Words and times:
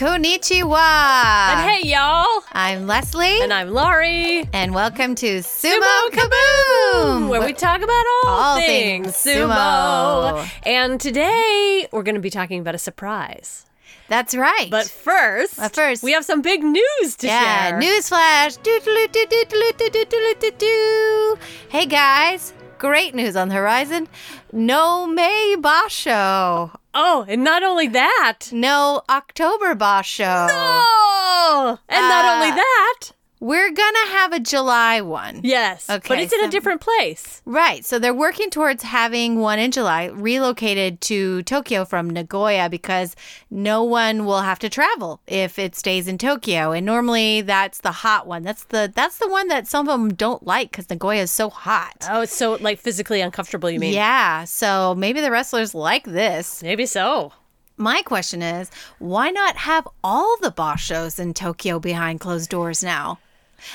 Konnichiwa. 0.00 1.52
And 1.52 1.70
hey, 1.70 1.86
y'all. 1.90 2.42
I'm 2.52 2.86
Leslie. 2.86 3.42
And 3.42 3.52
I'm 3.52 3.68
Laurie. 3.68 4.48
And 4.50 4.74
welcome 4.74 5.14
to 5.16 5.40
Sumo, 5.40 5.78
sumo 5.78 6.08
Kaboom, 6.08 7.28
where 7.28 7.42
we 7.44 7.52
talk 7.52 7.82
about 7.82 8.04
all, 8.24 8.30
all 8.30 8.56
things, 8.56 9.14
things 9.14 9.36
sumo. 9.36 9.52
sumo. 9.52 10.50
And 10.64 10.98
today 10.98 11.86
we're 11.92 12.02
going 12.02 12.14
to 12.14 12.20
be 12.22 12.30
talking 12.30 12.60
about 12.60 12.74
a 12.74 12.78
surprise. 12.78 13.66
That's 14.08 14.34
right. 14.34 14.68
But 14.70 14.88
first, 14.88 15.58
but 15.58 15.74
first, 15.74 16.02
we 16.02 16.12
have 16.12 16.24
some 16.24 16.40
big 16.40 16.62
news 16.62 17.16
to 17.16 17.26
yeah, 17.26 17.68
share. 17.68 17.82
Yeah, 17.82 18.00
newsflash. 18.00 18.56
Hey 21.68 21.84
guys, 21.84 22.54
great 22.78 23.14
news 23.14 23.36
on 23.36 23.50
the 23.50 23.54
horizon. 23.54 24.08
No 24.50 25.06
May 25.06 25.56
Basho. 25.58 26.79
Oh, 26.92 27.24
and 27.28 27.44
not 27.44 27.62
only 27.62 27.86
that. 27.88 28.48
No 28.52 29.02
October 29.08 29.74
Basho. 29.74 30.48
Oh, 30.50 31.78
and 31.88 32.08
not 32.08 32.24
Uh, 32.24 32.28
only 32.34 32.50
that. 32.50 33.00
We're 33.42 33.70
gonna 33.72 34.06
have 34.08 34.34
a 34.34 34.38
July 34.40 35.00
one. 35.00 35.40
Yes. 35.42 35.86
but 35.86 36.04
Okay, 36.04 36.22
it's 36.24 36.32
in 36.34 36.40
so- 36.40 36.46
a 36.46 36.50
different 36.50 36.82
place. 36.82 37.40
Right. 37.46 37.86
So 37.86 37.98
they're 37.98 38.12
working 38.12 38.50
towards 38.50 38.82
having 38.82 39.38
one 39.40 39.58
in 39.58 39.70
July 39.70 40.04
relocated 40.06 41.00
to 41.02 41.42
Tokyo 41.44 41.86
from 41.86 42.10
Nagoya 42.10 42.68
because 42.68 43.16
no 43.50 43.82
one 43.82 44.26
will 44.26 44.42
have 44.42 44.58
to 44.58 44.68
travel 44.68 45.22
if 45.26 45.58
it 45.58 45.74
stays 45.74 46.06
in 46.06 46.18
Tokyo. 46.18 46.72
And 46.72 46.84
normally 46.84 47.40
that's 47.40 47.78
the 47.78 47.92
hot 47.92 48.26
one. 48.26 48.42
That's 48.42 48.64
the 48.64 48.92
that's 48.94 49.16
the 49.16 49.28
one 49.28 49.48
that 49.48 49.66
some 49.66 49.88
of 49.88 49.98
them 49.98 50.12
don't 50.12 50.46
like 50.46 50.70
because 50.70 50.90
Nagoya 50.90 51.22
is 51.22 51.30
so 51.30 51.48
hot. 51.48 52.06
Oh, 52.10 52.20
it's 52.20 52.36
so 52.36 52.58
like 52.60 52.78
physically 52.78 53.22
uncomfortable, 53.22 53.70
you 53.70 53.80
mean? 53.80 53.94
Yeah. 53.94 54.44
So 54.44 54.94
maybe 54.94 55.22
the 55.22 55.30
wrestlers 55.30 55.74
like 55.74 56.04
this. 56.04 56.62
Maybe 56.62 56.84
so. 56.84 57.32
My 57.78 58.02
question 58.02 58.42
is, 58.42 58.70
why 58.98 59.30
not 59.30 59.56
have 59.56 59.88
all 60.04 60.36
the 60.42 60.52
bashos 60.52 61.18
in 61.18 61.32
Tokyo 61.32 61.78
behind 61.78 62.20
closed 62.20 62.50
doors 62.50 62.84
now? 62.84 63.18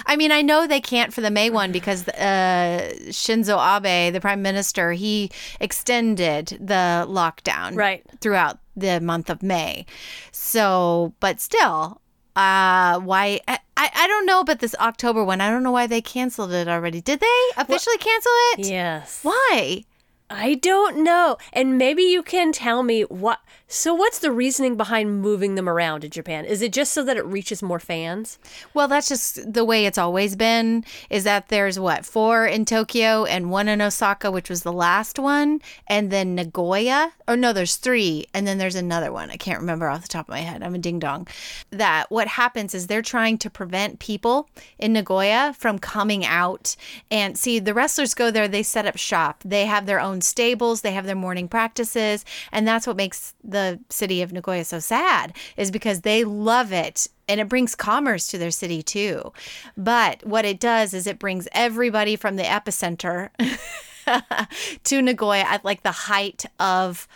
I 0.06 0.16
mean, 0.16 0.32
I 0.32 0.42
know 0.42 0.68
they 0.68 0.82
can't 0.82 1.14
for 1.14 1.22
the 1.22 1.32
May 1.32 1.50
one 1.50 1.72
because 1.72 2.08
uh, 2.08 2.94
Shinzo 3.10 3.58
Abe, 3.58 4.14
the 4.14 4.22
prime 4.22 4.42
minister, 4.42 4.92
he 4.94 5.32
extended 5.60 6.48
the 6.60 7.06
lockdown 7.08 7.76
Right. 7.76 8.04
throughout 8.22 8.60
the 8.76 9.00
month 9.02 9.30
of 9.30 9.42
May. 9.44 9.86
So, 10.32 11.14
but 11.20 11.40
still, 11.40 12.02
uh, 12.36 13.00
why? 13.00 13.40
I, 13.48 13.60
I 13.78 13.90
I 13.96 14.08
don't 14.08 14.26
know 14.26 14.40
about 14.42 14.60
this 14.60 14.76
October 14.80 15.24
one. 15.24 15.42
I 15.42 15.50
don't 15.50 15.64
know 15.64 15.72
why 15.72 15.88
they 15.88 16.02
canceled 16.02 16.52
it 16.52 16.68
already. 16.68 17.02
Did 17.02 17.20
they 17.20 17.42
officially 17.58 17.98
cancel 17.98 18.32
it? 18.54 18.68
Yes. 18.68 19.20
Why? 19.24 19.84
I 20.30 20.56
don't 20.56 21.04
know. 21.04 21.38
And 21.54 21.78
maybe 21.78 22.02
you 22.02 22.24
can 22.24 22.52
tell 22.52 22.82
me 22.82 23.04
what. 23.04 23.42
So, 23.68 23.94
what's 23.94 24.20
the 24.20 24.32
reasoning 24.32 24.76
behind 24.76 25.22
moving 25.22 25.56
them 25.56 25.68
around 25.68 26.04
in 26.04 26.12
Japan? 26.12 26.46
Is 26.46 26.62
it 26.62 26.72
just 26.72 26.94
so 26.94 27.04
that 27.04 27.18
it 27.18 27.26
reaches 27.26 27.62
more 27.64 27.80
fans? 27.80 28.40
Well, 28.74 28.88
that's 28.88 29.10
just 29.10 29.54
the 29.54 29.66
way 29.66 29.86
it's 29.86 29.98
always 29.98 30.36
been. 30.36 30.84
Is 31.10 31.24
that 31.26 31.50
there's 31.50 31.80
what 31.80 32.06
four 32.06 32.46
in 32.46 32.66
Tokyo 32.66 33.26
and 33.26 33.52
one 33.52 33.68
in 33.68 33.82
Osaka, 33.82 34.32
which 34.32 34.50
was 34.50 34.64
the 34.64 34.74
last 34.74 35.20
one, 35.20 35.62
and 35.88 36.12
then 36.12 36.36
Nagoya. 36.36 37.14
Or 37.28 37.36
no, 37.36 37.54
there's 37.54 37.76
three, 37.76 38.26
and 38.34 38.48
then 38.48 38.60
there's 38.60 38.76
another 38.76 39.12
one. 39.12 39.32
I 39.32 39.38
can't 39.38 39.60
remember 39.60 39.90
off 39.90 40.04
the 40.04 40.08
top 40.08 40.28
of 40.28 40.34
my 40.34 40.42
head. 40.42 40.62
I'm 40.62 40.76
a 40.76 40.80
ding 40.80 41.00
dong. 41.00 41.28
That 41.72 42.10
what 42.10 42.28
happens 42.28 42.76
is 42.76 42.88
they're 42.88 43.02
trying 43.02 43.40
to 43.40 43.50
prevent 43.50 44.00
people 44.00 44.50
in 44.78 44.94
Nagoya 44.94 45.56
from 45.58 45.80
coming 45.80 46.24
out 46.26 46.76
and 47.10 47.38
see 47.38 47.60
the 47.60 47.74
wrestlers 47.74 48.14
go 48.14 48.30
there. 48.32 48.48
They 48.48 48.64
set 48.64 48.86
up 48.86 48.98
shop. 48.98 49.42
They 49.44 49.66
have 49.66 49.86
their 49.86 50.00
own 50.00 50.15
stables. 50.22 50.82
They 50.82 50.94
have 50.94 51.06
their 51.06 51.16
morning 51.16 51.48
practices, 51.48 52.26
and 52.52 52.68
that's 52.68 52.88
what 52.88 52.96
makes 52.96 53.34
the 53.44 53.80
city 53.90 54.22
of 54.22 54.32
Nagoya 54.32 54.66
so 54.66 54.80
sad. 54.80 55.36
Is 55.58 55.72
because 55.72 56.02
they 56.02 56.24
love 56.24 56.72
it 56.72 57.08
and 57.28 57.40
it 57.40 57.50
brings 57.50 57.76
commerce 57.76 58.28
to 58.28 58.38
their 58.38 58.52
city 58.52 58.84
too. 58.84 59.34
But 59.76 60.26
what 60.26 60.46
it 60.46 60.60
does 60.60 60.94
is 60.94 61.08
it 61.08 61.20
brings 61.20 61.48
everybody 61.54 62.16
from 62.16 62.36
the 62.36 62.44
epicenter 62.44 63.30
to 64.84 65.02
Nagoya 65.02 65.42
at 65.42 65.66
like 65.66 65.84
the 65.84 65.92
height 65.92 66.46
of 66.60 67.08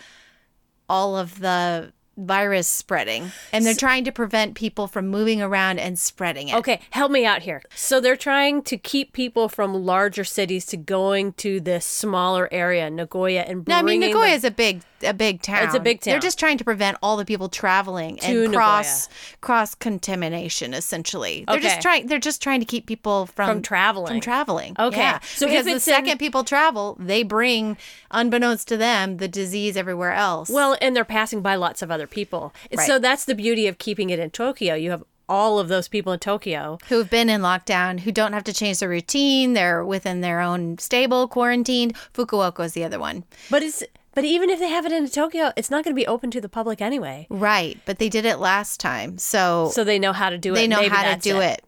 all 0.88 1.16
of 1.16 1.40
the 1.40 1.94
virus 2.20 2.68
spreading. 2.68 3.32
And 3.54 3.66
they're 3.66 3.74
trying 3.74 4.04
to 4.06 4.12
prevent 4.12 4.56
people 4.56 4.88
from 4.88 5.08
moving 5.08 5.42
around 5.42 5.80
and 5.80 5.98
spreading 5.98 6.50
it. 6.50 6.56
Okay, 6.56 6.80
help 6.92 7.12
me 7.12 7.26
out 7.26 7.42
here. 7.44 7.62
So, 7.76 8.00
they're 8.00 8.16
trying 8.18 8.62
to 8.64 8.78
keep 8.78 9.14
people 9.14 9.50
from 9.50 9.74
larger 9.74 10.24
cities 10.24 10.66
to 10.68 10.78
going 10.78 11.34
to 11.34 11.60
this 11.60 11.86
smaller 11.86 12.48
area, 12.52 12.90
Nagoya, 12.90 13.42
and 13.42 13.68
No, 13.68 13.76
I 13.76 13.82
mean 13.82 14.00
Nagoya 14.02 14.34
is 14.34 14.44
a 14.44 14.52
big 14.52 14.82
a 15.02 15.14
big 15.14 15.42
town. 15.42 15.64
It's 15.64 15.74
a 15.76 15.80
big 15.80 16.02
town. 16.02 16.12
They're 16.12 16.20
just 16.20 16.38
trying 16.38 16.58
to 16.58 16.66
prevent 16.66 16.98
all 17.02 17.16
the 17.16 17.24
people 17.24 17.48
traveling 17.48 18.18
To 18.18 18.44
and 18.44 18.54
cross 18.54 19.08
cross 19.40 19.74
contamination 19.74 20.74
essentially. 20.74 21.46
They're 21.48 21.56
Okay. 21.58 21.68
just 21.70 21.82
trying 21.82 22.08
they're 22.08 22.20
just 22.20 22.42
trying 22.42 22.60
to 22.60 22.66
keep 22.66 22.86
people 22.86 23.28
from 23.28 23.48
From 23.48 23.62
traveling. 23.62 24.08
From 24.08 24.20
traveling. 24.22 24.76
Okay. 24.78 24.98
Yeah. 25.00 25.20
So 25.22 25.46
because 25.48 25.66
the 25.66 25.72
it's 25.76 25.88
in- 25.88 25.94
second 25.94 26.18
people 26.18 26.44
travel, 26.44 26.98
they 27.00 27.24
bring 27.24 27.78
unbeknownst 28.12 28.68
to 28.70 28.78
them 28.78 29.18
the 29.18 29.28
disease 29.30 29.78
everywhere 29.78 30.12
else. 30.12 30.50
Well, 30.50 30.78
and 30.82 30.96
they're 30.96 31.06
passing 31.06 31.42
by 31.42 31.56
lots 31.56 31.82
of 31.82 31.92
other 31.92 32.08
people. 32.10 32.54
Right. 32.76 32.86
So, 32.86 33.00
that's 33.00 33.26
the 33.26 33.36
beauty 33.36 33.68
of 33.68 33.78
keeping 33.78 34.10
it 34.10 34.20
in 34.20 34.30
Tokyo. 34.32 34.76
You 34.76 34.92
have 34.92 35.04
all 35.28 35.60
of 35.60 35.68
those 35.68 35.88
people 35.88 36.12
in 36.14 36.20
Tokyo. 36.20 36.80
who 36.90 36.98
have 36.98 37.10
been 37.10 37.30
in 37.30 37.42
lockdown, 37.42 38.00
who 38.00 38.12
don't 38.12 38.34
have 38.34 38.44
to 38.46 38.54
change 38.54 38.80
their 38.80 38.90
routine, 38.90 39.54
they're 39.54 39.86
within 39.86 40.22
their 40.22 40.40
own 40.42 40.78
stable, 40.80 41.28
quarantined. 41.28 41.96
Fukuoka 42.14 42.66
is 42.66 42.74
the 42.74 42.84
other 42.84 43.00
one. 43.00 43.24
But 43.50 43.64
it's. 43.64 43.84
But 44.16 44.26
even 44.26 44.50
if 44.50 44.60
they 44.60 44.70
have 44.70 44.88
it 44.88 44.92
in 44.92 45.08
Tokyo, 45.08 45.52
it's 45.56 45.70
not 45.70 45.84
going 45.84 45.96
to 45.96 46.00
be 46.00 46.08
open 46.08 46.32
to 46.32 46.42
the 46.42 46.50
public 46.50 46.82
anyway. 46.82 47.28
Right, 47.30 47.80
but 47.86 48.00
they 48.00 48.10
did 48.10 48.26
it 48.26 48.40
last 48.40 48.80
time. 48.80 49.20
So, 49.20 49.70
So 49.72 49.84
they 49.84 50.00
know 50.00 50.14
how 50.14 50.32
to 50.32 50.38
do 50.38 50.54
it. 50.54 50.56
they 50.56 50.68
know 50.68 50.82
Maybe 50.82 50.90
how 50.94 51.14
to 51.14 51.20
do 51.20 51.40
it. 51.40 51.62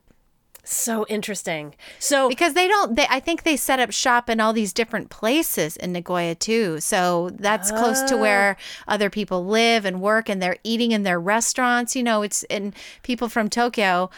So 0.64 1.06
interesting. 1.10 1.76
So 2.00 2.30
because 2.30 2.54
they 2.54 2.68
don't 2.68 2.96
they 2.96 3.08
i 3.10 3.20
think 3.20 3.44
they 3.44 3.58
set 3.58 3.80
up 3.80 3.92
shop 3.92 4.30
in 4.30 4.40
all 4.40 4.54
these 4.54 4.74
different 4.74 5.10
places 5.10 5.76
in 5.78 5.92
nagoya 5.92 6.36
too. 6.36 6.80
So 6.80 7.32
that's 7.34 7.72
close 7.72 8.02
to 8.04 8.18
where 8.18 8.58
oh. 8.60 8.94
other 8.94 9.10
people 9.10 9.46
live 9.46 9.86
and 9.86 10.02
work 10.02 10.30
and 10.30 10.42
they're 10.42 10.58
eating 10.64 10.92
in 10.92 11.04
their 11.04 11.20
restaurants 11.20 11.96
you 11.96 12.04
know 12.04 12.22
it's 12.22 12.44
and 12.44 12.76
people 13.04 13.30
from 13.30 13.50
tokyo 13.50 14.10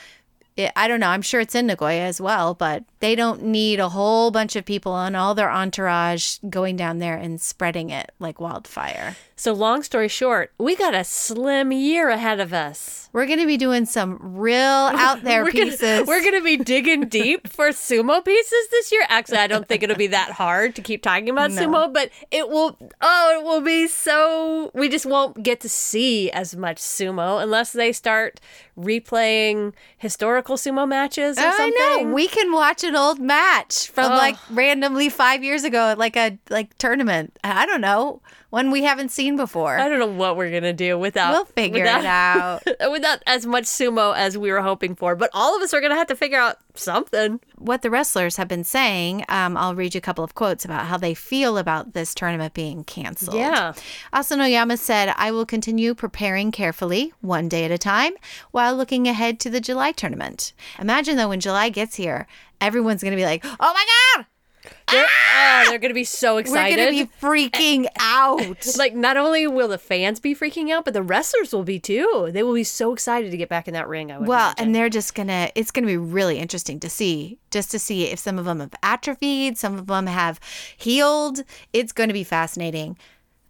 it, 0.55 0.71
i 0.75 0.87
don't 0.87 0.99
know 0.99 1.07
i'm 1.07 1.21
sure 1.21 1.41
it's 1.41 1.55
in 1.55 1.67
nagoya 1.67 2.01
as 2.01 2.19
well 2.19 2.53
but 2.53 2.83
they 2.99 3.15
don't 3.15 3.43
need 3.43 3.79
a 3.79 3.89
whole 3.89 4.31
bunch 4.31 4.55
of 4.55 4.65
people 4.65 4.95
and 4.97 5.15
all 5.15 5.35
their 5.35 5.51
entourage 5.51 6.37
going 6.49 6.75
down 6.75 6.99
there 6.99 7.15
and 7.15 7.41
spreading 7.41 7.89
it 7.89 8.11
like 8.19 8.39
wildfire 8.39 9.15
so 9.43 9.53
long 9.53 9.83
story 9.83 10.07
short, 10.07 10.51
we 10.57 10.75
got 10.75 10.93
a 10.95 11.03
slim 11.03 11.71
year 11.71 12.09
ahead 12.09 12.39
of 12.39 12.53
us. 12.53 13.09
we're 13.13 13.25
going 13.27 13.39
to 13.39 13.45
be 13.45 13.57
doing 13.57 13.85
some 13.85 14.17
real 14.21 14.55
out 15.05 15.21
there 15.23 15.43
we're 15.43 15.51
pieces 15.51 15.79
Gonna, 15.81 16.05
we're 16.05 16.21
going 16.21 16.33
to 16.33 16.41
be 16.41 16.57
digging 16.57 17.07
deep 17.19 17.47
for 17.47 17.69
sumo 17.69 18.23
pieces 18.23 18.67
this 18.71 18.91
year. 18.91 19.03
Actually, 19.09 19.37
I 19.39 19.47
don't 19.47 19.67
think 19.67 19.83
it'll 19.83 19.95
be 19.95 20.07
that 20.07 20.31
hard 20.31 20.75
to 20.77 20.81
keep 20.81 21.03
talking 21.03 21.29
about 21.29 21.51
No. 21.51 21.61
sumo, 21.61 21.93
but 21.93 22.09
it 22.31 22.49
will. 22.49 22.77
Oh, 23.01 23.37
it 23.39 23.43
will 23.43 23.61
be 23.61 23.87
so. 23.87 24.71
We 24.73 24.89
just 24.89 25.05
won't 25.05 25.43
get 25.43 25.59
to 25.61 25.69
see 25.69 26.31
as 26.31 26.55
much 26.55 26.77
sumo 26.77 27.41
unless 27.43 27.71
they 27.73 27.91
start 27.91 28.39
replaying 28.77 29.73
historical 29.97 30.55
sumo 30.57 30.87
matches 30.87 31.37
or 31.37 31.41
I 31.41 31.51
something. 31.57 32.07
know. 32.09 32.13
We 32.15 32.27
can 32.27 32.51
watch 32.51 32.83
an 32.83 32.95
old 32.95 33.19
match 33.19 33.87
from 33.89 34.11
Oh. 34.11 34.15
like 34.15 34.37
randomly 34.49 35.09
five 35.09 35.43
years 35.43 35.63
ago 35.63 35.89
at 35.89 35.97
like 35.97 36.15
a 36.15 36.37
like 36.49 36.77
tournament. 36.77 37.37
I 37.43 37.65
don't 37.65 37.81
know. 37.81 38.21
One 38.53 38.69
we 38.69 38.83
haven't 38.83 39.09
seen 39.09 39.35
before. 39.35 39.79
I 39.79 39.89
don't 39.89 39.97
know 39.97 40.05
what 40.05 40.37
we're 40.37 40.51
gonna 40.51 40.73
do 40.73 40.95
without. 40.95 41.31
We'll 41.31 41.45
figure 41.45 41.85
it 41.85 42.05
out. 42.05 42.61
without 42.91 43.23
as 43.25 43.47
much 43.47 43.63
sumo 43.63 44.15
as 44.15 44.37
we 44.37 44.51
were 44.51 44.61
hoping 44.61 44.93
for. 44.93 45.15
But 45.15 45.31
all 45.33 45.57
of 45.57 45.63
us 45.63 45.73
are 45.73 45.81
gonna 45.81 45.95
have 45.95 46.05
to 46.05 46.15
figure 46.15 46.37
out 46.37 46.57
something. 46.75 47.39
What 47.57 47.81
the 47.81 47.89
wrestlers 47.89 48.35
have 48.35 48.47
been 48.47 48.63
saying, 48.63 49.25
um, 49.27 49.57
I'll 49.57 49.73
read 49.73 49.95
you 49.95 49.97
a 49.97 50.01
couple 50.01 50.23
of 50.23 50.35
quotes 50.35 50.65
about 50.65 50.85
how 50.85 50.97
they 50.97 51.15
feel 51.15 51.57
about 51.57 51.93
this 51.93 52.13
tournament 52.13 52.53
being 52.53 52.83
canceled. 52.83 53.37
Yeah. 53.37 53.73
Asanoyama 54.13 54.77
said, 54.77 55.15
I 55.17 55.31
will 55.31 55.47
continue 55.47 55.95
preparing 55.95 56.51
carefully, 56.51 57.11
one 57.21 57.49
day 57.49 57.65
at 57.65 57.71
a 57.71 57.79
time, 57.79 58.13
while 58.51 58.75
looking 58.75 59.07
ahead 59.07 59.39
to 59.39 59.49
the 59.49 59.61
July 59.61 59.93
tournament. 59.93 60.53
Imagine 60.79 61.17
though, 61.17 61.29
when 61.29 61.39
July 61.39 61.69
gets 61.69 61.95
here, 61.95 62.27
everyone's 62.61 63.01
going 63.01 63.13
to 63.13 63.17
be 63.17 63.25
like, 63.25 63.43
oh 63.45 63.55
my 63.59 63.85
God, 64.15 64.25
They're, 64.89 65.05
ah! 65.05 65.63
oh, 65.65 65.69
they're 65.69 65.79
gonna 65.79 65.93
be 65.93 66.03
so 66.03 66.37
excited. 66.37 66.77
we're 66.77 66.85
going 66.91 66.97
to 66.97 67.05
be 67.05 67.11
freaking 67.21 67.87
out. 67.99 68.65
like 68.77 68.93
not 68.95 69.17
only 69.17 69.47
will 69.47 69.67
the 69.67 69.77
fans 69.77 70.19
be 70.19 70.35
freaking 70.35 70.69
out, 70.71 70.85
but 70.85 70.93
the 70.93 71.03
wrestlers 71.03 71.51
will 71.53 71.63
be 71.63 71.79
too. 71.79 72.29
They 72.31 72.43
will 72.43 72.53
be 72.53 72.63
so 72.63 72.93
excited 72.93 73.31
to 73.31 73.37
get 73.37 73.49
back 73.49 73.67
in 73.67 73.73
that 73.73 73.87
ring. 73.87 74.11
I 74.11 74.19
would 74.19 74.27
Well, 74.27 74.47
imagine. 74.49 74.65
and 74.65 74.75
they're 74.75 74.89
just 74.89 75.15
gonna, 75.15 75.49
it's 75.55 75.71
gonna 75.71 75.87
be 75.87 75.97
really 75.97 76.37
interesting 76.39 76.79
to 76.81 76.89
see, 76.89 77.39
just 77.51 77.71
to 77.71 77.79
see 77.79 78.05
if 78.05 78.19
some 78.19 78.37
of 78.39 78.45
them 78.45 78.59
have 78.59 78.73
atrophied, 78.83 79.57
some 79.57 79.77
of 79.77 79.87
them 79.87 80.07
have 80.07 80.39
healed. 80.77 81.43
It's 81.73 81.91
gonna 81.91 82.13
be 82.13 82.23
fascinating. 82.23 82.97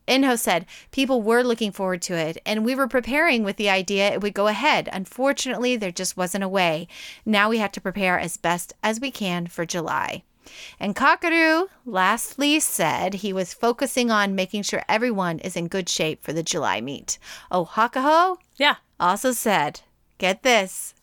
Enho 0.08 0.38
said, 0.38 0.66
people 0.92 1.22
were 1.22 1.44
looking 1.44 1.72
forward 1.72 2.02
to 2.04 2.14
it, 2.16 2.38
and 2.46 2.66
we 2.66 2.76
were 2.76 2.90
preparing 2.90 3.44
with 3.46 3.56
the 3.56 3.70
idea 3.70 4.12
it 4.12 4.22
would 4.22 4.34
go 4.34 4.48
ahead. 4.48 4.90
Unfortunately, 4.92 5.78
there 5.78 5.92
just 5.92 6.18
wasn't 6.18 6.44
a 6.44 6.50
way. 6.50 6.90
Now 7.26 7.50
we 7.50 7.60
have 7.60 7.72
to 7.74 7.82
prepare 7.82 8.20
as 8.20 8.36
best 8.36 8.74
as 8.84 9.00
we 9.00 9.12
can 9.12 9.48
for 9.48 9.66
July. 9.66 10.24
And 10.80 10.96
Kakuryu 10.96 11.68
lastly 11.86 12.60
said 12.60 13.16
he 13.16 13.34
was 13.34 13.54
focusing 13.54 14.12
on 14.12 14.36
making 14.36 14.64
sure 14.64 14.84
everyone 14.90 15.40
is 15.40 15.56
in 15.56 15.68
good 15.68 15.90
shape 15.90 16.24
for 16.24 16.34
the 16.34 16.44
July 16.44 16.82
meet. 16.82 17.18
Oh, 17.52 17.66
Hakuho 17.66 18.38
Yeah. 18.58 18.76
also 19.00 19.32
said, 19.32 19.82
get 20.18 20.44
this, 20.44 20.94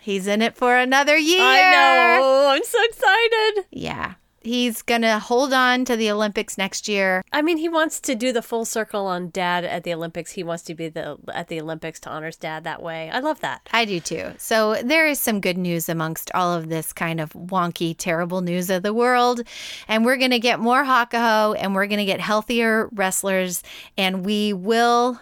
he's 0.00 0.26
in 0.26 0.42
it 0.42 0.56
for 0.56 0.76
another 0.76 1.16
year. 1.16 1.42
I 1.42 1.70
know. 2.18 2.48
I'm 2.48 2.64
so 2.64 2.78
excited. 2.84 3.66
Yeah. 3.70 4.14
He's 4.40 4.82
going 4.82 5.02
to 5.02 5.18
hold 5.18 5.52
on 5.52 5.84
to 5.86 5.96
the 5.96 6.10
Olympics 6.10 6.56
next 6.56 6.88
year. 6.88 7.24
I 7.32 7.42
mean, 7.42 7.56
he 7.56 7.68
wants 7.68 7.98
to 8.00 8.14
do 8.14 8.32
the 8.32 8.40
full 8.42 8.64
circle 8.64 9.06
on 9.06 9.30
dad 9.30 9.64
at 9.64 9.82
the 9.84 9.92
Olympics. 9.92 10.32
He 10.32 10.42
wants 10.44 10.62
to 10.64 10.74
be 10.74 10.88
the 10.88 11.18
at 11.34 11.48
the 11.48 11.60
Olympics 11.60 11.98
to 12.00 12.10
honor 12.10 12.26
his 12.26 12.36
dad 12.36 12.64
that 12.64 12.80
way. 12.82 13.10
I 13.10 13.18
love 13.18 13.40
that. 13.40 13.68
I 13.72 13.84
do 13.84 13.98
too. 14.00 14.32
So 14.38 14.76
there 14.82 15.06
is 15.06 15.18
some 15.18 15.40
good 15.40 15.58
news 15.58 15.88
amongst 15.88 16.30
all 16.34 16.54
of 16.54 16.68
this 16.68 16.92
kind 16.92 17.20
of 17.20 17.32
wonky, 17.32 17.94
terrible 17.98 18.40
news 18.40 18.70
of 18.70 18.82
the 18.82 18.94
world. 18.94 19.42
And 19.88 20.04
we're 20.04 20.16
going 20.16 20.30
to 20.30 20.38
get 20.38 20.60
more 20.60 20.84
Hakuho 20.84 21.56
and 21.58 21.74
we're 21.74 21.86
going 21.86 21.98
to 21.98 22.04
get 22.04 22.20
healthier 22.20 22.88
wrestlers. 22.92 23.62
And 23.96 24.24
we 24.24 24.52
will, 24.52 25.20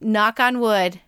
knock 0.00 0.40
on 0.40 0.60
wood, 0.60 1.00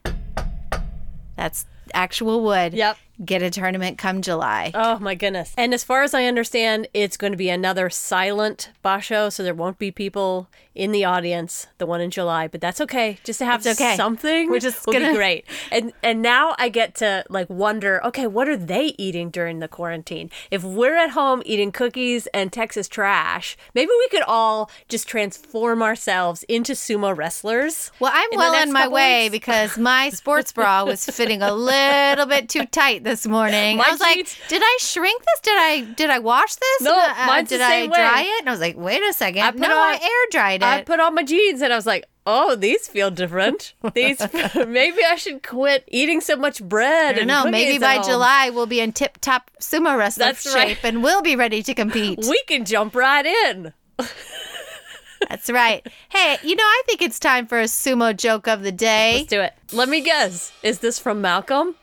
that's 1.37 1.67
actual 1.94 2.43
wood, 2.43 2.75
Yep. 2.75 2.97
Get 3.25 3.43
a 3.43 3.50
tournament 3.50 3.99
come 3.99 4.22
July. 4.22 4.70
Oh 4.75 4.99
my 4.99 5.14
goodness. 5.14 5.52
And 5.56 5.75
as 5.75 5.84
far 5.84 6.02
as 6.02 6.14
I 6.14 6.25
understand, 6.25 6.88
it's 6.94 7.17
going 7.17 7.32
to 7.32 7.37
be 7.37 7.50
another 7.50 7.90
silent 7.90 8.70
basho, 8.84 9.32
so 9.32 9.43
there 9.43 9.55
won't 9.55 9.78
be 9.78 9.90
people 9.90 10.49
in 10.75 10.93
the 10.93 11.05
audience, 11.05 11.67
the 11.78 11.84
one 11.87 12.00
in 12.00 12.11
July, 12.11 12.46
but 12.46 12.61
that's 12.61 12.81
okay. 12.81 13.19
Just 13.25 13.40
to 13.40 13.44
have 13.44 13.67
okay. 13.67 13.96
something 13.96 14.58
just 14.61 14.87
will 14.87 14.93
gonna- 14.93 15.11
be 15.11 15.14
great. 15.14 15.44
And 15.70 15.93
and 16.02 16.22
now 16.22 16.55
I 16.58 16.69
get 16.69 16.94
to 16.96 17.25
like 17.28 17.50
wonder, 17.50 18.00
okay, 18.06 18.26
what 18.26 18.49
are 18.49 18.56
they 18.56 18.94
eating 18.96 19.31
during 19.31 19.58
the 19.58 19.69
quarantine? 19.69 20.31
If 20.50 20.62
we're 20.62 20.96
at 20.96 21.11
home 21.11 21.43
eating 21.44 21.73
cookies 21.73 22.28
and 22.28 22.52
Texas 22.52 22.88
trash, 22.88 23.56
maybe 23.75 23.90
we 23.99 24.08
could 24.08 24.23
all 24.23 24.70
just 24.88 25.08
transform 25.08 25.82
ourselves 25.82 26.44
into 26.44 26.73
sumo 26.73 27.16
wrestlers. 27.16 27.90
Well, 27.99 28.12
I'm 28.14 28.31
well 28.32 28.55
on 28.55 28.73
my 28.73 28.88
way 28.88 29.25
weeks. 29.25 29.32
because 29.32 29.76
my 29.76 30.11
sports 30.11 30.52
bra 30.52 30.84
was 30.84 31.05
fitting 31.05 31.43
a 31.43 31.52
little 31.52 32.26
bit 32.26 32.49
too 32.49 32.64
tight 32.66 33.02
this 33.10 33.26
morning. 33.26 33.80
I 33.80 33.90
was 33.90 34.00
like, 34.00 34.28
"Did 34.48 34.62
I 34.64 34.78
shrink 34.80 35.20
this? 35.20 35.40
Did 35.42 35.58
I 35.58 35.80
did 35.96 36.10
I 36.10 36.20
wash 36.20 36.54
this? 36.54 36.82
No, 36.82 36.92
Uh, 36.96 37.26
mine's 37.26 37.48
the 37.50 37.56
did 37.58 37.62
I 37.62 37.82
way. 37.82 37.86
dry 37.88 38.22
it?" 38.22 38.40
And 38.40 38.48
I 38.48 38.52
was 38.52 38.60
like, 38.60 38.76
"Wait 38.76 39.02
a 39.02 39.12
second. 39.12 39.42
I 39.42 39.50
put 39.50 39.60
no, 39.60 39.68
I 39.76 39.94
air 40.00 40.26
dried 40.30 40.62
it." 40.62 40.66
I 40.66 40.82
put 40.82 41.00
on 41.00 41.14
my 41.16 41.24
jeans 41.24 41.60
and 41.60 41.72
I 41.72 41.76
was 41.76 41.86
like, 41.86 42.04
oh, 42.26 42.54
these 42.54 42.86
feel 42.86 43.10
different. 43.10 43.74
These 43.94 44.20
maybe 44.54 45.02
I 45.04 45.16
should 45.16 45.42
quit 45.42 45.82
eating 45.88 46.20
so 46.20 46.36
much 46.36 46.62
bread. 46.62 47.18
I 47.18 47.22
know. 47.24 47.50
Maybe 47.50 47.78
by 47.78 47.94
home. 47.94 48.04
July 48.04 48.50
we'll 48.50 48.66
be 48.66 48.78
in 48.80 48.92
tip 48.92 49.18
top 49.20 49.50
sumo 49.60 49.98
wrestler 49.98 50.26
That's 50.26 50.42
shape 50.44 50.54
right. 50.54 50.78
and 50.84 51.02
we'll 51.02 51.22
be 51.22 51.34
ready 51.34 51.62
to 51.64 51.74
compete. 51.74 52.20
we 52.28 52.40
can 52.46 52.64
jump 52.64 52.94
right 52.94 53.26
in. 53.26 53.72
That's 55.28 55.50
right. 55.50 55.86
Hey, 56.08 56.38
you 56.42 56.54
know, 56.56 56.64
I 56.64 56.82
think 56.86 57.02
it's 57.02 57.18
time 57.18 57.46
for 57.46 57.60
a 57.60 57.64
sumo 57.64 58.16
joke 58.16 58.46
of 58.48 58.62
the 58.62 58.72
day. 58.72 59.14
Let's 59.18 59.28
do 59.28 59.40
it. 59.40 59.52
Let 59.72 59.88
me 59.88 60.00
guess. 60.00 60.52
Is 60.62 60.78
this 60.78 60.98
from 60.98 61.20
Malcolm? 61.20 61.74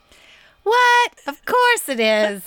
What? 0.67 1.11
Of 1.27 1.45
course 1.45 1.87
it 1.87 2.01
is. 2.01 2.43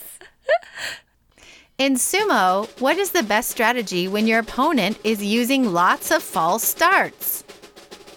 In 1.79 1.95
sumo, 1.95 2.69
what 2.79 2.99
is 2.99 3.13
the 3.13 3.23
best 3.23 3.51
strategy 3.51 4.09
when 4.09 4.27
your 4.27 4.41
opponent 4.41 4.99
is 5.05 5.25
using 5.25 5.73
lots 5.73 6.11
of 6.11 6.23
false 6.23 6.63
starts? 6.63 7.43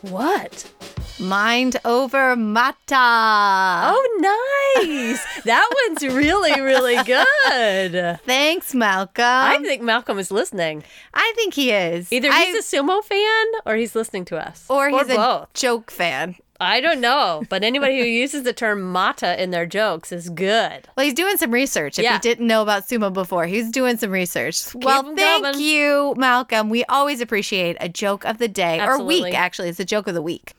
What? 0.02 0.70
Mind 1.20 1.78
over 1.86 2.36
mata. 2.36 2.74
Oh, 2.96 4.76
nice. 4.84 5.44
that 5.44 5.70
one's 5.88 6.04
really, 6.14 6.60
really 6.60 6.96
good. 7.04 8.20
Thanks, 8.26 8.74
Malcolm. 8.74 9.24
I 9.24 9.58
I, 9.60 9.64
think 9.64 9.82
Malcolm 9.84 10.18
is 10.20 10.32
listening. 10.32 10.84
I 11.14 11.32
think 11.36 11.54
he 11.54 11.72
is. 11.72 12.12
Either 12.12 12.32
he's 12.32 12.74
a 12.74 12.78
sumo 12.78 13.04
fan 13.04 13.46
or 13.66 13.76
he's 13.76 13.96
listening 13.96 14.26
to 14.26 14.38
us. 14.38 14.66
or 14.70 14.90
he's 14.90 15.10
a 15.10 15.16
both. 15.16 15.54
joke 15.54 15.92
fan. 15.92 16.36
I 16.60 16.80
don't 16.82 17.02
know. 17.02 17.44
But 17.50 17.64
anybody 17.64 18.00
who 18.00 18.06
uses 18.06 18.44
the 18.44 18.54
term 18.54 18.82
mata 18.92 19.42
in 19.42 19.52
their 19.52 19.66
jokes 19.66 20.12
is 20.12 20.30
good. 20.30 20.88
Well, 20.96 21.06
he's 21.06 21.14
doing 21.14 21.38
some 21.38 21.52
research. 21.52 22.00
If 22.00 22.04
Yeah. 22.04 22.14
you 22.14 22.20
didn't 22.20 22.48
know 22.48 22.62
about 22.62 22.84
sumo 22.88 23.12
before, 23.14 23.46
he's 23.46 23.70
doing 23.70 23.98
some 23.98 24.12
research. 24.12 24.74
Well, 24.74 25.04
thank 25.16 25.44
coming. 25.44 25.60
you, 25.62 26.14
Malcolm. 26.18 26.70
We 26.70 26.86
always 26.86 27.22
appreciate 27.22 27.78
a 27.80 27.90
joke 27.90 28.24
of 28.26 28.38
the 28.38 28.48
day 28.48 28.80
or 28.80 29.02
week. 29.04 29.34
Actually, 29.34 29.70
it's 29.70 29.80
a 29.80 29.86
joke 29.86 30.08
of 30.08 30.14
the 30.14 30.22
week. 30.22 30.54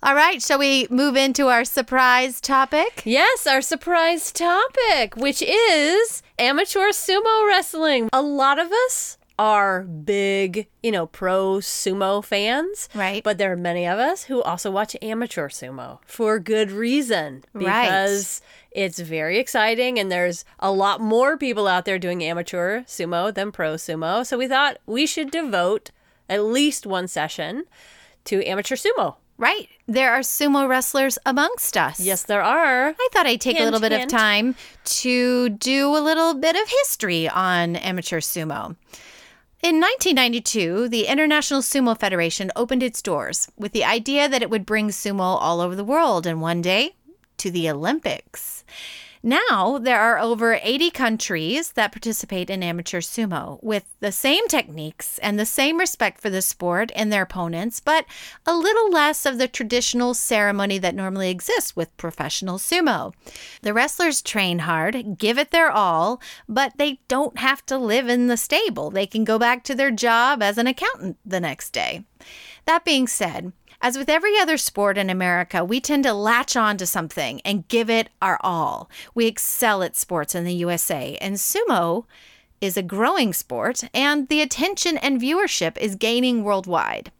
All 0.00 0.14
right, 0.14 0.40
shall 0.40 0.60
we 0.60 0.86
move 0.90 1.16
into 1.16 1.48
our 1.48 1.64
surprise 1.64 2.40
topic? 2.40 3.02
Yes, 3.04 3.48
our 3.48 3.60
surprise 3.60 4.30
topic, 4.30 5.16
which 5.16 5.42
is 5.42 6.22
amateur 6.38 6.90
sumo 6.90 7.48
wrestling. 7.48 8.08
A 8.12 8.22
lot 8.22 8.60
of 8.60 8.70
us 8.70 9.18
are 9.40 9.82
big, 9.82 10.68
you 10.84 10.92
know, 10.92 11.06
pro 11.06 11.56
sumo 11.56 12.24
fans. 12.24 12.88
Right. 12.94 13.24
But 13.24 13.38
there 13.38 13.50
are 13.52 13.56
many 13.56 13.88
of 13.88 13.98
us 13.98 14.24
who 14.24 14.40
also 14.40 14.70
watch 14.70 14.94
amateur 15.02 15.48
sumo 15.48 15.98
for 16.06 16.38
good 16.38 16.70
reason. 16.70 17.44
Right. 17.52 17.82
Because 17.82 18.40
it's 18.70 19.00
very 19.00 19.38
exciting 19.38 19.98
and 19.98 20.12
there's 20.12 20.44
a 20.60 20.70
lot 20.70 21.00
more 21.00 21.36
people 21.36 21.66
out 21.66 21.86
there 21.86 21.98
doing 21.98 22.22
amateur 22.22 22.82
sumo 22.82 23.34
than 23.34 23.50
pro 23.50 23.74
sumo. 23.74 24.24
So 24.24 24.38
we 24.38 24.46
thought 24.46 24.78
we 24.86 25.06
should 25.06 25.32
devote 25.32 25.90
at 26.28 26.44
least 26.44 26.86
one 26.86 27.08
session 27.08 27.64
to 28.26 28.44
amateur 28.44 28.76
sumo. 28.76 29.16
Right. 29.38 29.68
There 29.86 30.12
are 30.12 30.20
sumo 30.20 30.68
wrestlers 30.68 31.16
amongst 31.24 31.76
us. 31.76 32.00
Yes, 32.00 32.24
there 32.24 32.42
are. 32.42 32.88
I 32.88 33.08
thought 33.12 33.26
I'd 33.26 33.40
take 33.40 33.58
a 33.58 33.64
little 33.64 33.80
bit 33.80 33.92
hint. 33.92 34.04
of 34.04 34.10
time 34.10 34.56
to 34.84 35.48
do 35.48 35.96
a 35.96 36.00
little 36.00 36.34
bit 36.34 36.56
of 36.56 36.68
history 36.68 37.28
on 37.28 37.76
amateur 37.76 38.18
sumo. 38.20 38.74
In 39.60 39.80
1992, 39.80 40.88
the 40.88 41.06
International 41.06 41.62
Sumo 41.62 41.98
Federation 41.98 42.50
opened 42.54 42.82
its 42.82 43.02
doors 43.02 43.48
with 43.56 43.72
the 43.72 43.84
idea 43.84 44.28
that 44.28 44.42
it 44.42 44.50
would 44.50 44.66
bring 44.66 44.88
sumo 44.88 45.20
all 45.20 45.60
over 45.60 45.74
the 45.74 45.84
world 45.84 46.26
and 46.26 46.40
one 46.40 46.60
day 46.60 46.94
to 47.38 47.50
the 47.50 47.70
Olympics. 47.70 48.64
Now, 49.22 49.78
there 49.78 50.00
are 50.00 50.18
over 50.18 50.58
80 50.62 50.90
countries 50.90 51.72
that 51.72 51.92
participate 51.92 52.50
in 52.50 52.62
amateur 52.62 53.00
sumo 53.00 53.62
with 53.62 53.84
the 54.00 54.12
same 54.12 54.46
techniques 54.48 55.18
and 55.18 55.38
the 55.38 55.46
same 55.46 55.78
respect 55.78 56.20
for 56.20 56.30
the 56.30 56.42
sport 56.42 56.92
and 56.94 57.12
their 57.12 57.22
opponents, 57.22 57.80
but 57.80 58.04
a 58.46 58.54
little 58.54 58.90
less 58.90 59.26
of 59.26 59.38
the 59.38 59.48
traditional 59.48 60.14
ceremony 60.14 60.78
that 60.78 60.94
normally 60.94 61.30
exists 61.30 61.74
with 61.74 61.96
professional 61.96 62.58
sumo. 62.58 63.12
The 63.62 63.74
wrestlers 63.74 64.22
train 64.22 64.60
hard, 64.60 65.18
give 65.18 65.38
it 65.38 65.50
their 65.50 65.70
all, 65.70 66.20
but 66.48 66.74
they 66.76 67.00
don't 67.08 67.38
have 67.38 67.66
to 67.66 67.76
live 67.76 68.08
in 68.08 68.28
the 68.28 68.36
stable. 68.36 68.90
They 68.90 69.06
can 69.06 69.24
go 69.24 69.38
back 69.38 69.64
to 69.64 69.74
their 69.74 69.90
job 69.90 70.42
as 70.42 70.58
an 70.58 70.66
accountant 70.66 71.16
the 71.24 71.40
next 71.40 71.70
day. 71.70 72.04
That 72.66 72.84
being 72.84 73.06
said, 73.06 73.52
as 73.80 73.96
with 73.96 74.08
every 74.08 74.38
other 74.38 74.56
sport 74.56 74.98
in 74.98 75.08
America, 75.10 75.64
we 75.64 75.80
tend 75.80 76.04
to 76.04 76.12
latch 76.12 76.56
on 76.56 76.76
to 76.78 76.86
something 76.86 77.40
and 77.44 77.68
give 77.68 77.88
it 77.88 78.08
our 78.20 78.38
all. 78.42 78.90
We 79.14 79.26
excel 79.26 79.82
at 79.82 79.96
sports 79.96 80.34
in 80.34 80.44
the 80.44 80.54
USA, 80.54 81.16
and 81.20 81.36
sumo 81.36 82.04
is 82.60 82.76
a 82.76 82.82
growing 82.82 83.32
sport, 83.32 83.84
and 83.94 84.28
the 84.28 84.40
attention 84.40 84.98
and 84.98 85.20
viewership 85.20 85.78
is 85.78 85.94
gaining 85.94 86.42
worldwide. 86.42 87.12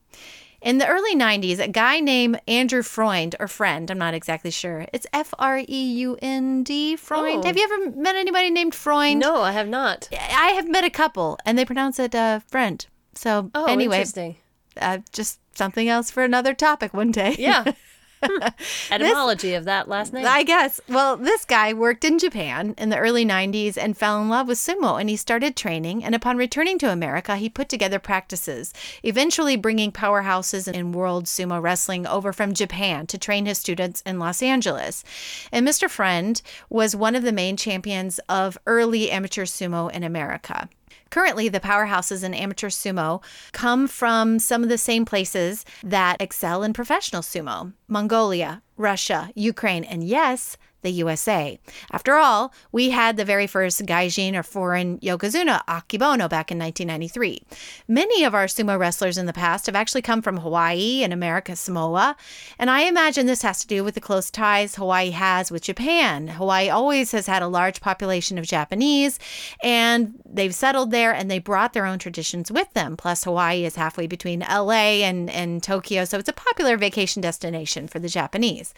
In 0.60 0.78
the 0.78 0.88
early 0.88 1.14
90s, 1.14 1.60
a 1.60 1.68
guy 1.68 2.00
named 2.00 2.40
Andrew 2.48 2.82
Freund, 2.82 3.36
or 3.38 3.46
Friend, 3.46 3.88
I'm 3.88 3.98
not 3.98 4.14
exactly 4.14 4.50
sure. 4.50 4.86
It's 4.92 5.06
F 5.12 5.32
R 5.38 5.58
E 5.68 5.92
U 5.98 6.18
N 6.20 6.64
D, 6.64 6.96
Freund. 6.96 7.44
Oh. 7.44 7.46
Have 7.46 7.56
you 7.56 7.62
ever 7.62 7.96
met 7.96 8.16
anybody 8.16 8.50
named 8.50 8.74
Freund? 8.74 9.20
No, 9.20 9.42
I 9.42 9.52
have 9.52 9.68
not. 9.68 10.08
I 10.12 10.50
have 10.56 10.68
met 10.68 10.82
a 10.82 10.90
couple, 10.90 11.38
and 11.44 11.56
they 11.56 11.64
pronounce 11.64 12.00
it 12.00 12.12
uh, 12.16 12.40
friend. 12.40 12.84
So, 13.14 13.52
Oh, 13.54 13.66
anyway, 13.66 13.98
interesting. 13.98 14.34
uh, 14.80 14.98
just 15.12 15.38
something 15.58 15.88
else 15.88 16.10
for 16.10 16.24
another 16.24 16.54
topic 16.54 16.94
one 16.94 17.10
day. 17.10 17.36
Yeah. 17.38 17.72
Etymology 18.90 19.54
of 19.54 19.64
that 19.64 19.88
last 19.88 20.12
name. 20.12 20.26
I 20.26 20.42
guess. 20.42 20.80
Well, 20.88 21.16
this 21.16 21.44
guy 21.44 21.72
worked 21.72 22.04
in 22.04 22.18
Japan 22.18 22.74
in 22.78 22.88
the 22.88 22.98
early 22.98 23.24
90s 23.24 23.76
and 23.76 23.96
fell 23.96 24.20
in 24.20 24.28
love 24.28 24.48
with 24.48 24.58
sumo 24.58 25.00
and 25.00 25.08
he 25.08 25.16
started 25.16 25.56
training. 25.56 26.04
And 26.04 26.14
upon 26.14 26.36
returning 26.36 26.78
to 26.80 26.90
America, 26.90 27.36
he 27.36 27.48
put 27.48 27.68
together 27.68 27.98
practices, 27.98 28.72
eventually 29.02 29.56
bringing 29.56 29.92
powerhouses 29.92 30.72
in 30.72 30.92
world 30.92 31.26
sumo 31.26 31.60
wrestling 31.60 32.06
over 32.06 32.32
from 32.32 32.54
Japan 32.54 33.06
to 33.08 33.18
train 33.18 33.46
his 33.46 33.58
students 33.58 34.02
in 34.04 34.18
Los 34.18 34.42
Angeles. 34.42 35.04
And 35.52 35.66
Mr. 35.66 35.88
Friend 35.88 36.40
was 36.68 36.96
one 36.96 37.14
of 37.14 37.22
the 37.22 37.32
main 37.32 37.56
champions 37.56 38.18
of 38.28 38.58
early 38.66 39.10
amateur 39.10 39.44
sumo 39.44 39.90
in 39.90 40.02
America. 40.02 40.68
Currently, 41.10 41.48
the 41.48 41.60
powerhouses 41.60 42.24
in 42.24 42.34
amateur 42.34 42.68
sumo 42.68 43.22
come 43.52 43.88
from 43.88 44.38
some 44.38 44.62
of 44.62 44.68
the 44.68 44.78
same 44.78 45.04
places 45.04 45.64
that 45.82 46.20
excel 46.20 46.62
in 46.62 46.72
professional 46.72 47.22
sumo. 47.22 47.72
Mongolia, 47.88 48.62
Russia, 48.76 49.30
Ukraine, 49.34 49.84
and 49.84 50.04
yes, 50.04 50.56
the 50.82 50.90
USA. 50.90 51.58
After 51.92 52.14
all, 52.16 52.52
we 52.72 52.90
had 52.90 53.16
the 53.16 53.24
very 53.24 53.46
first 53.46 53.84
Gaijin 53.84 54.34
or 54.34 54.42
foreign 54.42 54.98
Yokozuna 54.98 55.64
Akebono 55.66 56.28
back 56.28 56.50
in 56.52 56.58
1993. 56.58 57.42
Many 57.88 58.24
of 58.24 58.34
our 58.34 58.46
sumo 58.46 58.78
wrestlers 58.78 59.18
in 59.18 59.26
the 59.26 59.32
past 59.32 59.66
have 59.66 59.74
actually 59.76 60.02
come 60.02 60.22
from 60.22 60.38
Hawaii 60.38 61.02
and 61.02 61.12
America 61.12 61.56
Samoa, 61.56 62.16
and 62.58 62.70
I 62.70 62.82
imagine 62.82 63.26
this 63.26 63.42
has 63.42 63.60
to 63.60 63.66
do 63.66 63.82
with 63.82 63.94
the 63.94 64.00
close 64.00 64.30
ties 64.30 64.76
Hawaii 64.76 65.10
has 65.10 65.50
with 65.50 65.62
Japan. 65.62 66.28
Hawaii 66.28 66.68
always 66.68 67.12
has 67.12 67.26
had 67.26 67.42
a 67.42 67.48
large 67.48 67.80
population 67.80 68.38
of 68.38 68.46
Japanese, 68.46 69.18
and 69.62 70.14
they've 70.24 70.54
settled 70.54 70.90
there 70.90 71.12
and 71.12 71.30
they 71.30 71.38
brought 71.38 71.72
their 71.72 71.86
own 71.86 71.98
traditions 71.98 72.50
with 72.52 72.72
them. 72.74 72.96
Plus, 72.96 73.24
Hawaii 73.24 73.64
is 73.64 73.76
halfway 73.76 74.06
between 74.06 74.40
LA 74.40 75.02
and, 75.02 75.28
and 75.30 75.62
Tokyo, 75.62 76.04
so 76.04 76.18
it's 76.18 76.28
a 76.28 76.32
popular 76.32 76.76
vacation 76.76 77.20
destination 77.22 77.88
for 77.88 77.98
the 77.98 78.08
Japanese. 78.08 78.72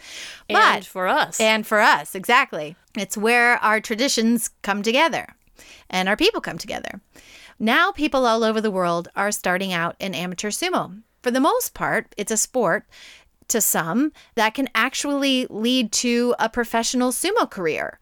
and 0.49 0.57
But 0.57 0.85
for 0.85 1.07
us. 1.07 1.39
and 1.39 1.65
for 1.65 1.79
us, 1.79 1.90
exactly. 2.13 2.75
It's 2.97 3.17
where 3.17 3.55
our 3.57 3.79
traditions 3.79 4.49
come 4.61 4.81
together 4.81 5.27
and 5.89 6.09
our 6.09 6.17
people 6.17 6.41
come 6.41 6.57
together. 6.57 7.01
Now, 7.59 7.91
people 7.91 8.25
all 8.25 8.43
over 8.43 8.59
the 8.59 8.71
world 8.71 9.09
are 9.15 9.31
starting 9.31 9.71
out 9.71 9.95
in 9.99 10.15
amateur 10.15 10.49
sumo. 10.49 11.01
For 11.21 11.31
the 11.31 11.39
most 11.39 11.73
part, 11.73 12.13
it's 12.17 12.31
a 12.31 12.37
sport 12.37 12.85
to 13.49 13.61
some 13.61 14.11
that 14.35 14.53
can 14.53 14.69
actually 14.73 15.45
lead 15.49 15.91
to 15.91 16.33
a 16.39 16.49
professional 16.49 17.11
sumo 17.11 17.49
career. 17.49 17.99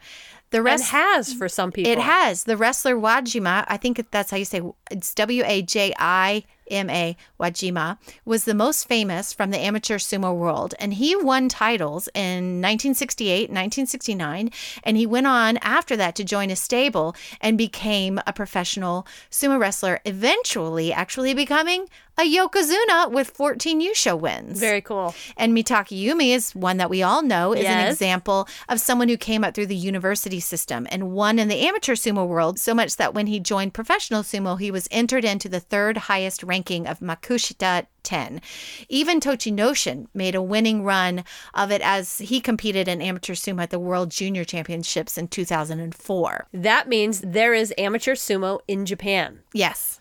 The 0.52 0.60
and 0.60 0.66
rest 0.66 0.92
has 0.92 1.34
for 1.34 1.50
some 1.50 1.72
people. 1.72 1.92
it 1.92 2.00
has. 2.00 2.46
The 2.46 2.58
wrestler 2.58 2.96
Wajima, 2.96 3.66
I 3.68 3.78
think 3.78 4.10
that's 4.12 4.32
how 4.32 4.38
you 4.38 4.46
say 4.46 4.62
it's 4.90 5.14
W 5.16 5.44
A 5.46 5.62
J 5.62 5.94
I 6.00 6.44
M 6.70 6.90
A 6.90 7.16
Wajima, 7.40 7.98
was 8.26 8.46
the 8.46 8.54
most 8.54 8.88
famous 8.88 9.34
from 9.34 9.52
the 9.52 9.60
amateur 9.60 9.98
sumo 9.98 10.36
world. 10.36 10.74
And 10.80 10.94
he 10.94 11.16
won 11.16 11.50
titles 11.50 12.08
in 12.14 12.62
1968, 12.62 13.50
1969. 13.50 14.52
And 14.84 14.98
he 14.98 15.06
went 15.06 15.28
on 15.28 15.58
after 15.58 15.96
that 15.98 16.16
to 16.16 16.24
join 16.24 16.50
a 16.50 16.56
stable 16.56 17.16
and 17.42 17.58
became 17.58 18.20
a 18.26 18.34
professional 18.34 19.08
sumo 19.32 19.60
wrestler, 19.60 20.00
eventually 20.06 20.94
actually 20.94 21.34
becoming 21.34 21.88
a 22.20 22.24
Yokozuna 22.24 23.12
with 23.12 23.30
14 23.30 23.82
Yusho 23.82 24.20
wins. 24.20 24.60
Very 24.60 24.82
cool. 24.82 25.16
And 25.38 25.56
Mitakeumi 25.56 26.36
is 26.36 26.54
one 26.54 26.76
that 26.76 26.90
we 26.90 27.02
all 27.02 27.24
know 27.24 27.54
is 27.54 27.64
an 27.64 27.88
example 27.88 28.46
of 28.68 28.82
someone 28.82 29.08
who 29.08 29.16
came 29.16 29.46
up 29.46 29.56
through 29.56 29.68
the 29.68 29.76
university 29.76 30.42
system 30.42 30.86
and 30.92 31.12
won 31.12 31.40
in 31.40 31.48
the 31.48 31.66
amateur 31.66 31.96
sumo 31.96 32.28
world 32.28 32.60
so 32.60 32.74
much 32.74 32.98
that 32.98 33.14
when 33.14 33.28
he 33.28 33.40
joined 33.40 33.74
professional 33.74 34.22
sumo, 34.22 34.60
he 34.60 34.70
was 34.70 34.90
entered 34.92 35.24
into 35.24 35.48
the 35.48 35.62
third 35.62 35.96
highest 35.96 36.44
ranking 36.44 36.86
of 36.88 37.00
Makushita 37.00 37.86
10. 38.04 38.42
Even 38.90 39.22
Tochinoshin 39.22 40.08
made 40.14 40.36
a 40.36 40.42
winning 40.42 40.84
run 40.84 41.24
of 41.54 41.72
it 41.72 41.82
as 41.82 42.18
he 42.18 42.42
competed 42.42 42.90
in 42.90 43.02
amateur 43.02 43.34
sumo 43.34 43.64
at 43.64 43.70
the 43.70 43.80
World 43.80 44.12
Junior 44.12 44.44
Championships 44.44 45.18
in 45.18 45.30
2004. 45.30 46.48
That 46.52 46.90
means 46.90 47.22
there 47.22 47.54
is 47.54 47.74
amateur 47.78 48.16
sumo 48.16 48.60
in 48.68 48.86
Japan. 48.86 49.40
Yes. 49.54 49.99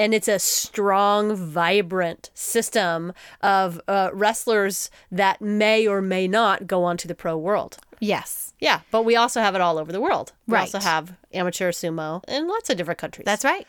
And 0.00 0.14
it's 0.14 0.28
a 0.28 0.38
strong, 0.38 1.36
vibrant 1.36 2.30
system 2.32 3.12
of 3.42 3.80
uh, 3.86 4.08
wrestlers 4.14 4.90
that 5.12 5.42
may 5.42 5.86
or 5.86 6.00
may 6.00 6.26
not 6.26 6.66
go 6.66 6.84
on 6.84 6.96
to 6.96 7.06
the 7.08 7.14
pro 7.14 7.36
world. 7.36 7.76
Yes. 8.00 8.54
Yeah, 8.60 8.80
but 8.90 9.02
we 9.04 9.14
also 9.14 9.42
have 9.42 9.54
it 9.54 9.60
all 9.60 9.76
over 9.76 9.92
the 9.92 10.00
world. 10.00 10.32
We 10.46 10.54
Right. 10.54 10.60
also 10.62 10.78
have 10.80 11.12
amateur 11.32 11.70
sumo 11.70 12.22
in 12.28 12.48
lots 12.48 12.70
of 12.70 12.76
different 12.76 12.98
countries. 12.98 13.24
That's 13.24 13.44
right. 13.44 13.66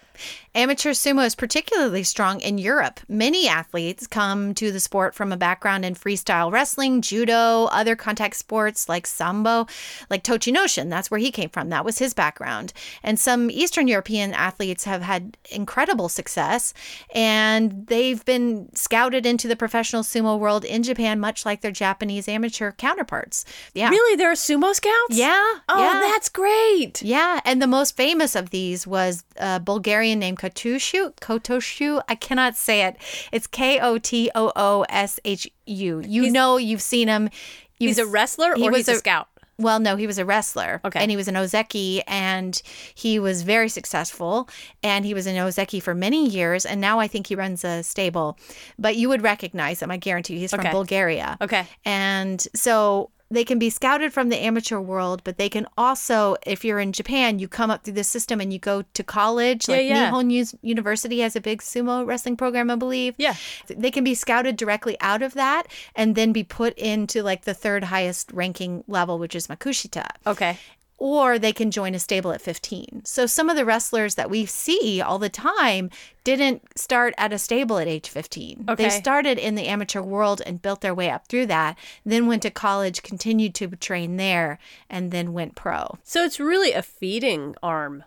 Amateur 0.54 0.92
sumo 0.92 1.26
is 1.26 1.36
particularly 1.36 2.04
strong 2.04 2.42
in 2.42 2.58
Europe. 2.58 3.00
Many 3.08 3.48
athletes 3.48 4.08
come 4.08 4.54
to 4.56 4.72
the 4.72 4.80
sport 4.80 5.16
from 5.16 5.32
a 5.32 5.38
background 5.38 5.86
in 5.86 5.96
freestyle 5.96 6.52
wrestling, 6.52 7.02
judo, 7.02 7.66
other 7.66 7.96
contact 7.96 8.36
sports 8.36 8.90
like 8.90 9.08
sambo, 9.08 9.68
like 10.10 10.24
Tochinoshin. 10.24 10.90
That's 10.90 11.10
where 11.10 11.20
he 11.20 11.32
came 11.32 11.50
from. 11.50 11.70
That 11.70 11.86
was 11.86 12.00
his 12.00 12.14
background. 12.14 12.74
And 13.04 13.20
some 13.20 13.50
Eastern 13.50 13.88
European 13.88 14.34
athletes 14.34 14.84
have 14.84 15.02
had 15.02 15.38
incredible 15.52 16.10
success, 16.10 16.74
and 17.14 17.88
they've 17.88 18.24
been 18.26 18.70
scouted 18.76 19.26
into 19.26 19.48
the 19.48 19.56
professional 19.56 20.04
sumo 20.04 20.38
world 20.38 20.66
in 20.66 20.84
Japan, 20.84 21.20
much 21.20 21.46
like 21.46 21.62
their 21.62 21.72
Japanese 21.72 22.28
amateur 22.28 22.72
counterparts. 22.72 23.46
Yeah. 23.74 23.90
Really, 23.90 24.16
there 24.18 24.32
are 24.32 24.36
sumo 24.36 24.74
scouts? 24.74 25.12
Yeah. 25.12 25.60
Oh, 25.70 25.80
yeah. 25.80 26.00
that's 26.02 26.30
great. 26.30 27.02
Yeah, 27.02 27.40
and 27.52 27.62
the 27.62 27.68
most 27.68 27.98
famous 27.98 28.34
of 28.34 28.50
these 28.52 28.88
was 28.88 29.26
a 29.36 29.60
Bulgarian 29.60 30.20
named 30.20 30.40
Kotoshu. 30.40 31.14
Kotoshu, 31.20 32.02
I 32.08 32.16
cannot 32.16 32.56
say 32.56 32.86
it. 32.86 32.96
It's 33.34 33.46
K 33.46 33.78
O 33.82 33.98
T 33.98 34.32
O 34.34 34.54
O 34.56 34.86
S 34.88 35.20
H 35.26 35.52
U. 35.66 36.02
You 36.08 36.32
know, 36.32 36.56
you've 36.56 36.82
seen 36.82 37.10
him. 37.10 37.30
You've 37.78 37.90
He's 37.90 37.98
a 37.98 38.06
wrestler 38.06 38.56
he 38.56 38.66
or 38.66 38.72
was 38.72 38.88
he's 38.88 38.96
a, 38.96 39.00
scout? 39.00 39.28
Well, 39.58 39.82
no, 39.82 39.98
he 39.98 40.08
was 40.08 40.18
a 40.18 40.24
wrestler. 40.24 40.80
Okay. 40.86 41.02
And 41.02 41.12
he 41.12 41.18
was 41.18 41.28
an 41.28 41.36
Ozeki 41.36 42.04
and 42.08 42.62
he 42.96 43.20
was 43.20 43.42
very 43.42 43.68
successful. 43.68 44.48
And 44.82 45.04
he 45.04 45.14
was 45.14 45.28
an 45.28 45.36
Ozeki 45.36 45.84
for 45.84 45.94
many 45.94 46.30
years. 46.30 46.66
And 46.66 46.80
now 46.80 47.00
I 47.00 47.10
think 47.10 47.28
he 47.28 47.36
runs 47.36 47.66
a 47.66 47.84
stable. 47.84 48.40
But 48.80 48.96
you 48.96 49.10
would 49.10 49.24
recognize 49.24 49.82
him, 49.82 49.92
I 49.92 49.98
guarantee 49.98 50.36
you. 50.36 50.40
He's 50.40 50.52
from 50.52 50.62
Okay. 50.62 50.72
Bulgaria. 50.72 51.38
Okay. 51.42 51.66
And 51.84 52.48
so 52.56 53.12
they 53.32 53.44
can 53.46 53.58
be 53.58 53.70
scouted 53.70 54.12
from 54.14 54.30
the 54.30 54.38
amateur 54.38 54.80
world, 54.80 55.22
but 55.24 55.38
they 55.38 55.50
can 55.50 55.66
also, 55.78 56.36
if 56.46 56.64
you're 56.66 56.80
in 56.80 56.92
Japan, 56.92 57.40
you 57.40 57.48
come 57.48 57.72
up 57.72 57.84
through 57.84 57.94
the 57.94 58.04
system 58.04 58.40
and 58.42 58.52
you 58.52 58.60
go 58.60 58.84
to 58.94 59.04
college. 59.04 59.68
Yeah, 59.68 59.76
Like 59.78 59.86
yeah. 59.88 60.12
Nihon 60.12 60.42
Us- 60.42 60.56
University 60.62 61.20
has 61.22 61.36
a 61.36 61.42
big 61.42 61.62
sumo 61.62 62.06
wrestling 62.06 62.36
program, 62.38 62.70
I 62.70 62.76
believe. 62.76 63.16
Yeah. 63.18 63.36
They 63.68 63.90
can 63.90 64.04
be 64.04 64.14
scouted 64.16 64.58
directly 64.58 64.98
out 65.00 65.22
of 65.22 65.34
that 65.36 65.64
and 65.96 66.16
then 66.16 66.32
be 66.34 66.44
put 66.44 66.78
into 66.78 67.24
like 67.24 67.46
the 67.46 67.54
third 67.54 67.86
highest 67.86 68.32
ranking 68.34 68.84
level, 68.88 69.18
which 69.18 69.34
is 69.36 69.48
Makushita 69.48 70.08
Okay. 70.28 70.58
Or 71.02 71.40
they 71.40 71.52
can 71.52 71.72
join 71.72 71.96
a 71.96 72.00
stable 72.00 72.32
at 72.32 72.40
15. 72.40 73.02
So 73.06 73.26
some 73.26 73.50
of 73.50 73.56
the 73.56 73.66
wrestlers 73.66 74.14
that 74.14 74.30
we 74.30 74.46
see 74.46 75.02
all 75.02 75.18
the 75.18 75.30
time 75.30 75.90
didn't 76.24 76.62
start 76.78 77.16
at 77.18 77.34
a 77.34 77.40
stable 77.40 77.80
at 77.80 77.88
age 77.88 78.08
15. 78.08 78.66
Okay. 78.70 78.84
They 78.84 78.90
started 78.92 79.40
in 79.40 79.56
the 79.56 79.66
amateur 79.66 80.04
world 80.04 80.44
and 80.46 80.62
built 80.62 80.82
their 80.82 80.94
way 80.94 81.10
up 81.10 81.26
through 81.26 81.48
that, 81.48 81.76
then 82.06 82.28
went 82.28 82.44
to 82.44 82.52
college, 82.52 83.02
continued 83.02 83.56
to 83.56 83.68
train 83.70 84.18
there, 84.18 84.60
and 84.92 85.10
then 85.10 85.34
went 85.34 85.56
pro. 85.56 85.98
So 86.04 86.24
it's 86.24 86.40
really 86.40 86.72
a 86.72 86.84
feeding 86.84 87.56
arm. 87.64 88.04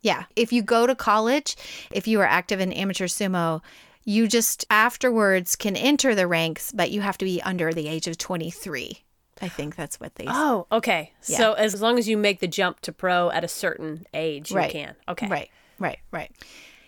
Yeah. 0.00 0.24
If 0.34 0.52
you 0.52 0.62
go 0.62 0.88
to 0.88 0.96
college, 0.96 1.54
if 1.92 2.08
you 2.08 2.20
are 2.22 2.26
active 2.26 2.58
in 2.58 2.72
amateur 2.72 3.06
sumo, 3.06 3.62
you 4.04 4.26
just 4.26 4.64
afterwards 4.68 5.54
can 5.54 5.76
enter 5.76 6.16
the 6.16 6.26
ranks, 6.26 6.72
but 6.72 6.90
you 6.90 7.02
have 7.02 7.18
to 7.18 7.24
be 7.24 7.40
under 7.42 7.72
the 7.72 7.86
age 7.86 8.08
of 8.08 8.18
23. 8.18 9.04
I 9.42 9.48
think 9.48 9.74
that's 9.76 9.98
what 9.98 10.14
they 10.14 10.24
Oh, 10.28 10.66
okay. 10.70 11.12
Yeah. 11.26 11.36
So 11.36 11.52
as 11.54 11.82
long 11.82 11.98
as 11.98 12.08
you 12.08 12.16
make 12.16 12.38
the 12.40 12.46
jump 12.46 12.80
to 12.82 12.92
pro 12.92 13.30
at 13.30 13.42
a 13.44 13.48
certain 13.48 14.06
age, 14.14 14.50
you 14.52 14.56
Right. 14.56 14.70
can. 14.70 14.94
Okay. 15.08 15.26
Right, 15.26 15.50
right, 15.78 15.98
right. 16.12 16.30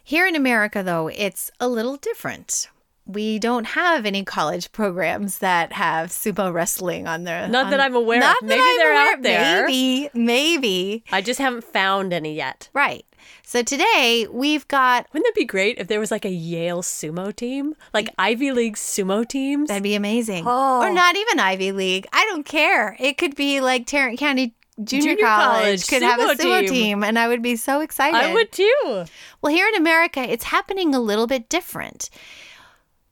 Here 0.03 0.27
in 0.27 0.37
America, 0.37 0.83
though, 0.83 1.09
it's 1.09 1.51
a 1.59 1.67
little 1.69 1.97
different. 1.97 2.69
We 3.07 3.39
don't 3.39 3.65
have 3.67 4.07
any 4.07 4.25
college 4.25 4.73
programs 4.73 5.39
that 5.39 5.73
have 5.75 6.09
sumo 6.09 6.53
wrestling 6.53 7.07
on 7.07 7.25
their. 7.25 7.47
Not 7.49 7.71
that 7.71 7.81
I'm 7.81 7.95
aware 7.95 8.19
of. 8.19 8.23
Not 8.25 8.37
that 8.41 8.47
Maybe 8.47 8.61
they're 8.79 8.93
aware- 8.93 9.13
out 9.13 9.23
there. 9.23 9.67
Maybe, 9.67 10.11
maybe. 10.15 11.05
I 11.13 11.21
just 11.21 11.39
haven't 11.39 11.65
found 11.65 12.13
any 12.15 12.35
yet. 12.35 12.71
Right. 12.73 13.05
So 13.43 13.63
today 13.63 14.27
we've 14.31 14.67
got. 14.69 15.07
Wouldn't 15.13 15.27
that 15.27 15.39
be 15.39 15.45
great 15.45 15.79
if 15.79 15.89
there 15.89 16.01
was 16.01 16.11
like 16.11 16.25
a 16.25 16.31
Yale 16.31 16.83
sumo 16.83 17.35
team? 17.35 17.75
Like 17.93 18.09
Ivy 18.19 18.53
League 18.53 18.77
sumo 18.77 19.27
teams? 19.29 19.69
That'd 19.69 19.83
be 19.83 19.95
amazing. 19.95 20.45
Oh. 20.47 20.81
Or 20.81 20.91
not 20.93 21.17
even 21.17 21.41
Ivy 21.41 21.73
League. 21.73 22.07
I 22.13 22.25
don't 22.31 22.45
care. 22.47 22.97
It 22.99 23.19
could 23.19 23.35
be 23.37 23.61
like 23.61 23.87
Tarrant 23.87 24.19
County 24.19 24.55
Junior, 24.83 25.11
Junior 25.15 25.25
College, 25.27 25.61
college 25.63 25.87
could 25.87 26.03
have 26.03 26.19
a 26.19 26.35
sumo 26.35 26.37
sumo 26.37 26.61
team. 26.63 26.69
team, 26.71 27.05
and 27.05 27.17
I 27.17 27.29
would 27.29 27.43
be 27.43 27.55
so 27.55 27.81
excited. 27.81 28.17
I 28.17 28.33
would 28.35 28.51
too. 28.51 29.05
Well, 29.41 29.53
here 29.53 29.69
in 29.69 29.77
America, 29.77 30.21
it's 30.21 30.45
happening 30.45 30.95
a 30.95 30.99
little 31.01 31.29
bit 31.29 31.49
different. 31.49 32.11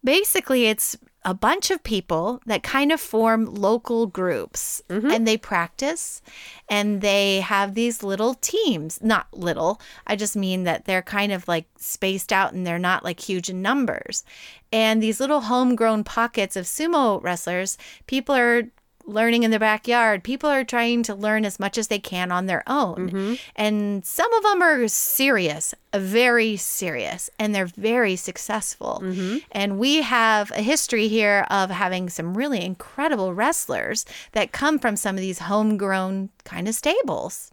Basically, 0.05 0.67
it's 0.67 0.97
a 1.25 1.35
bunch 1.35 1.71
of 1.71 1.85
people 1.85 2.41
that 2.47 2.63
kind 2.63 2.91
of 2.91 3.01
form 3.01 3.45
local 3.47 4.07
groups 4.07 4.83
mm-hmm. 4.89 5.11
and 5.11 5.27
they 5.27 5.37
practice 5.37 6.21
and 6.69 7.01
they 7.01 7.41
have 7.41 7.75
these 7.75 8.03
little 8.03 8.35
teams. 8.35 9.01
Not 9.03 9.27
little, 9.33 9.81
I 10.07 10.17
just 10.17 10.35
mean 10.35 10.65
that 10.65 10.85
they're 10.85 11.03
kind 11.03 11.31
of 11.31 11.47
like 11.47 11.67
spaced 11.79 12.33
out 12.33 12.53
and 12.53 12.67
they're 12.67 12.79
not 12.79 13.05
like 13.05 13.21
huge 13.21 13.49
in 13.49 13.63
numbers. 13.63 14.25
And 14.73 15.03
these 15.03 15.21
little 15.21 15.43
homegrown 15.43 16.05
pockets 16.05 16.57
of 16.57 16.65
sumo 16.65 17.23
wrestlers, 17.23 17.79
people 18.07 18.35
are 18.35 18.65
learning 19.07 19.43
in 19.43 19.51
the 19.51 19.59
backyard. 19.59 20.25
People 20.25 20.51
are 20.51 20.65
trying 20.65 21.03
to 21.05 21.15
learn 21.15 21.45
as 21.45 21.61
much 21.61 21.79
as 21.79 21.89
they 21.89 21.99
can 21.99 22.33
on 22.33 22.47
their 22.47 22.63
own. 22.67 23.11
Mm-hmm. 23.11 23.35
And 23.57 24.05
some 24.05 24.33
of 24.35 24.43
them 24.43 24.63
are 24.63 24.89
serious, 24.89 25.75
very 25.95 26.57
serious, 26.57 27.31
and 27.39 27.55
they're 27.55 27.67
very 27.67 28.17
successful. 28.17 29.01
Mm-hmm. 29.05 29.39
And 29.53 29.79
we 29.79 30.03
have 30.03 30.51
a 30.53 30.63
history 30.63 31.09
here 31.09 31.47
of 31.51 31.71
having 31.71 32.09
some 32.09 32.37
really 32.37 32.65
incredible 32.65 33.35
wrestlers 33.35 34.05
that 34.33 34.53
come 34.53 34.79
from 34.79 34.97
some 34.97 35.17
of 35.17 35.21
these 35.21 35.41
homegrown 35.41 36.31
kind 36.45 36.69
of 36.69 36.75
stables. 36.75 37.51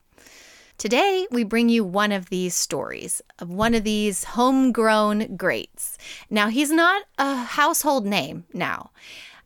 Today, 0.79 1.27
we 1.29 1.43
bring 1.43 1.67
you 1.67 1.83
one 1.83 2.13
of 2.13 2.29
these 2.29 2.55
stories 2.55 3.21
of 3.39 3.49
one 3.49 3.75
of 3.75 3.83
these 3.83 4.23
homegrown 4.23 5.35
greats. 5.35 5.97
Now, 6.29 6.47
he's 6.47 6.71
not 6.71 7.03
a 7.17 7.35
household 7.35 8.05
name 8.05 8.45
now. 8.53 8.91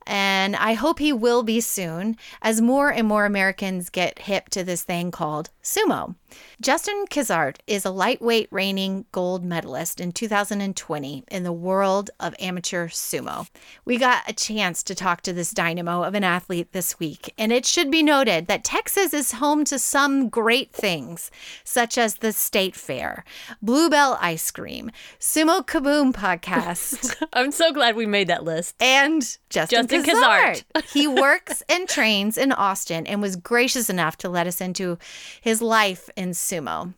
And 0.06 0.56
I 0.56 0.74
hope 0.74 0.98
he 0.98 1.12
will 1.12 1.42
be 1.42 1.60
soon 1.60 2.16
as 2.42 2.60
more 2.60 2.90
and 2.90 3.08
more 3.08 3.24
Americans 3.24 3.90
get 3.90 4.20
hip 4.20 4.48
to 4.50 4.64
this 4.64 4.82
thing 4.82 5.10
called 5.10 5.50
sumo. 5.62 6.14
Justin 6.60 7.04
Kizart 7.10 7.56
is 7.66 7.84
a 7.84 7.90
lightweight 7.90 8.48
reigning 8.50 9.04
gold 9.12 9.44
medalist 9.44 10.00
in 10.00 10.12
2020 10.12 11.24
in 11.30 11.42
the 11.42 11.52
world 11.52 12.10
of 12.20 12.34
amateur 12.38 12.88
sumo. 12.88 13.48
We 13.84 13.98
got 13.98 14.28
a 14.28 14.32
chance 14.32 14.82
to 14.84 14.94
talk 14.94 15.22
to 15.22 15.32
this 15.32 15.50
dynamo 15.50 16.02
of 16.02 16.14
an 16.14 16.24
athlete 16.24 16.72
this 16.72 16.98
week, 16.98 17.32
and 17.38 17.52
it 17.52 17.66
should 17.66 17.90
be 17.90 18.02
noted 18.02 18.46
that 18.46 18.64
Texas 18.64 19.14
is 19.14 19.32
home 19.32 19.64
to 19.64 19.78
some 19.78 20.28
great 20.28 20.72
things, 20.72 21.30
such 21.64 21.98
as 21.98 22.16
the 22.16 22.32
State 22.32 22.74
Fair, 22.76 23.24
Bluebell 23.62 24.18
Ice 24.20 24.50
Cream, 24.50 24.90
Sumo 25.18 25.64
Kaboom 25.64 26.12
podcast. 26.14 27.14
I'm 27.32 27.52
so 27.52 27.72
glad 27.72 27.96
we 27.96 28.06
made 28.06 28.28
that 28.28 28.44
list. 28.44 28.74
And 28.80 29.22
Justin, 29.50 29.82
Justin 29.82 29.93
Kazart. 30.02 30.64
he 30.92 31.06
works 31.06 31.62
and 31.68 31.88
trains 31.88 32.36
in 32.36 32.52
Austin 32.52 33.06
and 33.06 33.22
was 33.22 33.36
gracious 33.36 33.88
enough 33.88 34.16
to 34.18 34.28
let 34.28 34.46
us 34.46 34.60
into 34.60 34.98
his 35.40 35.62
life 35.62 36.08
in 36.16 36.30
sumo. 36.30 36.94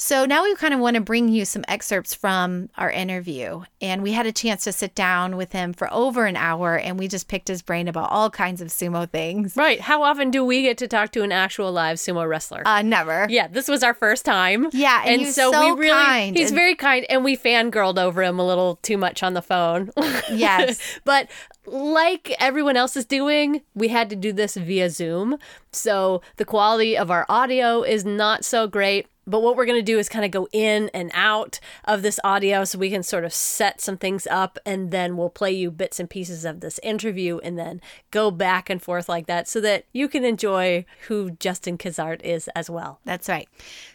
So 0.00 0.24
now 0.24 0.44
we 0.44 0.54
kind 0.54 0.72
of 0.72 0.80
want 0.80 0.94
to 0.94 1.02
bring 1.02 1.28
you 1.28 1.44
some 1.44 1.62
excerpts 1.68 2.14
from 2.14 2.70
our 2.78 2.90
interview. 2.90 3.64
And 3.82 4.02
we 4.02 4.12
had 4.12 4.24
a 4.24 4.32
chance 4.32 4.64
to 4.64 4.72
sit 4.72 4.94
down 4.94 5.36
with 5.36 5.52
him 5.52 5.74
for 5.74 5.92
over 5.92 6.24
an 6.24 6.36
hour 6.36 6.78
and 6.78 6.98
we 6.98 7.06
just 7.06 7.28
picked 7.28 7.48
his 7.48 7.60
brain 7.60 7.86
about 7.86 8.10
all 8.10 8.30
kinds 8.30 8.62
of 8.62 8.68
sumo 8.68 9.08
things. 9.10 9.56
Right. 9.56 9.78
How 9.78 10.02
often 10.02 10.30
do 10.30 10.42
we 10.42 10.62
get 10.62 10.78
to 10.78 10.88
talk 10.88 11.12
to 11.12 11.22
an 11.22 11.32
actual 11.32 11.70
live 11.70 11.98
sumo 11.98 12.26
wrestler? 12.26 12.62
Uh, 12.64 12.80
never. 12.80 13.26
Yeah, 13.28 13.46
this 13.48 13.68
was 13.68 13.82
our 13.82 13.92
first 13.92 14.24
time. 14.24 14.68
Yeah, 14.72 15.02
and, 15.04 15.20
he's 15.20 15.34
so, 15.34 15.50
we 15.50 15.78
really 15.78 15.90
kind. 15.90 16.34
he's 16.34 16.48
and- 16.48 16.56
very 16.56 16.76
kind 16.76 17.04
and 17.10 17.22
we 17.22 17.36
fangirled 17.36 17.98
over 17.98 18.22
him 18.22 18.38
a 18.38 18.46
little 18.46 18.76
too 18.76 18.96
much 18.96 19.22
on 19.22 19.34
the 19.34 19.42
phone. 19.42 19.90
Yes. 20.30 20.80
but 21.04 21.28
like 21.66 22.34
everyone 22.38 22.76
else 22.76 22.96
is 22.96 23.04
doing, 23.04 23.60
we 23.74 23.88
had 23.88 24.08
to 24.10 24.16
do 24.16 24.32
this 24.32 24.54
via 24.54 24.88
Zoom. 24.88 25.36
So 25.72 26.22
the 26.36 26.44
quality 26.46 26.96
of 26.96 27.10
our 27.10 27.26
audio 27.28 27.82
is 27.82 28.04
not 28.04 28.46
so 28.46 28.66
great. 28.66 29.06
But 29.30 29.42
what 29.42 29.56
we're 29.56 29.64
going 29.64 29.78
to 29.78 29.82
do 29.82 29.98
is 29.98 30.08
kind 30.08 30.24
of 30.24 30.32
go 30.32 30.48
in 30.52 30.90
and 30.92 31.10
out 31.14 31.60
of 31.84 32.02
this 32.02 32.18
audio 32.24 32.64
so 32.64 32.78
we 32.78 32.90
can 32.90 33.04
sort 33.04 33.24
of 33.24 33.32
set 33.32 33.80
some 33.80 33.96
things 33.96 34.26
up 34.26 34.58
and 34.66 34.90
then 34.90 35.16
we'll 35.16 35.30
play 35.30 35.52
you 35.52 35.70
bits 35.70 36.00
and 36.00 36.10
pieces 36.10 36.44
of 36.44 36.60
this 36.60 36.80
interview 36.82 37.38
and 37.38 37.56
then 37.56 37.80
go 38.10 38.32
back 38.32 38.68
and 38.68 38.82
forth 38.82 39.08
like 39.08 39.26
that 39.26 39.46
so 39.46 39.60
that 39.60 39.84
you 39.92 40.08
can 40.08 40.24
enjoy 40.24 40.84
who 41.06 41.30
Justin 41.32 41.78
Kazart 41.78 42.20
is 42.22 42.48
as 42.48 42.68
well. 42.68 42.98
That's 43.04 43.28
right. 43.28 43.48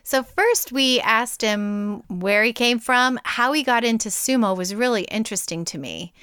So, 0.04 0.24
first, 0.24 0.72
we 0.72 1.02
asked 1.02 1.42
him 1.42 2.04
where 2.08 2.44
he 2.44 2.54
came 2.54 2.80
from. 2.80 3.20
How 3.26 3.52
he 3.52 3.64
got 3.64 3.84
into 3.84 4.10
sumo 4.10 4.56
was 4.56 4.74
really 4.74 5.04
interesting 5.04 5.66
to 5.66 5.78
me. 5.78 6.14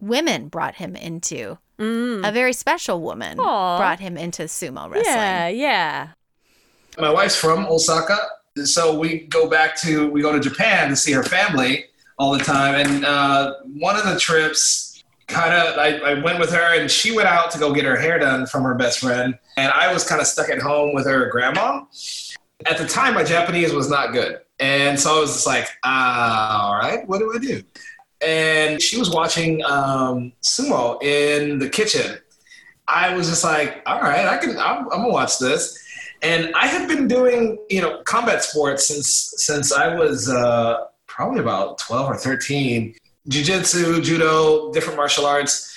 Women 0.00 0.48
brought 0.48 0.74
him 0.74 0.94
into, 0.94 1.58
mm. 1.78 2.28
a 2.28 2.30
very 2.30 2.52
special 2.52 3.00
woman 3.00 3.40
Aw. 3.40 3.78
brought 3.78 4.00
him 4.00 4.16
into 4.16 4.44
sumo 4.44 4.90
wrestling. 4.90 5.14
Yeah, 5.14 5.48
yeah. 5.48 6.08
My 6.98 7.10
wife's 7.10 7.36
from 7.36 7.66
Osaka, 7.66 8.18
so 8.64 8.98
we 8.98 9.20
go 9.26 9.48
back 9.48 9.76
to 9.82 10.10
we 10.10 10.20
go 10.20 10.32
to 10.32 10.40
Japan 10.40 10.88
to 10.90 10.96
see 10.96 11.12
her 11.12 11.22
family 11.22 11.86
all 12.18 12.36
the 12.36 12.42
time. 12.42 12.74
And 12.74 13.04
uh, 13.04 13.54
one 13.78 13.96
of 13.96 14.04
the 14.04 14.18
trips, 14.18 15.04
kind 15.28 15.54
of, 15.54 15.78
I, 15.78 15.98
I 15.98 16.22
went 16.22 16.40
with 16.40 16.50
her, 16.50 16.80
and 16.80 16.90
she 16.90 17.14
went 17.14 17.28
out 17.28 17.50
to 17.52 17.58
go 17.58 17.72
get 17.72 17.84
her 17.84 17.96
hair 17.96 18.18
done 18.18 18.46
from 18.46 18.64
her 18.64 18.74
best 18.74 18.98
friend, 18.98 19.38
and 19.56 19.72
I 19.72 19.92
was 19.92 20.06
kind 20.06 20.20
of 20.20 20.26
stuck 20.26 20.48
at 20.48 20.58
home 20.58 20.94
with 20.94 21.06
her 21.06 21.30
grandma. 21.30 21.84
At 22.66 22.78
the 22.78 22.86
time, 22.86 23.14
my 23.14 23.24
Japanese 23.24 23.72
was 23.72 23.88
not 23.88 24.12
good, 24.12 24.40
and 24.58 24.98
so 24.98 25.16
I 25.16 25.20
was 25.20 25.32
just 25.32 25.46
like, 25.46 25.68
ah, 25.84 26.66
all 26.66 26.78
right, 26.78 27.06
what 27.08 27.18
do 27.18 27.32
I 27.34 27.38
do? 27.38 27.62
And 28.20 28.82
she 28.82 28.98
was 28.98 29.10
watching 29.10 29.64
um, 29.64 30.32
sumo 30.42 31.00
in 31.00 31.60
the 31.60 31.68
kitchen. 31.68 32.18
I 32.88 33.14
was 33.14 33.28
just 33.28 33.44
like, 33.44 33.82
all 33.86 34.00
right, 34.00 34.26
I 34.26 34.38
can, 34.38 34.58
I'm, 34.58 34.84
I'm 34.90 35.02
gonna 35.02 35.10
watch 35.10 35.38
this. 35.38 35.78
And 36.22 36.52
I 36.54 36.66
had 36.66 36.88
been 36.88 37.06
doing, 37.06 37.58
you 37.70 37.80
know, 37.80 38.02
combat 38.02 38.42
sports 38.42 38.88
since 38.88 39.34
since 39.36 39.72
I 39.72 39.94
was 39.94 40.28
uh, 40.28 40.86
probably 41.06 41.40
about 41.40 41.78
twelve 41.78 42.10
or 42.10 42.16
thirteen. 42.16 42.94
Jiu-jitsu, 43.28 44.00
judo, 44.00 44.72
different 44.72 44.96
martial 44.96 45.26
arts. 45.26 45.76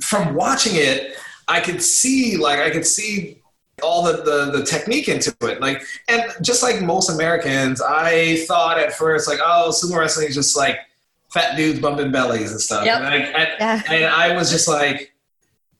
From 0.00 0.34
watching 0.34 0.76
it, 0.76 1.14
I 1.46 1.60
could 1.60 1.82
see, 1.82 2.38
like, 2.38 2.58
I 2.58 2.70
could 2.70 2.86
see 2.86 3.42
all 3.82 4.02
the, 4.02 4.22
the 4.22 4.58
the 4.58 4.64
technique 4.64 5.08
into 5.08 5.34
it. 5.42 5.60
Like, 5.60 5.82
and 6.08 6.22
just 6.40 6.62
like 6.62 6.80
most 6.80 7.10
Americans, 7.10 7.82
I 7.82 8.44
thought 8.46 8.78
at 8.78 8.94
first, 8.94 9.28
like, 9.28 9.40
oh, 9.44 9.70
sumo 9.72 9.98
wrestling 9.98 10.28
is 10.28 10.34
just 10.34 10.56
like 10.56 10.78
fat 11.32 11.56
dudes 11.56 11.80
bumping 11.80 12.10
bellies 12.10 12.50
and 12.50 12.60
stuff. 12.60 12.84
Yep. 12.86 12.96
And, 12.96 13.06
I, 13.06 13.16
and, 13.16 13.48
Yeah. 13.60 13.82
and 13.88 14.04
I 14.06 14.34
was 14.34 14.50
just 14.50 14.66
like, 14.66 15.12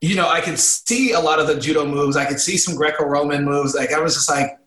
you 0.00 0.16
know, 0.16 0.28
I 0.28 0.40
could 0.40 0.58
see 0.58 1.12
a 1.12 1.20
lot 1.20 1.40
of 1.40 1.46
the 1.46 1.58
judo 1.58 1.84
moves. 1.84 2.16
I 2.16 2.24
could 2.24 2.40
see 2.40 2.56
some 2.56 2.74
Greco-Roman 2.74 3.44
moves. 3.44 3.74
Like 3.74 3.92
I 3.92 4.00
was 4.00 4.14
just 4.14 4.30
like, 4.30 4.58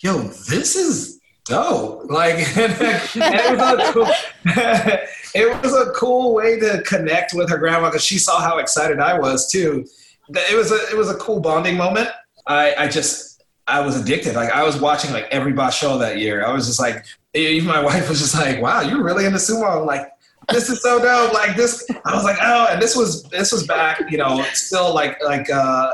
yo, 0.00 0.22
this 0.22 0.74
is 0.74 1.20
dope. 1.44 2.10
Like, 2.10 2.36
and, 2.56 2.72
it 3.14 3.58
was 3.58 3.88
a 3.88 3.92
cool, 3.92 4.08
it 5.34 5.62
was 5.62 5.74
a 5.74 5.90
cool 5.92 6.34
way 6.34 6.58
to 6.58 6.82
connect 6.82 7.34
with 7.34 7.50
her 7.50 7.58
grandma 7.58 7.88
because 7.88 8.04
she 8.04 8.18
saw 8.18 8.40
how 8.40 8.58
excited 8.58 8.98
I 9.00 9.18
was 9.18 9.50
too. 9.50 9.86
It 10.30 10.56
was 10.56 10.70
a 10.70 10.78
it 10.90 10.96
was 10.96 11.10
a 11.10 11.16
cool 11.16 11.40
bonding 11.40 11.76
moment. 11.76 12.08
I 12.46 12.74
I 12.76 12.88
just 12.88 13.42
I 13.66 13.80
was 13.80 14.00
addicted. 14.00 14.34
Like 14.34 14.50
I 14.50 14.62
was 14.62 14.80
watching 14.80 15.12
like 15.12 15.26
every 15.30 15.52
basho 15.52 15.98
that 15.98 16.18
year. 16.18 16.44
I 16.46 16.52
was 16.52 16.66
just 16.66 16.80
like, 16.80 17.04
even 17.34 17.68
my 17.68 17.82
wife 17.82 18.08
was 18.08 18.20
just 18.20 18.34
like, 18.34 18.62
wow, 18.62 18.80
you're 18.80 19.02
really 19.02 19.26
into 19.26 19.38
sumo. 19.38 19.80
I'm 19.80 19.86
like, 19.86 20.10
this 20.50 20.68
is 20.68 20.82
so 20.82 21.00
dope. 21.00 21.32
Like 21.32 21.56
this, 21.56 21.86
I 22.04 22.14
was 22.14 22.24
like, 22.24 22.38
oh, 22.40 22.68
and 22.70 22.80
this 22.80 22.96
was 22.96 23.22
this 23.24 23.52
was 23.52 23.66
back, 23.66 24.10
you 24.10 24.18
know, 24.18 24.42
still 24.52 24.94
like 24.94 25.22
like 25.24 25.50
uh, 25.50 25.92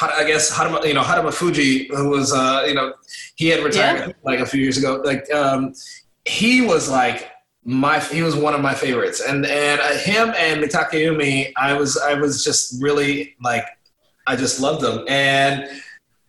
I 0.00 0.24
guess 0.26 0.50
Haruma, 0.50 0.84
you 0.86 0.94
know 0.94 1.02
Harumafuji, 1.02 1.88
who 1.88 2.10
was 2.10 2.32
uh, 2.32 2.64
you 2.66 2.74
know 2.74 2.94
he 3.36 3.48
had 3.48 3.64
retired 3.64 4.14
like 4.22 4.40
a 4.40 4.46
few 4.46 4.60
years 4.60 4.78
ago. 4.78 5.00
Like 5.04 5.30
um, 5.32 5.74
he 6.24 6.62
was 6.62 6.88
like 6.88 7.30
my 7.64 7.98
he 8.00 8.22
was 8.22 8.36
one 8.36 8.54
of 8.54 8.60
my 8.60 8.74
favorites, 8.74 9.20
and 9.20 9.46
and 9.46 9.80
uh, 9.80 9.94
him 9.98 10.34
and 10.36 10.62
Mitakeumi, 10.62 11.52
I 11.56 11.74
was 11.74 11.96
I 11.96 12.14
was 12.14 12.44
just 12.44 12.80
really 12.82 13.34
like 13.42 13.64
I 14.26 14.36
just 14.36 14.60
loved 14.60 14.82
them 14.82 15.04
and. 15.08 15.68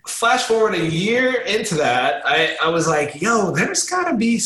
Flash 0.08 0.44
forward 0.44 0.74
a 0.74 0.90
year 0.90 1.42
into 1.42 1.76
that, 1.76 2.26
I, 2.26 2.56
I 2.64 2.70
was 2.70 2.88
like, 2.88 3.22
"Yo, 3.22 3.52
there's 3.52 3.90
gotta 3.90 4.16
be 4.16 4.40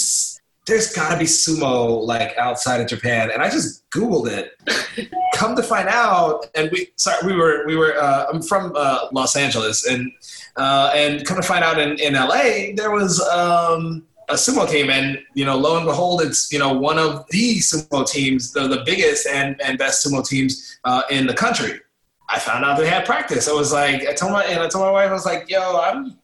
there's 0.68 0.94
gotta 0.94 1.18
be 1.18 1.26
sumo 1.26 2.06
like 2.06 2.38
outside 2.38 2.82
of 2.82 2.88
Japan," 2.88 3.32
and 3.32 3.42
I 3.42 3.50
just 3.50 3.90
Googled 3.92 4.28
it. 4.28 5.12
Come 5.36 5.56
to 5.56 5.64
find 5.64 5.90
out, 5.90 6.48
and 6.56 6.70
we 6.72 6.92
sorry 6.96 7.26
we 7.26 7.36
were 7.36 7.66
we 7.66 7.76
were 7.76 7.98
uh, 7.98 8.28
I'm 8.32 8.42
from 8.42 8.74
uh, 8.76 9.08
Los 9.12 9.36
Angeles, 9.36 9.86
and 9.86 10.12
uh, 10.56 10.92
and 10.96 11.26
come 11.26 11.38
to 11.38 11.44
find 11.44 11.64
out 11.64 11.80
in, 11.80 11.98
in 12.00 12.14
LA 12.14 12.74
there 12.76 12.92
was 12.92 13.22
um, 13.22 14.06
a 14.30 14.34
sumo 14.36 14.70
team, 14.70 14.90
and 14.90 15.20
you 15.34 15.46
know 15.46 15.58
lo 15.58 15.78
and 15.78 15.86
behold, 15.86 16.22
it's 16.22 16.52
you 16.54 16.60
know 16.60 16.74
one 16.74 17.00
of 17.00 17.26
the 17.32 17.56
sumo 17.58 18.08
teams, 18.08 18.52
the 18.52 18.68
the 18.68 18.84
biggest 18.86 19.28
and 19.28 19.60
and 19.62 19.78
best 19.78 20.06
sumo 20.06 20.26
teams 20.28 20.78
uh, 20.84 21.02
in 21.10 21.26
the 21.26 21.34
country. 21.34 21.80
I 22.30 22.40
found 22.40 22.64
out 22.64 22.78
they 22.78 22.88
had 22.88 23.06
practice. 23.06 23.50
I 23.50 23.54
was 23.54 23.74
like, 23.74 24.08
I 24.08 24.14
told 24.14 24.32
my 24.32 24.44
and 24.44 24.62
I 24.62 24.68
told 24.70 24.86
my 24.86 24.92
wife, 24.92 25.10
I 25.10 25.14
was 25.14 25.26
like, 25.26 25.50
yo, 25.50 25.80
I'm 25.82 26.18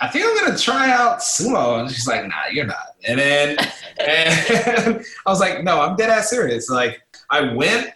I 0.00 0.08
think 0.08 0.24
I'm 0.24 0.36
gonna 0.36 0.58
try 0.58 0.90
out 0.90 1.18
sumo. 1.18 1.80
And 1.80 1.90
she's 1.90 2.06
like, 2.06 2.26
nah, 2.26 2.46
you're 2.52 2.66
not. 2.66 2.87
And 3.06 3.18
then 3.18 3.56
and 4.00 5.04
I 5.26 5.30
was 5.30 5.40
like, 5.40 5.62
no, 5.64 5.80
I'm 5.80 5.96
dead 5.96 6.10
ass 6.10 6.30
serious. 6.30 6.68
Like 6.68 7.00
I 7.30 7.52
went 7.52 7.92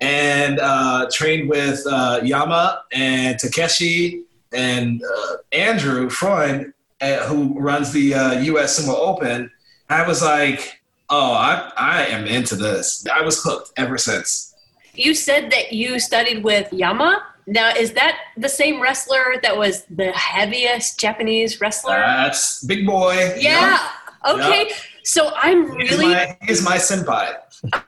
and 0.00 0.58
uh, 0.58 1.08
trained 1.12 1.48
with 1.48 1.84
uh, 1.86 2.20
Yama 2.22 2.82
and 2.92 3.38
Takeshi 3.38 4.24
and 4.52 5.02
uh, 5.02 5.36
Andrew 5.52 6.10
Freund, 6.10 6.72
uh, 7.00 7.18
who 7.28 7.58
runs 7.58 7.92
the 7.92 8.14
uh, 8.14 8.40
U.S. 8.40 8.80
Sumo 8.80 8.94
Open. 8.94 9.50
I 9.88 10.06
was 10.06 10.22
like, 10.22 10.80
oh, 11.08 11.32
I, 11.32 11.72
I 11.76 12.06
am 12.06 12.26
into 12.26 12.56
this. 12.56 13.06
I 13.06 13.22
was 13.22 13.42
hooked 13.42 13.72
ever 13.76 13.96
since. 13.96 14.54
You 14.94 15.14
said 15.14 15.50
that 15.52 15.72
you 15.72 15.98
studied 15.98 16.42
with 16.42 16.72
Yama. 16.72 17.24
Now, 17.46 17.70
is 17.70 17.92
that 17.94 18.18
the 18.36 18.48
same 18.48 18.80
wrestler 18.80 19.36
that 19.42 19.56
was 19.56 19.84
the 19.86 20.12
heaviest 20.12 20.98
Japanese 20.98 21.60
wrestler? 21.60 21.96
That's 21.96 22.62
big 22.64 22.86
boy. 22.86 23.34
yeah. 23.38 23.88
Okay. 24.26 24.70
So 25.04 25.32
I'm 25.36 25.76
He's 25.80 25.90
really 25.90 26.14
my, 26.14 26.38
he's 26.42 26.62
my 26.64 26.76
senpai. 26.76 27.34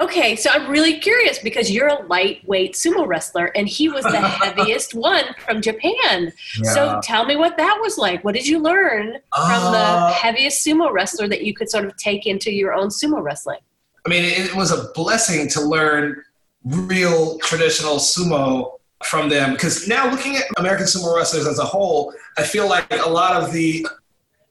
okay. 0.01 0.35
So 0.35 0.51
I'm 0.51 0.69
really 0.69 0.99
curious 0.99 1.39
because 1.39 1.71
you're 1.71 1.87
a 1.89 2.03
lightweight 2.07 2.75
sumo 2.75 3.07
wrestler, 3.07 3.47
and 3.55 3.69
he 3.69 3.89
was 3.89 4.03
the 4.05 4.21
heaviest 4.43 4.95
one 4.95 5.25
from 5.47 5.63
Japan. 5.63 6.33
So 6.75 7.01
tell 7.03 7.25
me 7.25 7.37
what 7.37 7.57
that 7.57 7.79
was 7.81 7.99
like. 7.99 8.25
What 8.25 8.35
did 8.35 8.47
you 8.47 8.59
learn 8.59 9.19
from 9.35 9.73
the 9.73 9.79
Uh, 9.79 10.13
heaviest 10.13 10.67
sumo 10.67 10.91
wrestler 10.93 11.29
that 11.29 11.43
you 11.43 11.55
could 11.55 11.71
sort 11.71 11.85
of 11.85 11.97
take 11.97 12.27
into 12.27 12.51
your 12.53 12.73
own 12.75 12.89
sumo 12.89 13.23
wrestling? 13.23 13.61
I 14.05 14.09
mean, 14.11 14.25
it 14.25 14.55
was 14.55 14.71
a 14.73 14.91
blessing 14.93 15.49
to 15.51 15.61
learn 15.61 16.23
real 16.65 17.39
traditional 17.39 17.97
sumo 17.97 18.73
from 19.05 19.29
them. 19.29 19.53
Because 19.53 19.87
now, 19.87 20.11
looking 20.11 20.37
at 20.37 20.45
American 20.57 20.87
sumo 20.87 21.15
wrestlers 21.15 21.47
as 21.47 21.59
a 21.59 21.65
whole, 21.65 22.13
I 22.39 22.43
feel 22.43 22.69
like 22.69 22.87
a 22.91 23.09
lot 23.09 23.41
of 23.43 23.53
the, 23.53 23.87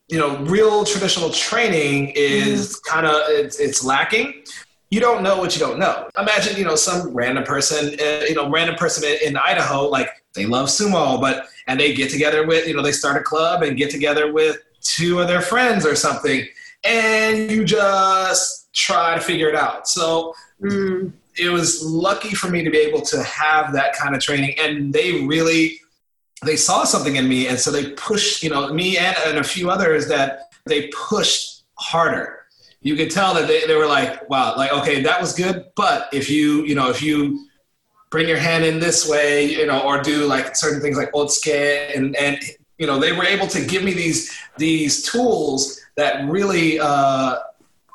you 0.09 0.17
know, 0.19 0.37
real 0.39 0.83
traditional 0.85 1.29
training 1.29 2.11
is 2.15 2.79
kind 2.81 3.05
of 3.05 3.13
it's, 3.27 3.59
it's 3.59 3.83
lacking. 3.83 4.43
you 4.89 4.99
don't 4.99 5.23
know 5.23 5.37
what 5.37 5.55
you 5.55 5.59
don't 5.59 5.79
know. 5.79 6.07
Imagine, 6.19 6.55
you 6.57 6.65
know, 6.65 6.75
some 6.75 7.13
random 7.13 7.43
person, 7.43 7.97
uh, 7.99 8.23
you 8.27 8.35
know, 8.35 8.49
random 8.49 8.75
person 8.75 9.03
in, 9.03 9.29
in 9.29 9.37
Idaho, 9.37 9.87
like 9.87 10.09
they 10.35 10.45
love 10.45 10.67
sumo, 10.67 11.19
but 11.19 11.47
and 11.67 11.79
they 11.79 11.93
get 11.93 12.11
together 12.11 12.45
with, 12.45 12.67
you 12.67 12.75
know, 12.75 12.83
they 12.83 12.91
start 12.91 13.17
a 13.19 13.23
club 13.23 13.63
and 13.63 13.77
get 13.77 13.89
together 13.89 14.31
with 14.31 14.57
two 14.81 15.19
of 15.19 15.27
their 15.27 15.41
friends 15.41 15.85
or 15.85 15.95
something, 15.95 16.45
and 16.83 17.49
you 17.49 17.63
just 17.63 18.71
try 18.73 19.15
to 19.15 19.21
figure 19.21 19.49
it 19.49 19.55
out. 19.55 19.87
So 19.87 20.33
Mm. 20.61 21.11
it 21.35 21.49
was 21.49 21.83
lucky 21.83 22.33
for 22.35 22.47
me 22.49 22.63
to 22.63 22.69
be 22.69 22.77
able 22.77 23.01
to 23.01 23.21
have 23.23 23.73
that 23.73 23.93
kind 23.97 24.15
of 24.15 24.21
training, 24.21 24.55
and 24.59 24.93
they 24.93 25.25
really 25.25 25.79
they 26.45 26.55
saw 26.55 26.83
something 26.83 27.15
in 27.15 27.27
me, 27.27 27.47
and 27.47 27.59
so 27.59 27.71
they 27.71 27.91
pushed, 27.91 28.43
you 28.43 28.49
know, 28.49 28.73
me 28.73 28.97
and, 28.97 29.15
and 29.25 29.37
a 29.37 29.43
few 29.43 29.69
others 29.69 30.07
that 30.07 30.53
they 30.65 30.87
pushed 30.87 31.63
harder 31.75 32.43
you 32.83 32.97
could 32.97 33.09
tell 33.09 33.33
that 33.33 33.47
they, 33.47 33.65
they 33.65 33.75
were 33.75 33.87
like, 33.87 34.29
wow, 34.29 34.55
like, 34.57 34.71
okay, 34.73 35.01
that 35.01 35.19
was 35.19 35.33
good. 35.33 35.65
But 35.75 36.09
if 36.13 36.29
you, 36.29 36.65
you 36.65 36.75
know, 36.75 36.89
if 36.89 37.01
you 37.01 37.47
bring 38.11 38.27
your 38.27 38.37
hand 38.37 38.65
in 38.65 38.79
this 38.79 39.09
way, 39.09 39.51
you 39.51 39.65
know, 39.65 39.79
or 39.81 40.01
do 40.01 40.25
like 40.27 40.55
certain 40.55 40.81
things 40.81 40.97
like 40.97 41.11
otsuke 41.13 41.95
and, 41.95 42.15
and, 42.17 42.37
you 42.77 42.85
know, 42.85 42.99
they 42.99 43.13
were 43.13 43.23
able 43.23 43.47
to 43.47 43.65
give 43.65 43.83
me 43.83 43.93
these, 43.93 44.37
these 44.57 45.01
tools 45.03 45.79
that 45.95 46.29
really 46.29 46.77
uh, 46.79 47.39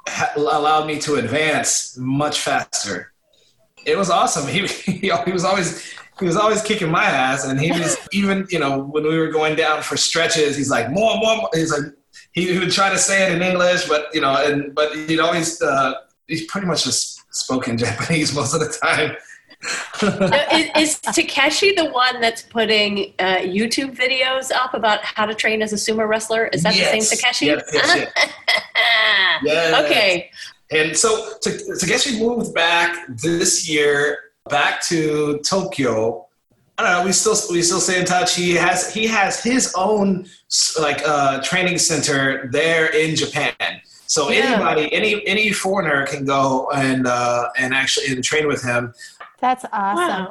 ha- 0.08 0.32
allowed 0.36 0.86
me 0.86 0.98
to 1.00 1.16
advance 1.16 1.96
much 1.98 2.40
faster. 2.40 3.12
It 3.84 3.96
was 3.96 4.10
awesome. 4.10 4.48
He, 4.52 4.66
he, 4.66 5.12
he 5.24 5.32
was 5.32 5.44
always, 5.44 5.94
he 6.20 6.26
was 6.26 6.36
always 6.36 6.62
kicking 6.62 6.90
my 6.90 7.04
ass 7.04 7.44
and 7.44 7.60
he 7.60 7.70
was 7.72 7.96
even, 8.12 8.46
you 8.50 8.58
know, 8.58 8.80
when 8.80 9.04
we 9.04 9.18
were 9.18 9.28
going 9.28 9.54
down 9.56 9.82
for 9.82 9.96
stretches, 9.96 10.56
he's 10.56 10.70
like, 10.70 10.90
more, 10.90 11.16
more, 11.18 11.36
more. 11.36 11.50
He's 11.54 11.70
like, 11.72 11.92
he, 12.32 12.52
he 12.52 12.58
would 12.58 12.72
try 12.72 12.90
to 12.90 12.98
say 12.98 13.24
it 13.26 13.32
in 13.36 13.42
English, 13.42 13.86
but 13.88 14.06
you 14.14 14.20
know, 14.20 14.34
and 14.36 14.74
but 14.74 14.92
he'd 14.94 15.20
always 15.20 15.60
uh, 15.62 15.94
he's 16.26 16.44
pretty 16.46 16.66
much 16.66 16.84
just 16.84 17.22
spoken 17.34 17.76
Japanese 17.84 18.34
most 18.34 18.54
of 18.54 18.60
the 18.60 18.68
time. 18.68 19.16
is, 20.52 20.70
is 20.76 21.00
Takeshi 21.00 21.72
the 21.74 21.90
one 21.90 22.20
that's 22.20 22.42
putting 22.42 23.14
uh, 23.18 23.38
YouTube 23.38 23.96
videos 23.96 24.52
up 24.52 24.72
about 24.74 25.00
how 25.02 25.26
to 25.26 25.34
train 25.34 25.62
as 25.62 25.72
a 25.72 25.76
sumo 25.76 26.06
wrestler? 26.08 26.46
Is 26.48 26.62
that 26.62 26.76
Yes. 26.76 26.92
the 26.92 27.00
same 27.00 27.18
Takeshi? 27.18 27.46
Yes, 27.46 27.62
yes, 27.72 28.08
Yes. 29.42 29.84
Okay. 29.84 30.30
And 30.70 30.96
so 30.96 31.32
Ta- 31.42 31.50
Takeshi 31.80 32.20
moved 32.20 32.54
back 32.54 33.06
this 33.08 33.68
year 33.68 34.18
back 34.48 34.82
to 34.88 35.38
Tokyo. 35.44 36.26
I 36.78 36.82
don't 36.84 36.92
know. 37.00 37.04
We 37.06 37.12
still 37.12 37.36
we 37.50 37.62
still 37.62 37.80
stay 37.80 37.98
in 38.00 38.06
touch. 38.06 38.34
He 38.36 38.54
has 38.54 38.92
he 38.92 39.06
has 39.06 39.42
his 39.42 39.72
own 39.76 40.26
like 40.80 41.02
uh, 41.06 41.40
training 41.42 41.78
center 41.78 42.48
there 42.52 42.86
in 42.86 43.16
Japan. 43.16 43.54
So 44.06 44.30
Yeah. 44.30 44.40
anybody, 44.54 44.92
any 44.92 45.26
any 45.26 45.52
foreigner 45.52 46.06
can 46.06 46.24
go 46.24 46.70
and 46.74 47.06
uh, 47.06 47.48
and 47.58 47.74
actually 47.74 48.06
and 48.12 48.22
train 48.22 48.46
with 48.46 48.62
him. 48.62 48.94
That's 49.40 49.64
awesome. 49.72 50.24
Wow. 50.24 50.30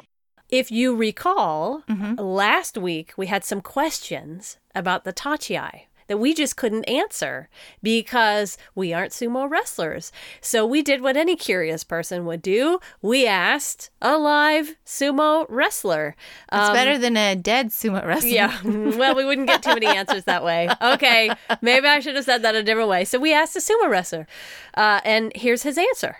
If 0.50 0.70
you 0.70 0.96
recall, 0.96 1.82
Mhm. 1.88 2.16
last 2.18 2.78
week 2.78 3.12
we 3.18 3.26
had 3.26 3.44
some 3.44 3.60
questions 3.60 4.56
about 4.74 5.04
the 5.04 5.12
Tachiai 5.12 5.82
that 6.08 6.18
we 6.18 6.34
just 6.34 6.56
couldn't 6.56 6.84
answer 6.84 7.48
because 7.82 8.58
we 8.74 8.92
aren't 8.92 9.12
sumo 9.12 9.48
wrestlers. 9.48 10.10
So 10.40 10.66
we 10.66 10.82
did 10.82 11.00
what 11.02 11.16
any 11.16 11.36
curious 11.36 11.84
person 11.84 12.24
would 12.26 12.42
do. 12.42 12.80
We 13.02 13.26
asked 13.26 13.90
a 14.02 14.18
live 14.18 14.76
sumo 14.84 15.46
wrestler. 15.48 16.16
It's 16.52 16.70
Um, 16.70 16.72
better 16.72 16.98
than 16.98 17.16
a 17.16 17.36
dead 17.36 17.68
sumo 17.68 18.04
wrestler. 18.04 18.28
Yeah. 18.30 18.58
well, 18.64 19.14
we 19.14 19.24
wouldn't 19.24 19.46
get 19.46 19.62
too 19.62 19.74
many 19.74 19.86
answers 19.86 20.24
that 20.24 20.44
way. 20.44 20.68
Okay. 20.80 21.36
Maybe 21.60 21.86
I 21.86 22.00
should 22.00 22.16
have 22.16 22.24
said 22.24 22.42
that 22.42 22.54
a 22.54 22.62
different 22.62 22.88
way. 22.88 23.04
So 23.04 23.18
we 23.18 23.32
asked 23.32 23.56
a 23.56 23.60
sumo 23.60 23.88
wrestler. 23.88 24.26
Uh, 24.74 25.00
and 25.04 25.32
here's 25.34 25.62
his 25.62 25.78
answer. 25.78 26.18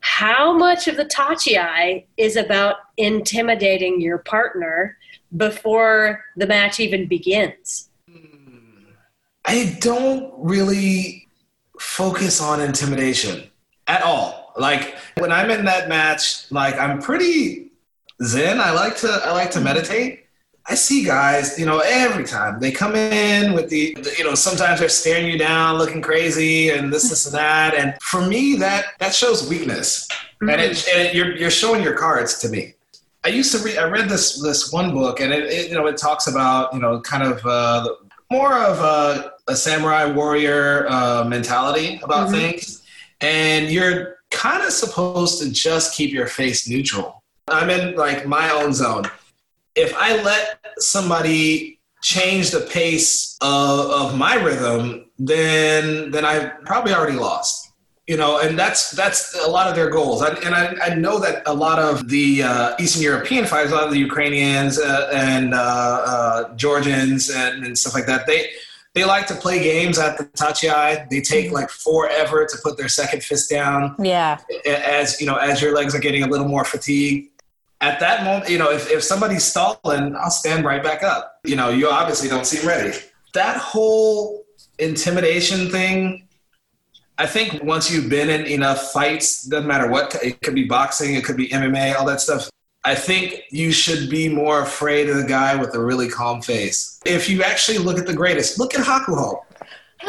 How 0.00 0.52
much 0.56 0.88
of 0.88 0.96
the 0.96 1.04
Tachiai 1.04 2.06
is 2.16 2.36
about 2.36 2.76
intimidating 2.96 4.00
your 4.00 4.18
partner 4.18 4.96
before 5.36 6.24
the 6.36 6.46
match 6.46 6.80
even 6.80 7.06
begins? 7.06 7.87
I 9.48 9.78
don't 9.80 10.30
really 10.36 11.26
focus 11.80 12.38
on 12.42 12.60
intimidation 12.60 13.48
at 13.86 14.02
all. 14.02 14.52
Like 14.58 14.94
when 15.16 15.32
I'm 15.32 15.50
in 15.50 15.64
that 15.64 15.88
match, 15.88 16.50
like 16.52 16.78
I'm 16.78 17.00
pretty 17.00 17.70
zen. 18.22 18.60
I 18.60 18.72
like 18.72 18.96
to 18.98 19.08
I 19.24 19.32
like 19.32 19.50
to 19.52 19.60
meditate. 19.62 20.26
I 20.66 20.74
see 20.74 21.02
guys, 21.02 21.58
you 21.58 21.64
know, 21.64 21.78
every 21.78 22.24
time 22.24 22.60
they 22.60 22.70
come 22.70 22.94
in 22.94 23.54
with 23.54 23.70
the, 23.70 23.94
the- 23.94 24.14
you 24.18 24.24
know, 24.24 24.34
sometimes 24.34 24.80
they're 24.80 24.90
staring 24.90 25.26
you 25.32 25.38
down, 25.38 25.78
looking 25.78 26.02
crazy, 26.02 26.68
and 26.68 26.92
this, 26.92 27.08
this, 27.08 27.24
and 27.24 27.34
that. 27.34 27.74
And 27.74 27.94
for 28.02 28.20
me, 28.20 28.54
that 28.56 28.84
that 28.98 29.14
shows 29.14 29.48
weakness, 29.48 30.06
and, 30.42 30.50
it, 30.50 30.86
and 30.92 31.06
it, 31.06 31.14
you're 31.14 31.34
you're 31.34 31.50
showing 31.50 31.82
your 31.82 31.94
cards 31.96 32.38
to 32.40 32.50
me. 32.50 32.74
I 33.24 33.28
used 33.28 33.50
to 33.56 33.64
read. 33.64 33.78
I 33.78 33.84
read 33.88 34.10
this 34.10 34.42
this 34.42 34.70
one 34.70 34.92
book, 34.92 35.20
and 35.20 35.32
it, 35.32 35.44
it 35.44 35.70
you 35.70 35.74
know 35.74 35.86
it 35.86 35.96
talks 35.96 36.26
about 36.26 36.74
you 36.74 36.80
know 36.80 37.00
kind 37.00 37.22
of 37.22 37.46
uh, 37.46 37.88
more 38.30 38.54
of 38.54 38.78
a, 38.80 39.32
a 39.48 39.56
samurai 39.56 40.04
warrior 40.06 40.86
uh, 40.88 41.24
mentality 41.24 41.98
about 42.02 42.28
Mhm. 42.28 42.32
things, 42.32 42.82
and 43.20 43.70
you're 43.70 44.18
kind 44.30 44.62
of 44.62 44.72
supposed 44.72 45.40
to 45.42 45.50
just 45.50 45.94
keep 45.94 46.12
your 46.12 46.26
face 46.26 46.68
neutral. 46.68 47.22
I'm 47.48 47.70
in 47.70 47.96
like 47.96 48.26
my 48.26 48.50
own 48.50 48.74
zone. 48.74 49.10
If 49.74 49.94
I 49.96 50.20
let 50.22 50.58
somebody 50.78 51.78
change 52.02 52.50
the 52.50 52.60
pace 52.60 53.36
of, 53.40 53.90
of 53.90 54.16
my 54.16 54.34
rhythm, 54.34 55.06
then 55.18 56.10
then 56.10 56.24
I 56.24 56.50
probably 56.66 56.92
already 56.92 57.16
lost 57.16 57.67
you 58.08 58.16
know, 58.16 58.40
and 58.40 58.58
that's 58.58 58.90
that's 58.92 59.36
a 59.44 59.48
lot 59.48 59.68
of 59.68 59.76
their 59.76 59.90
goals. 59.90 60.22
I, 60.22 60.30
and 60.46 60.54
I, 60.54 60.74
I 60.82 60.94
know 60.94 61.18
that 61.20 61.42
a 61.46 61.52
lot 61.52 61.78
of 61.78 62.08
the 62.08 62.42
uh, 62.42 62.74
Eastern 62.80 63.02
European 63.02 63.44
fighters, 63.44 63.70
a 63.70 63.74
lot 63.74 63.84
of 63.84 63.92
the 63.92 63.98
Ukrainians 63.98 64.80
uh, 64.80 65.10
and 65.12 65.52
uh, 65.52 65.58
uh, 65.58 66.54
Georgians 66.56 67.30
and, 67.30 67.64
and 67.64 67.78
stuff 67.78 67.94
like 67.94 68.06
that, 68.06 68.26
they 68.26 68.48
they 68.94 69.04
like 69.04 69.26
to 69.26 69.34
play 69.34 69.62
games 69.62 69.98
at 69.98 70.16
the 70.16 70.24
Tachiai. 70.24 71.08
They 71.10 71.20
take 71.20 71.52
like 71.52 71.68
forever 71.68 72.46
to 72.46 72.58
put 72.64 72.78
their 72.78 72.88
second 72.88 73.22
fist 73.22 73.50
down 73.50 73.94
Yeah. 73.98 74.38
as 74.66 75.20
you 75.20 75.26
know 75.26 75.36
as 75.36 75.60
your 75.60 75.74
legs 75.74 75.94
are 75.94 76.00
getting 76.00 76.22
a 76.22 76.26
little 76.26 76.48
more 76.48 76.64
fatigued 76.64 77.30
at 77.80 78.00
that 78.00 78.24
moment 78.24 78.50
you 78.50 78.58
know 78.58 78.70
if, 78.72 78.90
if 78.90 79.04
somebody's 79.04 79.44
stalling 79.44 80.16
i'll 80.16 80.32
stand 80.32 80.64
right 80.64 80.82
back 80.82 81.04
up 81.04 81.38
you 81.44 81.54
know 81.54 81.68
you 81.68 81.88
obviously 81.88 82.28
don't 82.28 82.44
seem 82.44 82.66
ready 82.66 82.90
that 83.34 83.56
whole 83.56 84.44
intimidation 84.80 85.70
thing 85.70 86.27
i 87.18 87.26
think 87.26 87.62
once 87.62 87.90
you've 87.90 88.08
been 88.08 88.30
in 88.30 88.46
enough 88.46 88.92
fights 88.92 89.42
doesn't 89.44 89.66
matter 89.68 89.88
what 89.88 90.14
it 90.22 90.40
could 90.42 90.54
be 90.54 90.64
boxing 90.64 91.14
it 91.14 91.24
could 91.24 91.36
be 91.36 91.48
mma 91.48 91.94
all 91.96 92.06
that 92.06 92.20
stuff 92.20 92.48
i 92.84 92.94
think 92.94 93.42
you 93.50 93.70
should 93.72 94.08
be 94.08 94.28
more 94.28 94.62
afraid 94.62 95.08
of 95.08 95.16
the 95.16 95.24
guy 95.24 95.54
with 95.56 95.74
a 95.74 95.80
really 95.80 96.08
calm 96.08 96.40
face 96.40 97.00
if 97.04 97.28
you 97.28 97.42
actually 97.42 97.78
look 97.78 97.98
at 97.98 98.06
the 98.06 98.14
greatest 98.14 98.58
look 98.58 98.74
at 98.74 98.84
hakuho 98.84 99.40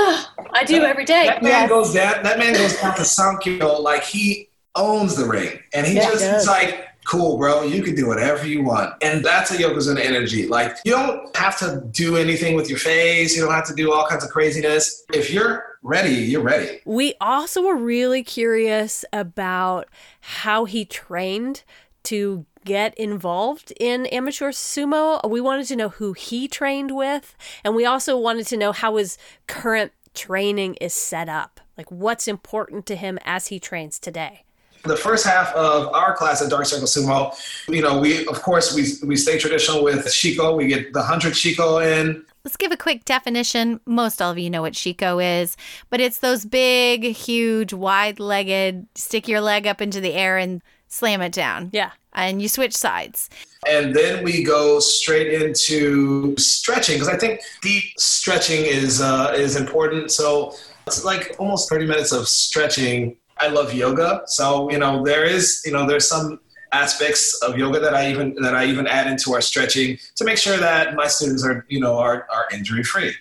I 0.51 0.63
do 0.65 0.83
every 0.83 1.03
day. 1.05 1.25
that 1.25 1.41
man 1.41 1.51
Yes. 1.51 1.69
goes 1.69 1.93
down. 1.93 2.23
That 2.23 2.37
man 2.37 2.53
goes 2.53 2.75
down 2.79 2.95
to 2.95 3.01
Sankyo 3.01 3.81
like 3.81 4.03
he 4.03 4.47
owns 4.75 5.15
the 5.15 5.25
ring, 5.25 5.59
and 5.73 5.85
he 5.85 5.95
Yeah, 5.95 6.09
just 6.11 6.23
is 6.23 6.47
like, 6.47 6.87
"Cool, 7.05 7.37
bro. 7.39 7.63
You 7.63 7.81
can 7.81 7.95
do 7.95 8.07
whatever 8.07 8.45
you 8.47 8.63
want." 8.63 8.93
And 9.01 9.25
that's 9.25 9.49
a 9.51 9.57
Yokozuna 9.57 9.99
energy. 10.05 10.47
Like 10.47 10.77
you 10.85 10.91
don't 10.91 11.35
have 11.35 11.57
to 11.59 11.83
do 11.91 12.17
anything 12.17 12.55
with 12.55 12.69
your 12.69 12.77
face. 12.79 13.35
You 13.35 13.41
don't 13.43 13.53
have 13.53 13.65
to 13.67 13.73
do 13.73 13.91
all 13.91 14.05
kinds 14.07 14.23
of 14.23 14.29
craziness. 14.29 15.03
If 15.11 15.31
you're 15.31 15.68
ready, 15.83 16.15
you're 16.15 16.41
ready. 16.41 16.81
We 16.85 17.15
also 17.21 17.61
were 17.61 17.75
really 17.75 18.23
curious 18.23 19.05
about 19.13 19.87
how 20.21 20.65
he 20.65 20.85
trained 20.85 21.63
to 22.03 22.45
get 22.65 22.97
involved 22.97 23.73
in 23.79 24.05
amateur 24.07 24.51
sumo. 24.51 25.27
We 25.29 25.41
wanted 25.41 25.67
to 25.67 25.75
know 25.75 25.89
who 25.89 26.13
he 26.13 26.47
trained 26.47 26.95
with, 26.95 27.35
and 27.63 27.75
we 27.75 27.85
also 27.85 28.17
wanted 28.17 28.47
to 28.47 28.57
know 28.57 28.71
how 28.71 28.97
his 28.97 29.17
current 29.47 29.91
training 30.13 30.75
is 30.75 30.93
set 30.93 31.29
up. 31.29 31.59
Like 31.77 31.91
what's 31.91 32.27
important 32.27 32.85
to 32.87 32.95
him 32.95 33.19
as 33.23 33.47
he 33.47 33.59
trains 33.59 33.99
today. 33.99 34.43
The 34.83 34.95
first 34.95 35.25
half 35.25 35.53
of 35.55 35.93
our 35.93 36.15
class 36.15 36.41
at 36.41 36.49
Dark 36.49 36.65
Circle 36.65 36.87
Sumo, 36.87 37.35
you 37.67 37.81
know, 37.81 37.99
we 37.99 38.25
of 38.27 38.41
course 38.41 38.73
we 38.73 38.93
we 39.05 39.15
stay 39.15 39.37
traditional 39.37 39.83
with 39.83 40.05
Shiko. 40.05 40.55
We 40.55 40.67
get 40.67 40.93
the 40.93 41.01
hundred 41.01 41.33
Shiko 41.33 41.85
in. 41.85 42.25
Let's 42.43 42.57
give 42.57 42.71
a 42.71 42.77
quick 42.77 43.05
definition. 43.05 43.79
Most 43.85 44.21
all 44.21 44.31
of 44.31 44.37
you 44.37 44.49
know 44.49 44.61
what 44.61 44.73
Shiko 44.73 45.41
is, 45.41 45.57
but 45.89 45.99
it's 45.99 46.19
those 46.19 46.45
big, 46.45 47.03
huge, 47.03 47.73
wide 47.73 48.19
legged, 48.19 48.87
stick 48.95 49.27
your 49.27 49.41
leg 49.41 49.67
up 49.67 49.81
into 49.81 49.99
the 49.99 50.13
air 50.13 50.37
and 50.37 50.61
slam 50.87 51.21
it 51.21 51.33
down. 51.33 51.69
Yeah. 51.73 51.91
And 52.13 52.41
you 52.41 52.47
switch 52.47 52.75
sides. 52.75 53.29
and 53.67 53.93
then 53.95 54.23
we 54.23 54.41
go 54.43 54.79
straight 54.79 55.33
into 55.41 56.35
stretching 56.37 56.95
because 56.95 57.09
I 57.09 57.17
think 57.17 57.41
deep 57.61 57.83
stretching 57.97 58.65
is 58.65 59.01
uh, 59.01 59.33
is 59.35 59.55
important. 59.55 60.11
So 60.11 60.53
it's 60.87 61.03
like 61.05 61.35
almost 61.39 61.69
thirty 61.69 61.85
minutes 61.85 62.11
of 62.11 62.27
stretching. 62.27 63.17
I 63.37 63.47
love 63.47 63.73
yoga, 63.73 64.23
so 64.25 64.69
you 64.71 64.79
know 64.79 65.03
there 65.03 65.23
is 65.25 65.61
you 65.65 65.71
know 65.71 65.85
there's 65.87 66.07
some 66.07 66.39
aspects 66.71 67.39
of 67.41 67.57
yoga 67.57 67.79
that 67.79 67.93
I 67.93 68.09
even 68.09 68.35
that 68.41 68.55
I 68.55 68.65
even 68.65 68.87
add 68.87 69.07
into 69.07 69.33
our 69.33 69.41
stretching 69.41 69.97
to 70.15 70.23
make 70.23 70.37
sure 70.37 70.57
that 70.57 70.95
my 70.95 71.07
students 71.07 71.45
are 71.45 71.65
you 71.69 71.79
know 71.79 71.97
are 71.97 72.27
are 72.31 72.47
injury 72.53 72.83
free. 72.83 73.13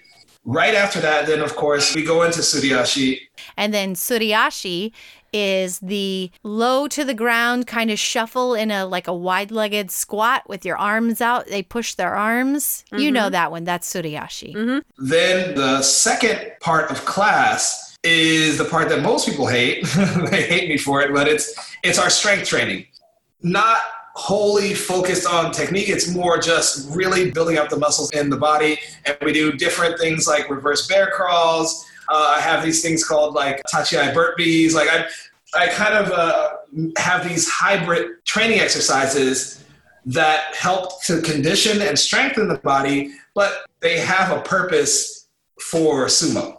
Right 0.45 0.75
after 0.75 1.01
that, 1.01 1.27
then 1.27 1.41
of 1.41 1.57
course 1.57 1.95
we 1.95 2.03
go 2.03 2.23
into 2.23 2.41
Suriashi 2.41 3.21
And 3.57 3.75
then 3.75 3.95
Suriashi 3.95 4.93
is 5.33 5.79
the 5.81 6.31
low 6.43 6.89
to 6.89 7.05
the 7.05 7.13
ground 7.13 7.67
kind 7.67 7.91
of 7.91 7.99
shuffle 7.99 8.55
in 8.55 8.71
a 8.71 8.87
like 8.87 9.07
a 9.09 9.13
wide-legged 9.15 9.91
squat 9.91 10.49
with 10.49 10.65
your 10.65 10.79
arms 10.79 11.21
out. 11.21 11.47
They 11.49 11.63
push 11.63 11.95
their 11.95 12.15
arms. 12.15 12.85
You 12.91 12.99
mm-hmm. 12.99 13.15
know 13.15 13.31
that 13.31 13.51
one. 13.51 13.65
That's 13.65 13.93
Suriashi. 13.93 14.55
Mm-hmm. 14.55 15.07
Then 15.07 15.55
the 15.55 15.83
second 15.83 16.53
part 16.61 16.91
of 16.91 17.05
class 17.05 17.97
is 18.05 18.59
the 18.59 18.65
part 18.65 18.89
that 18.89 19.03
most 19.03 19.29
people 19.29 19.47
hate. 19.47 19.85
they 20.31 20.43
hate 20.43 20.69
me 20.69 20.79
for 20.79 21.03
it, 21.03 21.13
but 21.13 21.29
it's 21.29 21.55
it's 21.83 21.99
our 21.99 22.11
strength 22.11 22.49
training. 22.49 22.87
Not 23.43 23.81
wholly 24.15 24.75
focused 24.75 25.27
on 25.27 25.53
technique. 25.53 25.89
It's 25.89 26.13
more 26.13 26.39
just 26.39 26.91
really 26.91 27.31
building 27.31 27.57
up 27.57 27.69
the 27.69 27.77
muscles 27.77 28.11
in 28.11 28.31
the 28.31 28.37
body. 28.37 28.79
And 29.07 29.17
we 29.23 29.33
do 29.33 29.53
different 29.53 29.99
things 29.99 30.27
like 30.27 30.51
reverse 30.51 30.89
bear 30.89 31.11
crawls. 31.11 31.87
Uh, 32.09 32.35
I 32.37 32.41
have 32.41 32.65
these 32.65 32.83
things 32.83 33.05
called 33.05 33.35
like 33.35 33.63
Tachiai 33.73 34.13
burpees. 34.13 34.75
Like 34.75 34.89
I, 34.89 35.07
I 35.55 35.69
kind 35.69 35.95
of 35.95 36.11
uh, 36.11 36.57
have 36.99 37.29
these 37.29 37.49
hybrid 37.49 38.25
training 38.25 38.59
exercises 38.59 39.65
that 40.07 40.55
help 40.55 41.03
to 41.05 41.21
condition 41.23 41.83
and 41.83 41.99
strengthen 41.99 42.49
the 42.49 42.59
body, 42.59 43.13
but 43.35 43.67
they 43.81 43.99
have 43.99 44.37
a 44.37 44.41
purpose 44.41 45.29
for 45.61 46.07
sumo. 46.07 46.59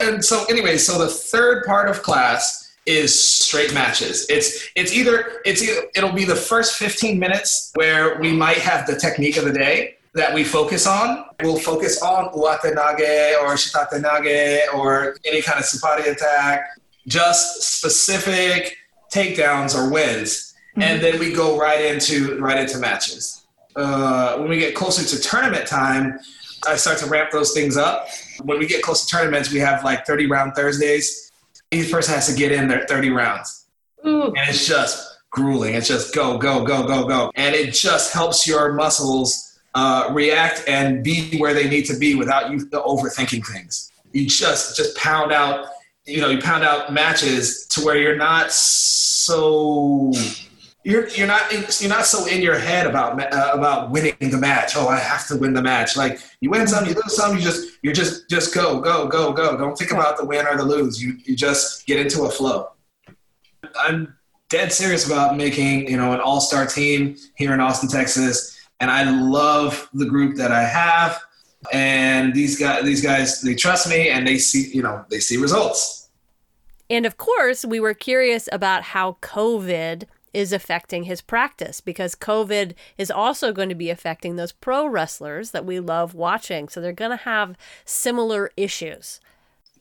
And 0.00 0.24
so, 0.24 0.44
anyway, 0.50 0.76
so 0.78 0.98
the 0.98 1.08
third 1.08 1.64
part 1.64 1.88
of 1.88 2.02
class 2.02 2.67
is 2.88 3.12
straight 3.22 3.74
matches. 3.74 4.26
It's 4.30 4.68
it's 4.74 4.92
either 4.92 5.40
it's 5.44 5.62
either, 5.62 5.82
it'll 5.94 6.12
be 6.12 6.24
the 6.24 6.34
first 6.34 6.76
15 6.76 7.18
minutes 7.18 7.70
where 7.74 8.18
we 8.18 8.32
might 8.32 8.58
have 8.58 8.86
the 8.86 8.96
technique 8.96 9.36
of 9.36 9.44
the 9.44 9.52
day 9.52 9.96
that 10.14 10.34
we 10.34 10.42
focus 10.42 10.86
on. 10.86 11.26
We'll 11.42 11.58
focus 11.58 12.00
on 12.02 12.32
uwate 12.32 12.74
nage 12.74 13.42
or 13.42 13.56
shitate 13.56 14.02
nage 14.02 14.74
or 14.74 15.16
any 15.26 15.42
kind 15.42 15.58
of 15.58 15.66
tsuppari 15.66 16.10
attack, 16.10 16.80
just 17.06 17.62
specific 17.62 18.78
takedowns 19.12 19.76
or 19.78 19.90
wins, 19.90 20.54
and 20.76 21.02
then 21.02 21.18
we 21.18 21.32
go 21.32 21.58
right 21.58 21.84
into 21.84 22.38
right 22.40 22.58
into 22.58 22.78
matches. 22.78 23.44
Uh, 23.76 24.38
when 24.38 24.48
we 24.48 24.58
get 24.58 24.74
closer 24.74 25.04
to 25.04 25.22
tournament 25.22 25.66
time, 25.66 26.18
I 26.66 26.76
start 26.76 26.98
to 26.98 27.06
ramp 27.06 27.30
those 27.32 27.52
things 27.52 27.76
up. 27.76 28.08
When 28.42 28.58
we 28.58 28.66
get 28.66 28.82
close 28.82 29.04
to 29.04 29.16
tournaments, 29.16 29.52
we 29.52 29.60
have 29.60 29.84
like 29.84 30.06
30 30.06 30.26
round 30.26 30.54
Thursdays. 30.54 31.27
Each 31.70 31.90
person 31.90 32.14
has 32.14 32.26
to 32.28 32.34
get 32.34 32.52
in 32.52 32.68
their 32.68 32.86
30 32.86 33.10
rounds. 33.10 33.66
Ooh. 34.06 34.26
And 34.26 34.48
it's 34.48 34.66
just 34.66 35.18
grueling. 35.30 35.74
It's 35.74 35.88
just 35.88 36.14
go, 36.14 36.38
go, 36.38 36.64
go, 36.64 36.86
go, 36.86 37.06
go. 37.06 37.30
And 37.34 37.54
it 37.54 37.74
just 37.74 38.12
helps 38.12 38.46
your 38.46 38.72
muscles 38.72 39.60
uh, 39.74 40.08
react 40.12 40.64
and 40.66 41.04
be 41.04 41.38
where 41.38 41.54
they 41.54 41.68
need 41.68 41.84
to 41.86 41.96
be 41.96 42.14
without 42.14 42.50
you 42.50 42.58
overthinking 42.70 43.46
things. 43.46 43.92
You 44.12 44.26
just 44.26 44.76
just 44.76 44.96
pound 44.96 45.32
out, 45.32 45.66
you 46.06 46.20
know, 46.20 46.30
you 46.30 46.40
pound 46.40 46.64
out 46.64 46.92
matches 46.92 47.66
to 47.68 47.84
where 47.84 47.96
you're 47.96 48.16
not 48.16 48.50
so 48.50 50.12
you're 50.88 51.06
you're 51.08 51.26
not 51.26 51.52
you're 51.82 51.90
not 51.90 52.06
so 52.06 52.24
in 52.24 52.40
your 52.40 52.58
head 52.58 52.86
about 52.86 53.20
uh, 53.20 53.50
about 53.52 53.90
winning 53.90 54.16
the 54.18 54.38
match. 54.38 54.72
Oh, 54.74 54.88
I 54.88 54.98
have 54.98 55.26
to 55.28 55.36
win 55.36 55.52
the 55.52 55.60
match. 55.60 55.98
Like 55.98 56.18
you 56.40 56.48
win 56.48 56.66
some, 56.66 56.86
you 56.86 56.94
lose 56.94 57.14
some. 57.14 57.36
You 57.36 57.42
just 57.42 57.78
you 57.82 57.92
just 57.92 58.30
just 58.30 58.54
go 58.54 58.80
go 58.80 59.06
go 59.06 59.30
go. 59.34 59.54
Don't 59.58 59.76
think 59.76 59.92
about 59.92 60.16
the 60.16 60.24
win 60.24 60.46
or 60.46 60.56
the 60.56 60.64
lose. 60.64 61.02
You 61.02 61.18
you 61.24 61.36
just 61.36 61.86
get 61.86 62.00
into 62.00 62.22
a 62.22 62.30
flow. 62.30 62.70
I'm 63.78 64.16
dead 64.48 64.72
serious 64.72 65.06
about 65.06 65.36
making 65.36 65.90
you 65.90 65.98
know 65.98 66.12
an 66.12 66.20
all 66.20 66.40
star 66.40 66.64
team 66.64 67.16
here 67.36 67.52
in 67.52 67.60
Austin, 67.60 67.90
Texas, 67.90 68.58
and 68.80 68.90
I 68.90 69.10
love 69.10 69.90
the 69.92 70.06
group 70.06 70.36
that 70.36 70.52
I 70.52 70.62
have. 70.62 71.20
And 71.70 72.32
these 72.32 72.58
guys, 72.58 72.82
these 72.84 73.02
guys, 73.02 73.42
they 73.42 73.54
trust 73.54 73.90
me, 73.90 74.08
and 74.08 74.26
they 74.26 74.38
see 74.38 74.70
you 74.72 74.82
know 74.82 75.04
they 75.10 75.20
see 75.20 75.36
results. 75.36 76.08
And 76.88 77.04
of 77.04 77.18
course, 77.18 77.66
we 77.66 77.78
were 77.78 77.92
curious 77.92 78.48
about 78.50 78.84
how 78.84 79.18
COVID 79.20 80.04
is 80.38 80.52
affecting 80.52 81.02
his 81.02 81.20
practice 81.20 81.80
because 81.80 82.14
COVID 82.14 82.74
is 82.96 83.10
also 83.10 83.52
going 83.52 83.68
to 83.68 83.74
be 83.74 83.90
affecting 83.90 84.36
those 84.36 84.52
pro 84.52 84.86
wrestlers 84.86 85.50
that 85.50 85.64
we 85.64 85.80
love 85.80 86.14
watching. 86.14 86.68
So 86.68 86.80
they're 86.80 86.92
going 86.92 87.10
to 87.10 87.24
have 87.24 87.58
similar 87.84 88.52
issues. 88.56 89.20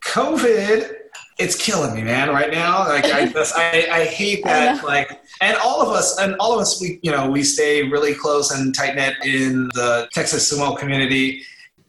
COVID, 0.04 0.96
it's 1.38 1.56
killing 1.56 1.93
me, 1.93 2.02
man. 2.02 2.30
Right 2.30 2.52
now, 2.52 2.88
like 2.88 3.06
I 3.06 3.28
just, 3.28 3.56
I, 3.56 3.88
I 3.91 4.06
hate 4.06 4.43
that. 4.46 4.84
Like, 4.84 5.22
and 5.41 5.56
all 5.63 5.80
of 5.80 5.89
us, 5.89 6.17
and 6.17 6.36
all 6.39 6.56
of 6.56 6.60
us, 6.60 6.82
we, 6.82 7.00
you 7.04 7.12
know, 7.12 7.30
we 7.30 7.43
stay 7.43 7.84
really 7.84 8.15
close 8.15 8.50
and 8.50 8.74
tight 8.74 8.96
knit 8.96 9.13
in 9.24 9.67
the 9.76 10.10
Texas 10.12 10.52
sumo 10.52 10.76
community. 10.76 11.43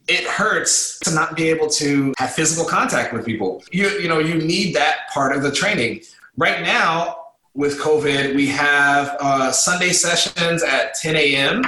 It 0.09 0.25
hurts 0.25 0.99
to 1.01 1.15
not 1.15 1.37
be 1.37 1.49
able 1.49 1.71
to 1.71 2.13
have 2.19 2.35
physical 2.35 2.69
contact 2.69 3.15
with 3.15 3.25
people. 3.25 3.63
You, 3.73 3.89
you 3.99 4.09
know, 4.09 4.19
you 4.19 4.35
need 4.35 4.75
that 4.77 5.09
part 5.11 5.35
of 5.35 5.43
the 5.43 5.53
training. 5.53 6.03
Right 6.37 6.61
now, 6.63 7.28
with 7.55 7.79
COVID, 7.81 8.35
we 8.35 8.47
have 8.49 9.17
uh, 9.21 9.51
Sunday 9.51 9.91
sessions 9.91 10.63
at 10.63 10.95
10 10.95 11.17
a.m. 11.17 11.63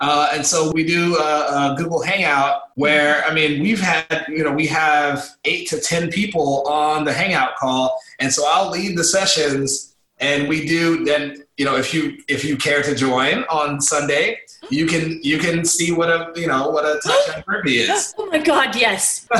Uh, 0.00 0.28
and 0.32 0.46
so 0.46 0.70
we 0.72 0.84
do 0.84 1.16
a, 1.16 1.72
a 1.72 1.74
Google 1.76 2.02
Hangout 2.02 2.62
where, 2.74 3.24
I 3.24 3.32
mean, 3.32 3.62
we've 3.62 3.80
had, 3.80 4.26
you 4.28 4.44
know, 4.44 4.52
we 4.52 4.66
have 4.66 5.26
eight 5.44 5.68
to 5.70 5.80
10 5.80 6.10
people 6.10 6.66
on 6.68 7.04
the 7.04 7.12
Hangout 7.12 7.56
call. 7.56 7.98
And 8.18 8.32
so 8.32 8.44
I'll 8.46 8.70
lead 8.70 8.96
the 8.96 9.04
sessions 9.04 9.96
and 10.18 10.48
we 10.48 10.66
do 10.66 11.04
then, 11.04 11.44
you 11.56 11.64
know, 11.64 11.76
if 11.76 11.94
you, 11.94 12.18
if 12.28 12.44
you 12.44 12.56
care 12.56 12.82
to 12.82 12.94
join 12.94 13.44
on 13.44 13.80
Sunday, 13.80 14.38
you 14.70 14.86
can, 14.86 15.20
you 15.22 15.38
can 15.38 15.64
see 15.64 15.92
what 15.92 16.08
a, 16.10 16.32
you 16.36 16.46
know, 16.46 16.68
what 16.70 16.84
a 16.84 17.00
touch 17.00 17.26
touchdown 17.26 17.44
burpee 17.46 17.78
is. 17.78 18.14
Oh 18.18 18.26
my 18.26 18.38
God, 18.38 18.74
yes. 18.76 19.26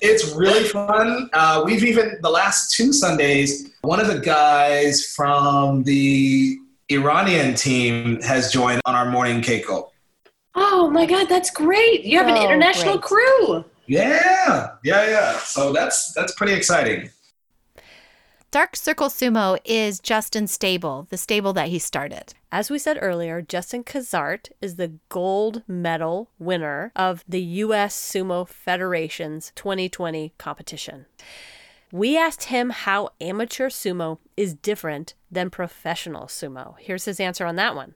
it's 0.00 0.34
really 0.34 0.64
fun. 0.64 1.28
Uh, 1.32 1.62
we've 1.64 1.84
even 1.84 2.18
the 2.22 2.30
last 2.30 2.74
two 2.74 2.92
Sundays, 2.92 3.70
one 3.82 4.00
of 4.00 4.06
the 4.06 4.18
guys 4.18 5.12
from 5.14 5.82
the 5.84 6.56
Iranian 6.90 7.54
team 7.54 8.20
has 8.22 8.52
joined 8.52 8.80
on 8.86 8.94
our 8.94 9.10
morning 9.10 9.40
keiko. 9.42 9.88
Oh 10.54 10.90
my 10.90 11.06
God, 11.06 11.28
that's 11.28 11.50
great. 11.50 12.04
You 12.04 12.18
have 12.18 12.26
an 12.28 12.36
Oh, 12.36 12.42
international 12.44 12.98
great. 12.98 13.02
crew. 13.02 13.64
Yeah, 13.86 14.70
yeah, 14.84 15.08
yeah. 15.08 15.38
So 15.38 15.72
that's 15.72 16.12
that's 16.14 16.34
pretty 16.34 16.52
exciting. 16.54 17.10
Dark 18.52 18.74
Circle 18.74 19.10
Sumo 19.10 19.60
is 19.64 20.00
Justin 20.00 20.48
Stable, 20.48 21.06
the 21.08 21.16
stable 21.16 21.52
that 21.52 21.68
he 21.68 21.78
started. 21.78 22.34
As 22.50 22.68
we 22.68 22.80
said 22.80 22.98
earlier, 23.00 23.40
Justin 23.40 23.84
Kazart 23.84 24.48
is 24.60 24.74
the 24.74 24.94
gold 25.08 25.62
medal 25.68 26.30
winner 26.36 26.90
of 26.96 27.22
the 27.28 27.40
U.S. 27.40 27.94
Sumo 27.94 28.48
Federation's 28.48 29.52
2020 29.54 30.32
competition. 30.36 31.06
We 31.92 32.18
asked 32.18 32.44
him 32.44 32.70
how 32.70 33.10
amateur 33.20 33.68
sumo 33.68 34.18
is 34.36 34.54
different 34.54 35.14
than 35.30 35.50
professional 35.50 36.26
sumo. 36.26 36.74
Here's 36.80 37.04
his 37.04 37.20
answer 37.20 37.46
on 37.46 37.54
that 37.54 37.76
one. 37.76 37.94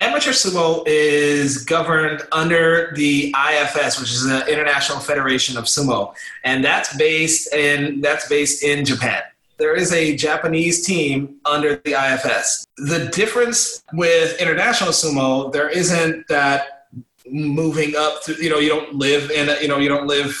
Amateur 0.00 0.30
sumo 0.30 0.84
is 0.86 1.64
governed 1.64 2.22
under 2.30 2.92
the 2.94 3.34
IFS, 3.34 3.98
which 3.98 4.12
is 4.12 4.28
the 4.28 4.46
International 4.46 5.00
Federation 5.00 5.56
of 5.56 5.64
Sumo, 5.64 6.14
and 6.44 6.64
that's 6.64 6.96
based 6.96 7.52
in 7.52 8.00
that's 8.00 8.28
based 8.28 8.62
in 8.62 8.84
Japan. 8.84 9.22
There 9.58 9.74
is 9.74 9.92
a 9.92 10.14
Japanese 10.16 10.84
team 10.84 11.36
under 11.46 11.76
the 11.84 11.92
IFS. 11.92 12.66
The 12.76 13.08
difference 13.12 13.82
with 13.94 14.38
international 14.40 14.90
sumo, 14.90 15.50
there 15.50 15.70
isn't 15.70 16.28
that 16.28 16.88
moving 17.30 17.96
up 17.96 18.22
through. 18.22 18.36
You 18.36 18.50
know, 18.50 18.58
you 18.58 18.68
don't 18.68 18.94
live 18.94 19.30
in. 19.30 19.48
A, 19.48 19.60
you 19.60 19.68
know, 19.68 19.78
you 19.78 19.88
don't 19.88 20.06
live 20.06 20.36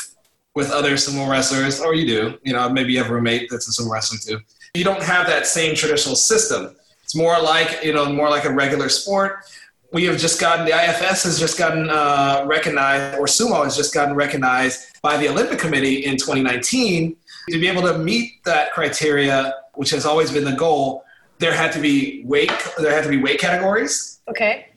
with 0.54 0.70
other 0.70 0.92
sumo 0.92 1.28
wrestlers, 1.28 1.80
or 1.80 1.94
you 1.94 2.06
do. 2.06 2.38
You 2.42 2.52
know, 2.52 2.68
maybe 2.68 2.92
you 2.92 2.98
have 2.98 3.10
a 3.10 3.14
roommate 3.14 3.48
that's 3.50 3.68
a 3.68 3.82
sumo 3.82 3.90
wrestler 3.90 4.18
too. 4.18 4.42
You 4.74 4.84
don't 4.84 5.02
have 5.02 5.26
that 5.26 5.46
same 5.46 5.74
traditional 5.74 6.16
system. 6.16 6.76
It's 7.02 7.16
more 7.16 7.40
like 7.40 7.82
you 7.82 7.94
know, 7.94 8.12
more 8.12 8.28
like 8.28 8.44
a 8.44 8.52
regular 8.52 8.90
sport. 8.90 9.44
We 9.92 10.04
have 10.04 10.18
just 10.18 10.40
gotten 10.40 10.66
the 10.66 10.72
IFS 10.72 11.22
has 11.22 11.38
just 11.38 11.58
gotten 11.58 11.88
uh, 11.88 12.44
recognized, 12.46 13.18
or 13.18 13.24
sumo 13.24 13.64
has 13.64 13.76
just 13.76 13.94
gotten 13.94 14.14
recognized 14.14 15.00
by 15.00 15.16
the 15.16 15.28
Olympic 15.28 15.58
Committee 15.58 16.04
in 16.04 16.18
2019 16.18 17.16
to 17.50 17.60
be 17.60 17.68
able 17.68 17.82
to 17.82 17.98
meet 17.98 18.44
that 18.44 18.72
criteria, 18.72 19.54
which 19.74 19.90
has 19.90 20.04
always 20.04 20.30
been 20.30 20.44
the 20.44 20.52
goal. 20.52 21.04
There 21.38 21.52
had 21.52 21.72
to 21.72 21.80
be 21.80 22.22
weight. 22.24 22.52
There 22.78 22.92
had 22.92 23.04
to 23.04 23.10
be 23.10 23.18
weight 23.18 23.38
categories. 23.38 24.20
Okay. 24.28 24.68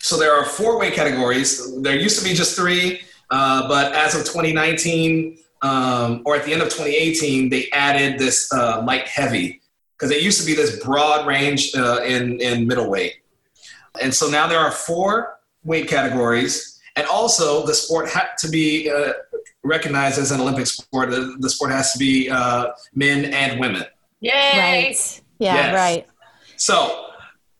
So 0.00 0.16
there 0.16 0.32
are 0.32 0.44
four 0.44 0.78
weight 0.78 0.94
categories. 0.94 1.80
There 1.82 1.96
used 1.96 2.18
to 2.18 2.24
be 2.24 2.34
just 2.34 2.56
three, 2.56 3.02
uh, 3.30 3.68
but 3.68 3.92
as 3.94 4.14
of 4.14 4.20
2019 4.22 5.38
um, 5.62 6.22
or 6.24 6.36
at 6.36 6.44
the 6.44 6.52
end 6.52 6.62
of 6.62 6.68
2018, 6.68 7.48
they 7.48 7.68
added 7.72 8.18
this 8.18 8.52
uh, 8.52 8.82
light 8.82 9.08
heavy 9.08 9.60
because 9.96 10.10
it 10.10 10.22
used 10.22 10.40
to 10.40 10.46
be 10.46 10.54
this 10.54 10.82
broad 10.84 11.26
range 11.26 11.74
uh, 11.74 12.02
in 12.02 12.40
in 12.40 12.66
middleweight, 12.66 13.14
and 14.00 14.14
so 14.14 14.28
now 14.28 14.46
there 14.46 14.58
are 14.58 14.70
four 14.70 15.38
weight 15.64 15.88
categories, 15.88 16.80
and 16.96 17.06
also 17.06 17.66
the 17.66 17.74
sport 17.74 18.08
had 18.08 18.28
to 18.38 18.48
be 18.48 18.90
uh, 18.90 19.12
recognized 19.66 20.18
as 20.18 20.30
an 20.30 20.40
Olympic 20.40 20.66
sport. 20.66 21.10
The, 21.10 21.36
the 21.40 21.50
sport 21.50 21.70
has 21.72 21.92
to 21.92 21.98
be 21.98 22.30
uh, 22.30 22.68
men 22.94 23.26
and 23.26 23.60
women. 23.60 23.84
Yay. 24.20 24.32
Right. 24.32 25.20
Yeah, 25.38 25.54
Yes. 25.54 25.74
right. 25.74 26.06
So 26.56 27.06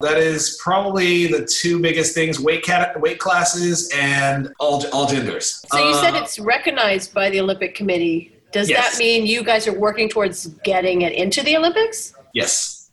that 0.00 0.16
is 0.18 0.58
probably 0.62 1.26
the 1.26 1.44
two 1.44 1.78
biggest 1.80 2.14
things: 2.14 2.40
weight 2.40 2.62
cat, 2.64 2.98
weight 3.00 3.18
classes, 3.18 3.90
and 3.94 4.52
all 4.58 4.84
all 4.92 5.06
genders. 5.06 5.62
So 5.70 5.88
you 5.88 5.94
said 5.96 6.14
Uh, 6.14 6.22
it's 6.22 6.38
recognized 6.38 7.12
by 7.12 7.28
the 7.30 7.40
Olympic 7.40 7.74
Committee. 7.74 8.32
Does 8.52 8.70
Yes. 8.70 8.92
that 8.92 8.98
mean 8.98 9.26
you 9.26 9.42
guys 9.42 9.66
are 9.68 9.78
working 9.78 10.08
towards 10.08 10.46
getting 10.64 11.02
it 11.02 11.12
into 11.12 11.42
the 11.42 11.56
Olympics? 11.56 12.14
Yes. 12.32 12.90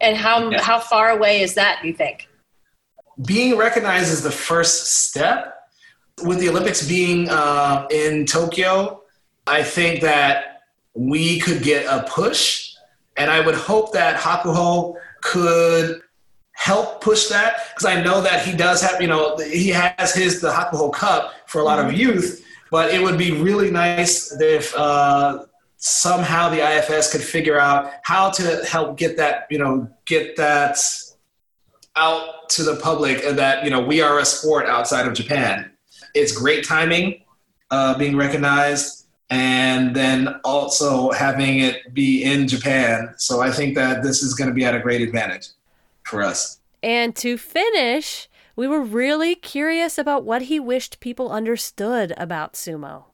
And 0.00 0.16
how 0.16 0.50
Yeah. 0.50 0.60
how 0.62 0.78
far 0.80 1.10
away 1.10 1.40
is 1.40 1.54
that? 1.54 1.78
Do 1.82 1.88
you 1.88 1.94
think? 1.94 2.26
Being 3.26 3.56
recognized 3.56 4.10
is 4.12 4.22
the 4.22 4.30
first 4.30 4.86
step. 5.08 5.54
With 6.24 6.40
the 6.40 6.48
Olympics 6.48 6.86
being 6.86 7.28
uh, 7.28 7.86
in 7.90 8.26
Tokyo, 8.26 9.02
I 9.46 9.62
think 9.62 10.00
that 10.02 10.62
we 10.94 11.40
could 11.40 11.62
get 11.62 11.86
a 11.86 12.04
push, 12.08 12.74
and 13.16 13.30
I 13.30 13.44
would 13.44 13.54
hope 13.54 13.92
that 13.92 14.20
Hakuho 14.20 14.94
could 15.22 16.02
help 16.52 17.00
push 17.00 17.28
that 17.28 17.56
because 17.74 17.86
I 17.86 18.02
know 18.02 18.20
that 18.20 18.44
he 18.44 18.56
does 18.56 18.82
have, 18.82 19.00
you 19.00 19.08
know, 19.08 19.36
he 19.38 19.68
has 19.68 20.14
his 20.14 20.40
the 20.40 20.50
Hakuho 20.50 20.92
Cup 20.92 21.32
for 21.46 21.60
a 21.60 21.64
lot 21.64 21.78
of 21.78 21.92
youth, 21.92 22.44
but 22.70 22.92
it 22.92 23.02
would 23.02 23.16
be 23.16 23.32
really 23.32 23.70
nice 23.70 24.38
if 24.40 24.74
uh, 24.76 25.44
somehow 25.76 26.50
the 26.50 26.60
IFS 26.60 27.10
could 27.12 27.22
figure 27.22 27.58
out 27.58 27.90
how 28.02 28.30
to 28.30 28.62
help 28.66 28.98
get 28.98 29.16
that, 29.16 29.46
you 29.50 29.58
know, 29.58 29.88
get 30.04 30.36
that 30.36 30.78
out 31.96 32.48
to 32.50 32.62
the 32.62 32.76
public 32.76 33.24
and 33.24 33.38
that 33.38 33.64
you 33.64 33.70
know 33.70 33.80
we 33.80 34.00
are 34.00 34.18
a 34.18 34.24
sport 34.24 34.66
outside 34.66 35.06
of 35.06 35.14
Japan. 35.14 35.70
It's 36.14 36.32
great 36.32 36.64
timing, 36.64 37.22
uh, 37.70 37.96
being 37.98 38.16
recognized, 38.16 39.06
and 39.30 39.94
then 39.94 40.40
also 40.44 41.10
having 41.12 41.60
it 41.60 41.94
be 41.94 42.22
in 42.24 42.48
Japan. 42.48 43.14
So 43.16 43.40
I 43.40 43.50
think 43.50 43.76
that 43.76 44.02
this 44.02 44.22
is 44.22 44.34
going 44.34 44.48
to 44.48 44.54
be 44.54 44.64
at 44.64 44.74
a 44.74 44.80
great 44.80 45.00
advantage 45.00 45.48
for 46.02 46.22
us. 46.22 46.58
And 46.82 47.14
to 47.16 47.38
finish, 47.38 48.28
we 48.56 48.66
were 48.66 48.80
really 48.80 49.34
curious 49.34 49.98
about 49.98 50.24
what 50.24 50.42
he 50.42 50.58
wished 50.58 51.00
people 51.00 51.30
understood 51.30 52.12
about 52.16 52.54
sumo. 52.54 53.04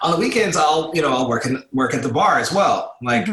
On 0.00 0.10
the 0.12 0.16
weekends, 0.16 0.56
I'll 0.56 0.90
you 0.94 1.02
know 1.02 1.12
I'll 1.12 1.28
work 1.28 1.46
in, 1.46 1.62
work 1.72 1.94
at 1.94 2.02
the 2.02 2.08
bar 2.08 2.38
as 2.38 2.52
well. 2.52 2.96
Like 3.02 3.28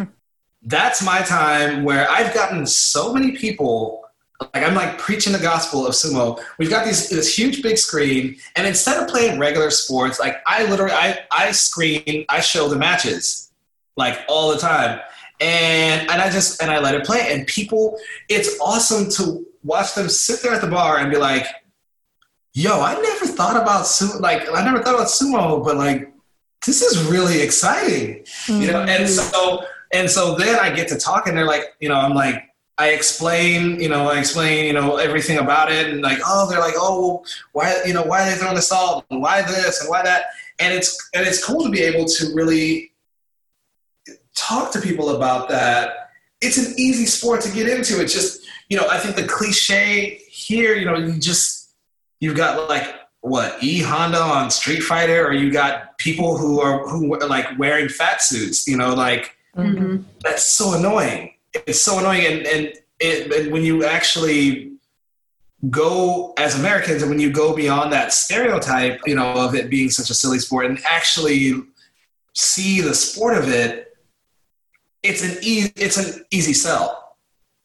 that's 0.63 1.03
my 1.03 1.21
time 1.21 1.83
where 1.83 2.09
I've 2.09 2.33
gotten 2.33 2.65
so 2.65 3.13
many 3.13 3.31
people. 3.31 4.00
Like 4.41 4.63
I'm 4.63 4.73
like 4.73 4.97
preaching 4.97 5.33
the 5.33 5.39
gospel 5.39 5.85
of 5.85 5.93
sumo. 5.93 6.41
We've 6.57 6.69
got 6.69 6.85
these 6.85 7.09
this 7.09 7.37
huge 7.37 7.61
big 7.61 7.77
screen, 7.77 8.37
and 8.55 8.65
instead 8.65 9.01
of 9.01 9.07
playing 9.07 9.39
regular 9.39 9.69
sports, 9.69 10.19
like 10.19 10.37
I 10.47 10.65
literally 10.65 10.93
I 10.93 11.19
I 11.31 11.51
screen 11.51 12.25
I 12.27 12.41
show 12.41 12.67
the 12.67 12.75
matches 12.75 13.51
like 13.97 14.19
all 14.27 14.51
the 14.51 14.57
time, 14.57 14.99
and 15.39 16.09
and 16.09 16.21
I 16.21 16.29
just 16.31 16.61
and 16.61 16.71
I 16.71 16.79
let 16.79 16.95
it 16.95 17.05
play, 17.05 17.31
and 17.31 17.45
people 17.45 17.97
it's 18.29 18.59
awesome 18.59 19.09
to 19.11 19.45
watch 19.63 19.93
them 19.93 20.09
sit 20.09 20.41
there 20.41 20.53
at 20.53 20.61
the 20.61 20.67
bar 20.67 20.97
and 20.97 21.11
be 21.11 21.17
like, 21.17 21.45
"Yo, 22.53 22.81
I 22.81 22.99
never 22.99 23.27
thought 23.27 23.55
about 23.55 23.85
sumo. 23.85 24.19
Like 24.19 24.49
I 24.51 24.63
never 24.65 24.81
thought 24.83 24.95
about 24.95 25.07
sumo, 25.07 25.63
but 25.63 25.77
like 25.77 26.11
this 26.65 26.81
is 26.81 27.11
really 27.11 27.41
exciting, 27.41 28.25
you 28.47 28.71
know." 28.71 28.81
And 28.81 29.05
mm-hmm. 29.05 29.31
so 29.31 29.65
and 29.93 30.09
so 30.09 30.35
then 30.35 30.57
I 30.57 30.73
get 30.73 30.87
to 30.87 30.97
talk, 30.97 31.27
and 31.27 31.37
they're 31.37 31.45
like, 31.45 31.75
you 31.79 31.89
know, 31.89 31.95
I'm 31.95 32.15
like. 32.15 32.47
I 32.81 32.87
explain, 32.89 33.79
you 33.79 33.89
know, 33.89 34.09
I 34.09 34.19
explain, 34.19 34.65
you 34.65 34.73
know, 34.73 34.97
everything 34.97 35.37
about 35.37 35.71
it, 35.71 35.85
and 35.91 36.01
like, 36.01 36.19
oh, 36.25 36.49
they're 36.49 36.59
like, 36.59 36.73
oh, 36.77 37.23
why, 37.51 37.65
you 37.85 37.93
know, 37.93 38.03
why 38.03 38.17
are 38.21 38.29
they 38.29 38.37
throwing 38.37 38.55
the 38.55 38.61
salt, 38.61 39.05
and 39.11 39.21
why 39.21 39.41
this, 39.43 39.81
and 39.81 39.89
why 39.89 40.01
that, 40.01 40.25
and 40.59 40.73
it's 40.73 40.89
and 41.13 41.27
it's 41.27 41.43
cool 41.45 41.63
to 41.63 41.69
be 41.69 41.81
able 41.81 42.05
to 42.05 42.33
really 42.33 42.91
talk 44.35 44.71
to 44.73 44.81
people 44.81 45.15
about 45.15 45.49
that. 45.49 46.09
It's 46.41 46.57
an 46.57 46.73
easy 46.77 47.05
sport 47.05 47.41
to 47.41 47.51
get 47.51 47.69
into. 47.69 48.01
It's 48.01 48.13
just, 48.13 48.41
you 48.69 48.77
know, 48.77 48.87
I 48.89 48.97
think 48.97 49.15
the 49.15 49.27
cliche 49.27 50.19
here, 50.29 50.73
you 50.75 50.85
know, 50.85 50.97
you 50.97 51.19
just 51.19 51.75
you've 52.19 52.35
got 52.35 52.67
like 52.67 52.95
what 53.19 53.63
E 53.63 53.79
Honda 53.81 54.19
on 54.19 54.49
Street 54.49 54.81
Fighter, 54.81 55.27
or 55.27 55.33
you 55.33 55.51
got 55.51 55.97
people 55.99 56.37
who 56.37 56.59
are 56.59 56.87
who 56.87 57.13
are 57.13 57.27
like 57.27 57.47
wearing 57.59 57.89
fat 57.89 58.21
suits, 58.21 58.67
you 58.67 58.77
know, 58.77 58.93
like 58.95 59.35
Mm-hmm. 59.57 60.03
that's 60.21 60.45
so 60.45 60.75
annoying. 60.75 61.33
It's 61.53 61.81
so 61.81 61.99
annoying, 61.99 62.25
and 62.25 62.47
and, 62.47 62.73
it, 62.99 63.31
and 63.31 63.51
when 63.51 63.63
you 63.63 63.85
actually 63.85 64.71
go 65.69 66.33
as 66.37 66.59
Americans, 66.59 67.01
and 67.01 67.11
when 67.11 67.19
you 67.19 67.31
go 67.31 67.55
beyond 67.55 67.93
that 67.93 68.13
stereotype, 68.13 69.01
you 69.05 69.15
know, 69.15 69.33
of 69.33 69.55
it 69.55 69.69
being 69.69 69.89
such 69.89 70.09
a 70.09 70.13
silly 70.13 70.39
sport, 70.39 70.65
and 70.65 70.79
actually 70.87 71.61
see 72.33 72.81
the 72.81 72.93
sport 72.93 73.37
of 73.37 73.49
it, 73.49 73.95
it's 75.03 75.23
an 75.23 75.37
easy 75.41 75.71
it's 75.75 75.97
an 75.97 76.25
easy 76.31 76.53
sell. 76.53 77.17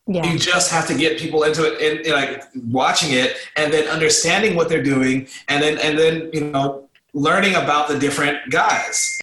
Yeah. 0.09 0.25
You 0.31 0.39
just 0.39 0.71
have 0.71 0.87
to 0.87 0.95
get 0.97 1.19
people 1.19 1.43
into 1.43 1.65
it 1.65 1.81
and, 1.83 2.07
and, 2.07 2.15
like 2.15 2.45
watching 2.71 3.13
it, 3.13 3.37
and 3.57 3.73
then 3.73 3.89
understanding 3.89 4.55
what 4.55 4.69
they're 4.69 4.83
doing, 4.83 5.29
and 5.49 5.63
then 5.63 5.79
and 5.79 5.99
then 5.99 6.31
you 6.33 6.43
know 6.43 6.89
learning 7.13 7.55
about 7.55 7.89
the 7.89 7.99
different 7.99 8.39
guys. 8.51 9.19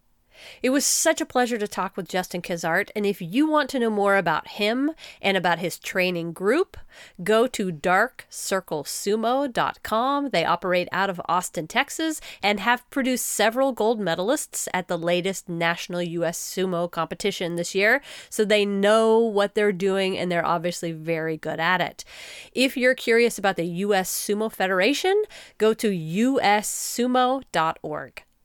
It 0.63 0.69
was 0.69 0.85
such 0.85 1.19
a 1.19 1.25
pleasure 1.25 1.57
to 1.57 1.67
talk 1.67 1.97
with 1.97 2.07
Justin 2.07 2.41
Kazart. 2.41 2.89
And 2.95 3.05
if 3.05 3.21
you 3.21 3.49
want 3.49 3.69
to 3.71 3.79
know 3.79 3.89
more 3.89 4.15
about 4.15 4.47
him 4.47 4.91
and 5.21 5.35
about 5.35 5.59
his 5.59 5.77
training 5.77 6.31
group, 6.31 6.77
go 7.21 7.47
to 7.47 7.69
darkcirclesumo.com. 7.69 10.29
They 10.29 10.45
operate 10.45 10.87
out 10.93 11.09
of 11.09 11.19
Austin, 11.27 11.67
Texas, 11.67 12.21
and 12.41 12.61
have 12.61 12.89
produced 12.89 13.25
several 13.25 13.73
gold 13.73 13.99
medalists 13.99 14.69
at 14.73 14.87
the 14.87 14.97
latest 14.97 15.49
national 15.49 16.01
U.S. 16.01 16.39
sumo 16.39 16.89
competition 16.89 17.57
this 17.57 17.75
year. 17.75 18.01
So 18.29 18.45
they 18.45 18.65
know 18.65 19.19
what 19.19 19.55
they're 19.55 19.73
doing 19.73 20.17
and 20.17 20.31
they're 20.31 20.45
obviously 20.45 20.93
very 20.93 21.35
good 21.35 21.59
at 21.59 21.81
it. 21.81 22.05
If 22.53 22.77
you're 22.77 22.95
curious 22.95 23.37
about 23.37 23.57
the 23.57 23.67
U.S. 23.67 24.09
Sumo 24.09 24.49
Federation, 24.49 25.23
go 25.57 25.73
to 25.73 25.89
ussumo.org. 25.89 27.43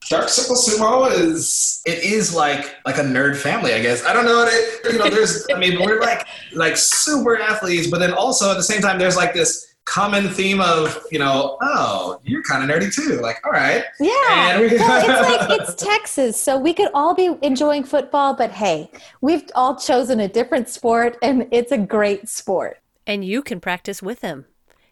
Dark 0.08 0.28
Circle 0.28 0.56
Sumo 0.56 1.10
is 1.12 1.82
it 1.84 1.98
is 2.02 2.34
like 2.34 2.76
like 2.86 2.96
a 2.98 3.02
nerd 3.02 3.36
family, 3.36 3.74
I 3.74 3.80
guess. 3.82 4.04
I 4.04 4.12
don't 4.12 4.24
know. 4.24 4.46
It, 4.48 4.92
you 4.92 4.98
know, 4.98 5.08
there's 5.10 5.46
I 5.54 5.58
mean, 5.58 5.80
we're 5.82 6.00
like 6.00 6.26
like 6.54 6.76
super 6.76 7.38
athletes, 7.38 7.88
but 7.88 7.98
then 8.00 8.12
also 8.12 8.50
at 8.50 8.54
the 8.56 8.62
same 8.62 8.80
time, 8.80 8.98
there's 8.98 9.16
like 9.16 9.34
this 9.34 9.66
common 9.84 10.28
theme 10.28 10.60
of 10.60 11.02
you 11.10 11.18
know, 11.18 11.56
oh, 11.62 12.20
you're 12.24 12.42
kind 12.42 12.62
of 12.62 12.68
nerdy 12.74 12.92
too. 12.94 13.20
Like, 13.20 13.36
all 13.44 13.52
right, 13.52 13.84
Yeah. 14.00 14.50
And 14.50 14.60
we- 14.62 14.76
well, 14.76 15.00
it's 15.00 15.48
like 15.50 15.60
it's 15.60 15.74
Texas, 15.82 16.40
so 16.40 16.58
we 16.58 16.72
could 16.72 16.90
all 16.94 17.14
be 17.14 17.34
enjoying 17.42 17.84
football, 17.84 18.34
but 18.34 18.50
hey, 18.50 18.90
we've 19.20 19.44
all 19.54 19.76
chosen 19.76 20.20
a 20.20 20.28
different 20.28 20.68
sport 20.68 21.16
and 21.22 21.46
it's 21.50 21.72
a 21.72 21.78
great 21.78 22.28
sport. 22.28 22.78
and 23.06 23.24
you 23.24 23.42
can 23.42 23.60
practice 23.60 24.02
with 24.02 24.20
him. 24.22 24.44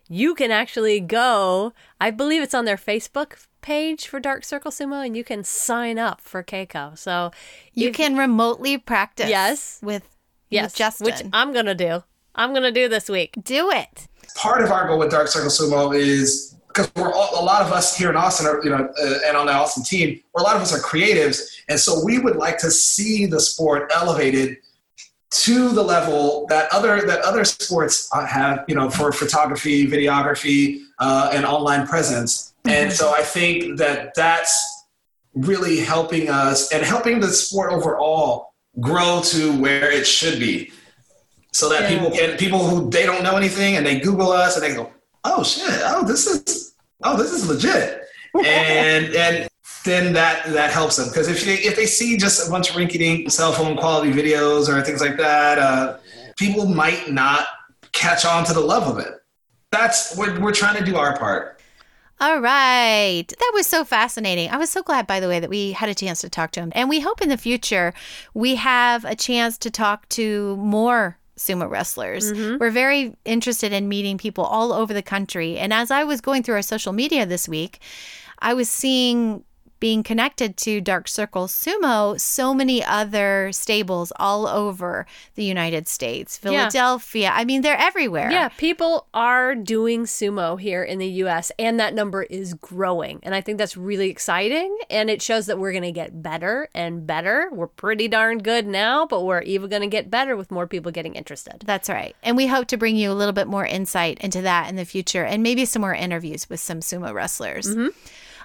You 0.09 0.35
can 0.35 0.51
actually 0.51 1.01
go, 1.01 1.73
I 2.01 2.11
believe 2.11 2.41
it's 2.43 2.55
on 2.55 2.65
their 2.65 2.77
Facebook 2.77 3.45
page 3.67 4.07
for 4.07 4.21
Dark 4.21 4.45
Circle 4.45 4.71
Sumo, 4.71 5.05
and 5.05 5.17
you 5.17 5.25
can 5.25 5.43
sign 5.43 5.99
up 5.99 6.21
for 6.21 6.45
Keiko. 6.45 6.97
So 6.97 7.33
You 7.75 7.89
if- 7.89 7.97
can 7.97 8.17
remotely 8.17 8.79
practice. 8.79 9.29
Yes. 9.29 9.81
With 9.83 10.05
yes, 10.51 10.67
with 10.67 10.75
Justin. 10.77 11.05
which 11.07 11.23
I'm 11.33 11.53
gonna 11.53 11.75
do. 11.75 12.05
I'm 12.37 12.55
gonna 12.55 12.71
do 12.71 12.89
this 12.89 13.09
week. 13.09 13.35
Do 13.43 13.71
it. 13.73 14.07
part 14.37 14.63
of 14.63 14.71
our 14.71 14.87
goal 14.87 14.99
with 14.99 15.11
Dark 15.11 15.29
Circle 15.29 15.51
Sumo 15.51 15.97
is 15.97 16.55
because 16.69 16.91
we're 16.95 17.13
all, 17.13 17.43
a 17.43 17.45
lot 17.45 17.63
of 17.63 17.73
us 17.73 17.97
here 17.97 18.11
in 18.11 18.17
Austin, 18.17 18.47
are, 18.47 18.61
you 18.63 18.69
know, 18.71 18.87
uh, 19.03 19.19
and 19.27 19.35
on 19.37 19.47
the 19.47 19.53
Austin 19.53 19.83
team, 19.83 20.21
where 20.33 20.43
a 20.43 20.47
lot 20.47 20.55
of 20.57 20.63
us 20.63 20.75
are 20.75 20.79
creatives, 20.79 21.41
and 21.71 21.81
so 21.81 22.05
we 22.05 22.19
would 22.19 22.37
like 22.37 22.59
to 22.59 22.71
see 22.71 23.25
the 23.27 23.41
sport 23.41 23.91
elevated 23.95 24.59
to 25.31 25.71
the 25.71 25.83
level 25.83 26.47
that 26.51 26.73
other 26.73 27.01
that 27.07 27.21
other 27.23 27.45
sports 27.45 28.09
uh, 28.13 28.27
have, 28.27 28.65
you 28.69 28.75
know, 28.75 28.89
for 28.91 29.11
photography, 29.11 29.87
videography, 29.87 30.83
uh, 30.99 31.31
and 31.33 31.45
online 31.47 31.87
presence. 31.87 32.53
And 32.69 32.93
so 32.93 33.13
I 33.13 33.23
think 33.23 33.79
that 33.79 34.15
that's 34.15 34.55
really 35.35 35.79
helping 35.81 36.29
us 36.29 36.73
and 36.73 36.85
helping 36.85 37.21
the 37.21 37.29
sport 37.29 37.73
overall 37.73 38.55
grow 38.81 39.21
to 39.25 39.53
where 39.61 39.91
it 39.91 40.07
should 40.07 40.39
be. 40.39 40.73
So 41.53 41.69
that 41.71 41.83
Yeah. 41.83 41.89
people 41.99 42.11
can 42.11 42.37
people 42.37 42.67
who 42.67 42.91
they 42.91 43.07
don't 43.07 43.23
know 43.23 43.37
anything 43.37 43.77
and 43.77 43.87
they 43.87 43.99
google 44.01 44.31
us 44.31 44.57
and 44.57 44.65
they 44.65 44.75
go 44.75 44.93
oh 45.25 45.43
shit. 45.43 45.65
Oh 45.85 46.05
this 46.05 46.27
is 46.27 46.75
oh 47.03 47.17
this 47.17 47.33
is 47.33 47.49
legit. 47.49 48.03
And 48.45 49.15
and 49.15 49.49
then 49.85 50.13
that 50.15 50.47
that 50.53 50.73
helps 50.73 50.97
them. 50.97 51.09
Because 51.09 51.29
if 51.29 51.45
they 51.45 51.55
if 51.55 51.77
they 51.77 51.87
see 51.87 52.17
just 52.17 52.47
a 52.47 52.51
bunch 52.51 52.71
of 52.71 52.77
rinky-dink 52.77 53.31
cell 53.31 53.53
phone 53.53 53.77
quality 53.77 54.13
videos 54.13 54.69
or 54.69 54.83
things 54.83 55.01
like 55.01 55.17
that 55.17 55.59
uh, 55.59 55.99
people 56.37 56.67
might 56.67 57.11
not 57.11 57.47
catch 57.93 58.25
on 58.27 58.45
to 58.45 58.53
the 58.53 58.61
love 58.61 58.85
of 58.89 58.99
it. 58.99 59.13
That's 59.73 60.17
we're, 60.17 60.39
we're 60.41 60.53
trying 60.53 60.77
to 60.79 60.85
do 60.85 60.97
our 60.97 61.17
part 61.19 61.56
All 62.19 62.41
right. 62.41 63.27
That 63.29 63.53
was 63.55 63.67
so 63.67 63.85
fascinating. 63.85 64.51
I 64.51 64.57
was 64.57 64.71
so 64.71 64.83
glad, 64.83 65.07
by 65.07 65.21
the 65.21 65.29
way, 65.29 65.39
that 65.39 65.51
we 65.51 65.73
had 65.73 65.89
a 65.89 65.95
chance 65.95 66.23
to 66.23 66.31
talk 66.31 66.51
to 66.53 66.61
him. 66.61 66.73
And 66.75 66.89
we 66.89 67.01
hope 67.01 67.21
in 67.21 67.29
the 67.29 67.37
future 67.37 67.93
we 68.33 68.55
have 68.55 69.05
a 69.05 69.15
chance 69.15 69.59
to 69.59 69.71
talk 69.71 70.09
to 70.11 70.57
more 70.57 71.19
sumo 71.37 71.69
wrestlers. 71.69 72.33
Mm-hmm. 72.33 72.57
We're 72.59 72.71
very 72.71 73.15
interested 73.27 73.73
in 73.73 73.89
meeting 73.89 74.17
people 74.17 74.45
all 74.45 74.73
over 74.73 74.95
the 74.95 75.03
country. 75.03 75.59
And 75.59 75.73
as 75.73 75.91
I 75.91 76.05
was 76.05 76.23
going 76.23 76.43
through 76.43 76.55
our 76.55 76.63
social 76.63 76.95
media 76.95 77.27
this 77.27 77.49
week, 77.49 77.81
I 78.39 78.55
was 78.55 78.71
seeing 78.71 79.45
being 79.79 80.03
connected 80.03 80.57
to 80.59 80.81
Dark 80.81 81.09
Circle 81.09 81.47
Sumo, 81.47 82.19
so 82.21 82.55
many 82.55 82.83
other 82.85 83.51
stables 83.53 84.13
all 84.17 84.47
over 84.47 85.07
the 85.35 85.45
United 85.45 85.87
States, 85.89 86.39
Yeah. 86.43 86.51
Philadelphia. 86.51 87.31
I 87.35 87.45
mean, 87.45 87.63
they're 87.63 87.77
everywhere. 87.79 88.31
Yeah, 88.31 88.49
people 88.49 89.07
are 89.13 89.55
doing 89.55 90.05
sumo 90.05 90.59
here 90.59 90.83
in 90.83 90.99
the 90.99 91.09
US, 91.25 91.53
and 91.59 91.79
that 91.81 91.95
number 91.95 92.23
is 92.25 92.55
growing. 92.55 93.21
And 93.23 93.35
I 93.35 93.41
think 93.41 93.59
that's 93.59 93.77
really 93.77 94.09
exciting. 94.11 94.77
And 94.91 95.11
it 95.11 95.21
shows 95.23 95.47
that 95.47 95.59
we're 95.59 95.73
going 95.73 95.83
to 95.83 95.93
get 95.93 96.23
better 96.23 96.69
and 96.75 97.07
better. 97.07 97.49
We're 97.53 97.67
pretty 97.67 98.09
darn 98.09 98.39
good 98.39 98.67
now, 98.67 99.07
but 99.07 99.25
we're 99.25 99.43
even 99.43 99.69
going 99.69 99.83
to 99.83 99.89
get 99.89 100.11
better 100.11 100.37
with 100.37 100.51
more 100.51 100.67
people 100.67 100.93
getting 100.93 101.15
interested. 101.15 101.63
That's 101.67 101.89
right. 101.89 102.17
And 102.23 102.37
we 102.37 102.47
hope 102.47 102.67
to 102.69 102.77
bring 102.77 102.97
you 102.97 103.11
a 103.11 103.15
little 103.15 103.33
bit 103.33 103.47
more 103.47 103.67
insight 103.67 104.19
into 104.21 104.43
that 104.43 104.69
in 104.69 104.77
the 104.77 104.85
future 104.85 105.25
and 105.25 105.43
maybe 105.43 105.65
some 105.65 105.83
more 105.83 105.95
interviews 105.95 106.49
with 106.49 106.61
some 106.61 106.81
sumo 106.81 107.13
wrestlers. 107.13 107.69
Mm-hmm. 107.69 107.89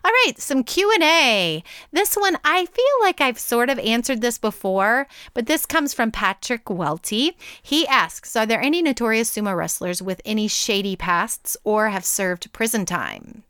All 0.03 0.11
right, 0.25 0.33
some 0.39 0.63
Q&A. 0.63 1.63
This 1.91 2.15
one 2.15 2.37
I 2.43 2.65
feel 2.65 2.85
like 3.01 3.21
I've 3.21 3.39
sort 3.39 3.69
of 3.69 3.79
answered 3.79 4.21
this 4.21 4.37
before, 4.37 5.07
but 5.33 5.45
this 5.45 5.65
comes 5.65 5.93
from 5.93 6.11
Patrick 6.11 6.69
Welty. 6.69 7.37
He 7.61 7.87
asks, 7.87 8.35
"Are 8.35 8.45
there 8.45 8.61
any 8.61 8.81
notorious 8.81 9.31
sumo 9.31 9.55
wrestlers 9.55 10.01
with 10.01 10.21
any 10.25 10.47
shady 10.47 10.95
pasts 10.95 11.55
or 11.63 11.89
have 11.89 12.05
served 12.05 12.51
prison 12.53 12.85
time?" 12.85 13.43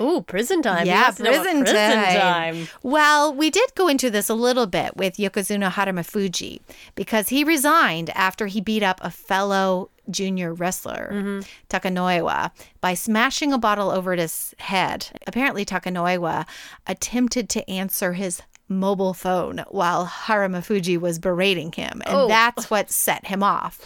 Ooh, 0.00 0.22
prison 0.22 0.62
time. 0.62 0.86
Yeah, 0.86 1.02
wants 1.02 1.18
to 1.18 1.22
know 1.24 1.42
prison, 1.42 1.60
prison 1.62 1.76
time. 1.76 2.20
time. 2.20 2.68
Well, 2.82 3.34
we 3.34 3.50
did 3.50 3.74
go 3.74 3.86
into 3.88 4.10
this 4.10 4.28
a 4.28 4.34
little 4.34 4.66
bit 4.66 4.96
with 4.96 5.16
Yokozuna 5.16 5.72
Harumafuji 5.72 6.60
because 6.94 7.28
he 7.28 7.44
resigned 7.44 8.10
after 8.10 8.46
he 8.46 8.60
beat 8.60 8.82
up 8.82 9.00
a 9.02 9.10
fellow 9.10 9.90
junior 10.10 10.52
wrestler, 10.52 11.10
Mm-hmm. 11.12 11.40
Takanoiwa, 11.68 12.50
by 12.80 12.94
smashing 12.94 13.52
a 13.52 13.58
bottle 13.58 13.90
over 13.90 14.14
his 14.14 14.54
head. 14.58 15.06
Apparently, 15.26 15.64
Takanoiwa 15.64 16.46
attempted 16.86 17.48
to 17.50 17.68
answer 17.70 18.12
his 18.14 18.42
mobile 18.68 19.14
phone 19.14 19.64
while 19.68 20.06
Harumafuji 20.06 20.98
was 20.98 21.18
berating 21.18 21.72
him, 21.72 22.02
and 22.06 22.14
Oh. 22.16 22.28
that's 22.28 22.70
what 22.70 22.90
set 22.90 23.26
him 23.26 23.42
off. 23.42 23.80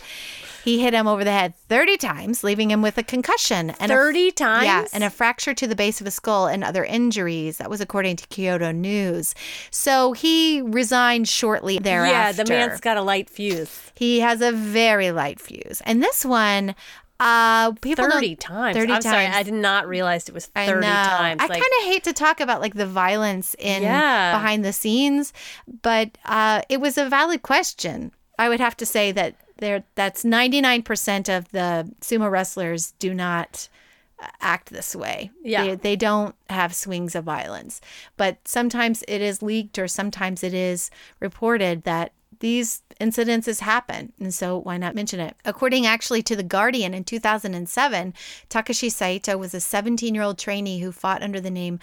He 0.64 0.80
hit 0.80 0.94
him 0.94 1.06
over 1.06 1.22
the 1.24 1.30
head 1.32 1.54
30 1.68 1.96
times, 1.98 2.42
leaving 2.42 2.70
him 2.70 2.80
with 2.82 2.96
a 2.98 3.02
concussion 3.02 3.70
and 3.78 3.92
a 3.92 3.94
30 3.94 4.30
times? 4.32 4.64
yeah, 4.64 4.84
and 4.94 5.04
a 5.04 5.10
fracture 5.10 5.52
to 5.54 5.66
the 5.66 5.76
base 5.76 6.00
of 6.00 6.06
his 6.06 6.14
skull 6.14 6.46
and 6.46 6.64
other 6.64 6.84
injuries. 6.84 7.58
That 7.58 7.68
was 7.68 7.80
according 7.80 8.16
to 8.16 8.26
Kyodo 8.28 8.74
News. 8.74 9.34
So 9.70 10.12
he 10.12 10.62
resigned 10.62 11.28
shortly 11.28 11.78
thereafter. 11.78 12.12
Yeah, 12.40 12.44
the 12.44 12.48
man's 12.48 12.80
got 12.80 12.96
a 12.96 13.02
light 13.02 13.28
fuse. 13.28 13.92
he 13.94 14.20
has 14.20 14.40
a 14.40 14.52
very 14.52 15.10
light 15.10 15.38
fuse. 15.38 15.82
And 15.84 16.02
this 16.02 16.24
one, 16.24 16.74
uh, 17.20 17.72
people 17.80 18.10
30 18.10 18.28
don't- 18.34 18.40
times. 18.40 18.76
30 18.76 18.92
I'm 18.92 19.02
sorry. 19.02 19.26
I 19.26 19.42
did 19.42 19.54
not 19.54 19.86
realize 19.86 20.28
it 20.28 20.34
was 20.34 20.46
30 20.46 20.86
I 20.86 20.90
times. 20.90 21.40
I 21.42 21.46
Like, 21.46 21.60
kind 21.62 21.72
of 21.80 21.84
hate 21.86 22.04
to 22.04 22.12
talk 22.12 22.40
about 22.40 22.60
like 22.60 22.74
the 22.74 22.86
violence 22.86 23.54
in 23.58 23.82
Yeah. 23.82 24.32
behind 24.32 24.64
the 24.64 24.72
scenes, 24.72 25.32
but 25.82 26.16
uh, 26.24 26.62
it 26.68 26.80
was 26.80 26.98
a 26.98 27.08
valid 27.08 27.42
question. 27.42 28.12
I 28.38 28.48
would 28.48 28.60
have 28.60 28.76
to 28.78 28.86
say 28.86 29.12
that 29.12 29.36
there 29.59 29.84
that's 29.94 30.24
99% 30.24 31.36
of 31.36 31.48
the 31.50 31.90
sumo 32.00 32.30
wrestlers 32.30 32.92
do 32.98 33.14
not 33.14 33.68
uh, 34.20 34.26
act 34.40 34.70
this 34.70 34.94
way. 34.94 35.30
Yeah. 35.42 35.64
They, 35.64 35.74
they 35.74 35.96
don't 35.96 36.34
have 36.48 36.74
swings 36.74 37.14
of 37.14 37.24
violence. 37.24 37.80
But 38.16 38.38
sometimes 38.46 39.02
it 39.09 39.20
is 39.20 39.42
leaked 39.42 39.78
or 39.78 39.88
sometimes 39.88 40.42
it 40.42 40.55
is 40.55 40.90
reported 41.20 41.84
that 41.84 42.12
these 42.40 42.82
incidences 43.00 43.61
happen. 43.61 44.12
And 44.20 44.32
so 44.32 44.59
why 44.59 44.76
not 44.76 44.94
mention 44.94 45.20
it? 45.20 45.36
According 45.44 45.86
actually 45.86 46.22
to 46.24 46.36
The 46.36 46.42
Guardian 46.42 46.94
in 46.94 47.05
2007, 47.05 48.14
Takashi 48.50 48.90
Saito 48.90 49.36
was 49.36 49.55
a 49.55 49.61
17 49.61 50.14
year 50.14 50.24
old 50.24 50.38
trainee 50.38 50.80
who 50.80 50.92
fought 50.92 51.22
under 51.22 51.40
the 51.40 51.50
name 51.50 51.78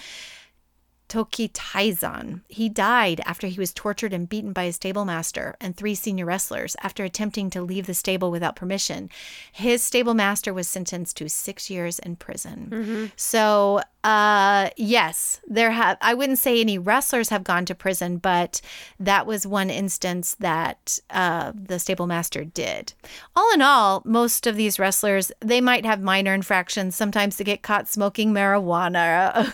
Toki 1.11 1.49
Taizan. 1.49 2.39
He 2.47 2.69
died 2.69 3.19
after 3.25 3.47
he 3.47 3.59
was 3.59 3.73
tortured 3.73 4.13
and 4.13 4.29
beaten 4.29 4.53
by 4.53 4.63
his 4.63 4.77
stable 4.77 5.03
master 5.03 5.57
and 5.59 5.75
three 5.75 5.93
senior 5.93 6.25
wrestlers 6.25 6.77
after 6.81 7.03
attempting 7.03 7.49
to 7.49 7.61
leave 7.61 7.85
the 7.85 7.93
stable 7.93 8.31
without 8.31 8.55
permission. 8.55 9.09
His 9.51 9.83
stable 9.83 10.13
master 10.13 10.53
was 10.53 10.69
sentenced 10.69 11.17
to 11.17 11.27
six 11.27 11.69
years 11.69 11.99
in 11.99 12.15
prison. 12.15 13.11
So, 13.17 13.81
uh, 14.05 14.69
yes, 14.77 15.41
there 15.45 15.71
have. 15.71 15.97
I 16.01 16.13
wouldn't 16.13 16.39
say 16.39 16.59
any 16.61 16.77
wrestlers 16.77 17.27
have 17.29 17.43
gone 17.43 17.65
to 17.65 17.75
prison, 17.75 18.17
but 18.17 18.61
that 18.99 19.27
was 19.27 19.45
one 19.45 19.69
instance 19.69 20.35
that 20.39 20.97
uh, 21.09 21.51
the 21.53 21.77
stable 21.77 22.07
master 22.07 22.43
did. 22.45 22.93
All 23.35 23.53
in 23.53 23.61
all, 23.61 24.01
most 24.05 24.47
of 24.47 24.55
these 24.55 24.79
wrestlers 24.79 25.31
they 25.41 25.61
might 25.61 25.85
have 25.85 26.01
minor 26.01 26.33
infractions. 26.33 26.95
Sometimes 26.95 27.35
they 27.35 27.43
get 27.43 27.61
caught 27.61 27.89
smoking 27.89 28.33
marijuana. 28.33 29.53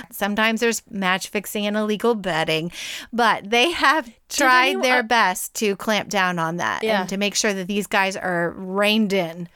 Sometimes 0.10 0.55
there's 0.60 0.82
match 0.90 1.28
fixing 1.28 1.66
and 1.66 1.76
illegal 1.76 2.14
betting, 2.14 2.72
but 3.12 3.48
they 3.50 3.70
have 3.72 4.10
tried 4.28 4.82
their 4.82 5.02
best 5.02 5.54
to 5.56 5.76
clamp 5.76 6.08
down 6.08 6.38
on 6.38 6.56
that 6.56 6.82
Yeah. 6.82 7.00
and 7.00 7.08
to 7.10 7.16
make 7.16 7.34
sure 7.34 7.52
that 7.54 7.66
these 7.66 7.86
guys 7.86 8.16
are 8.16 8.50
reined 8.56 9.12
in. 9.12 9.48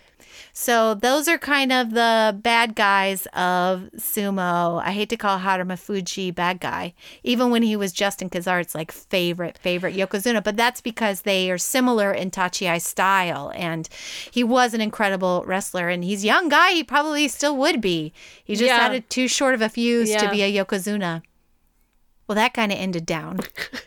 So 0.60 0.92
those 0.92 1.26
are 1.26 1.38
kind 1.38 1.72
of 1.72 1.92
the 1.92 2.38
bad 2.38 2.74
guys 2.74 3.24
of 3.32 3.88
sumo. 3.96 4.78
I 4.84 4.90
hate 4.90 5.08
to 5.08 5.16
call 5.16 5.38
Harumafuji 5.38 6.34
bad 6.34 6.60
guy, 6.60 6.92
even 7.24 7.50
when 7.50 7.62
he 7.62 7.76
was 7.76 7.94
Justin 7.94 8.28
Kazart's 8.28 8.74
like 8.74 8.92
favorite 8.92 9.56
favorite 9.56 9.96
yokozuna, 9.96 10.44
but 10.44 10.58
that's 10.58 10.82
because 10.82 11.22
they 11.22 11.50
are 11.50 11.56
similar 11.56 12.12
in 12.12 12.30
Tachiai 12.30 12.78
style, 12.78 13.50
and 13.54 13.88
he 14.30 14.44
was 14.44 14.74
an 14.74 14.82
incredible 14.82 15.44
wrestler, 15.46 15.88
and 15.88 16.04
he's 16.04 16.24
a 16.24 16.26
young 16.26 16.50
guy. 16.50 16.72
He 16.72 16.84
probably 16.84 17.26
still 17.28 17.56
would 17.56 17.80
be. 17.80 18.12
He 18.44 18.54
just 18.54 18.66
Yeah. 18.66 18.80
had 18.80 18.92
a 18.92 19.00
too 19.00 19.28
short 19.28 19.54
of 19.54 19.62
a 19.62 19.70
fuse 19.70 20.14
to 20.14 20.28
be 20.28 20.42
a 20.42 20.52
yokozuna. 20.64 21.22
Well, 22.30 22.36
that 22.36 22.54
kind 22.54 22.70
of 22.70 22.78
ended 22.78 23.06
down. 23.06 23.40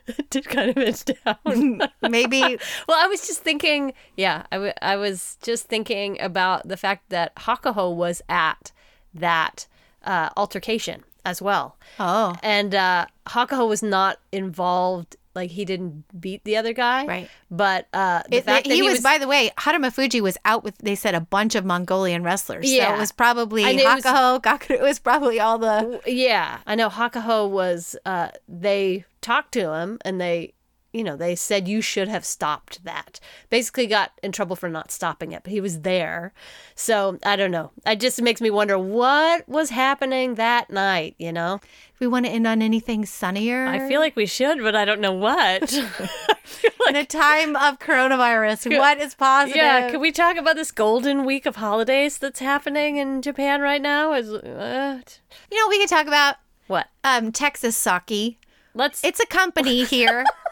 it 0.05 0.29
did 0.29 0.49
kind 0.49 0.69
of 0.69 0.77
edge 0.77 1.05
down. 1.05 1.81
Maybe 2.01 2.41
well, 2.89 2.97
I 3.01 3.07
was 3.07 3.25
just 3.25 3.41
thinking, 3.41 3.93
yeah, 4.17 4.43
I, 4.51 4.55
w- 4.57 4.73
I 4.81 4.97
was 4.97 5.37
just 5.41 5.67
thinking 5.67 6.19
about 6.19 6.67
the 6.67 6.75
fact 6.75 7.09
that 7.09 7.33
Hakuho 7.37 7.95
was 7.95 8.21
at 8.27 8.73
that 9.13 9.65
uh, 10.03 10.27
altercation 10.35 11.05
as 11.23 11.41
well. 11.41 11.77
oh 12.01 12.35
And 12.43 12.75
uh, 12.75 13.05
Hakuho 13.27 13.65
was 13.65 13.81
not 13.81 14.19
involved, 14.33 15.15
like, 15.35 15.49
he 15.51 15.65
didn't 15.65 16.05
beat 16.19 16.43
the 16.43 16.57
other 16.57 16.73
guy. 16.73 17.05
Right. 17.05 17.29
But 17.49 17.87
uh, 17.93 18.23
the 18.29 18.37
It, 18.37 18.45
fact 18.45 18.67
he, 18.67 18.81
that 18.81 18.85
was, 18.91 19.01
by 19.01 19.17
the 19.17 19.27
way, 19.27 19.51
Harumafuji 19.57 20.21
was 20.21 20.37
out 20.45 20.63
with, 20.63 20.77
they 20.79 20.95
said, 20.95 21.15
a 21.15 21.21
bunch 21.21 21.55
of 21.55 21.65
Mongolian 21.65 22.23
wrestlers. 22.23 22.67
So 22.69 22.75
Yeah. 22.75 22.95
it 22.95 22.99
was 22.99 23.11
probably 23.11 23.63
And 23.63 23.79
it 23.79 23.85
was- 23.85 24.03
Hakuho, 24.03 24.69
it 24.71 24.81
was 24.81 24.99
probably 24.99 25.39
all 25.39 25.57
the. 25.57 26.01
Yeah, 26.05 26.59
I 26.67 26.75
know 26.75 26.89
Hakuho 26.89 27.49
was 27.49 27.95
uh 28.05 28.29
they 28.47 29.05
talked 29.21 29.53
to 29.53 29.73
him 29.73 29.99
and 30.05 30.19
they 30.19 30.53
you 30.93 31.03
know, 31.03 31.17
they 31.17 31.35
said 31.35 31.67
you 31.67 31.81
should 31.81 32.07
have 32.07 32.23
stopped 32.23 32.83
that. 32.85 33.19
Basically 33.49 33.87
got 33.87 34.11
in 34.21 34.31
trouble 34.31 34.55
for 34.55 34.69
not 34.69 34.91
stopping 34.91 35.31
it, 35.31 35.43
but 35.43 35.51
he 35.51 35.59
was 35.59 35.81
there. 35.81 36.33
So, 36.75 37.17
I 37.25 37.35
don't 37.35 37.51
know. 37.51 37.71
It 37.85 37.99
just 37.99 38.21
makes 38.21 38.39
me 38.39 38.51
wonder 38.51 38.77
what 38.77 39.49
was 39.49 39.71
happening 39.71 40.35
that 40.35 40.69
night, 40.69 41.15
you 41.17 41.31
know? 41.31 41.59
We 41.99 42.05
want 42.05 42.25
to 42.25 42.31
end 42.31 42.45
on 42.45 42.61
anything 42.61 43.05
sunnier. 43.05 43.65
I 43.65 43.87
feel 43.87 43.99
like 43.99 44.15
we 44.15 44.27
should, 44.27 44.59
but 44.59 44.75
I 44.75 44.85
don't 44.85 45.01
know 45.01 45.13
what. 45.13 45.73
in 46.89 46.95
a 46.95 47.05
time 47.05 47.55
of 47.55 47.79
coronavirus, 47.79 48.77
what 48.77 48.99
is 48.99 49.15
positive? 49.15 49.55
yeah, 49.55 49.89
can 49.89 49.99
we 49.99 50.11
talk 50.11 50.37
about 50.37 50.55
this 50.55 50.71
golden 50.71 51.25
week 51.25 51.45
of 51.45 51.55
holidays 51.55 52.17
that's 52.17 52.39
happening 52.39 52.97
in 52.97 53.21
Japan 53.21 53.61
right 53.61 53.81
now? 53.81 54.13
Is 54.13 54.31
uh, 54.31 55.01
You 55.49 55.57
know, 55.57 55.65
what 55.65 55.69
we 55.69 55.79
could 55.79 55.89
talk 55.89 56.07
about 56.07 56.35
what? 56.67 56.87
um, 57.03 57.31
Texas 57.31 57.75
Sake. 57.77 58.39
Let's 58.75 59.03
It's 59.03 59.19
a 59.19 59.25
company 59.25 59.83
here 59.83 60.25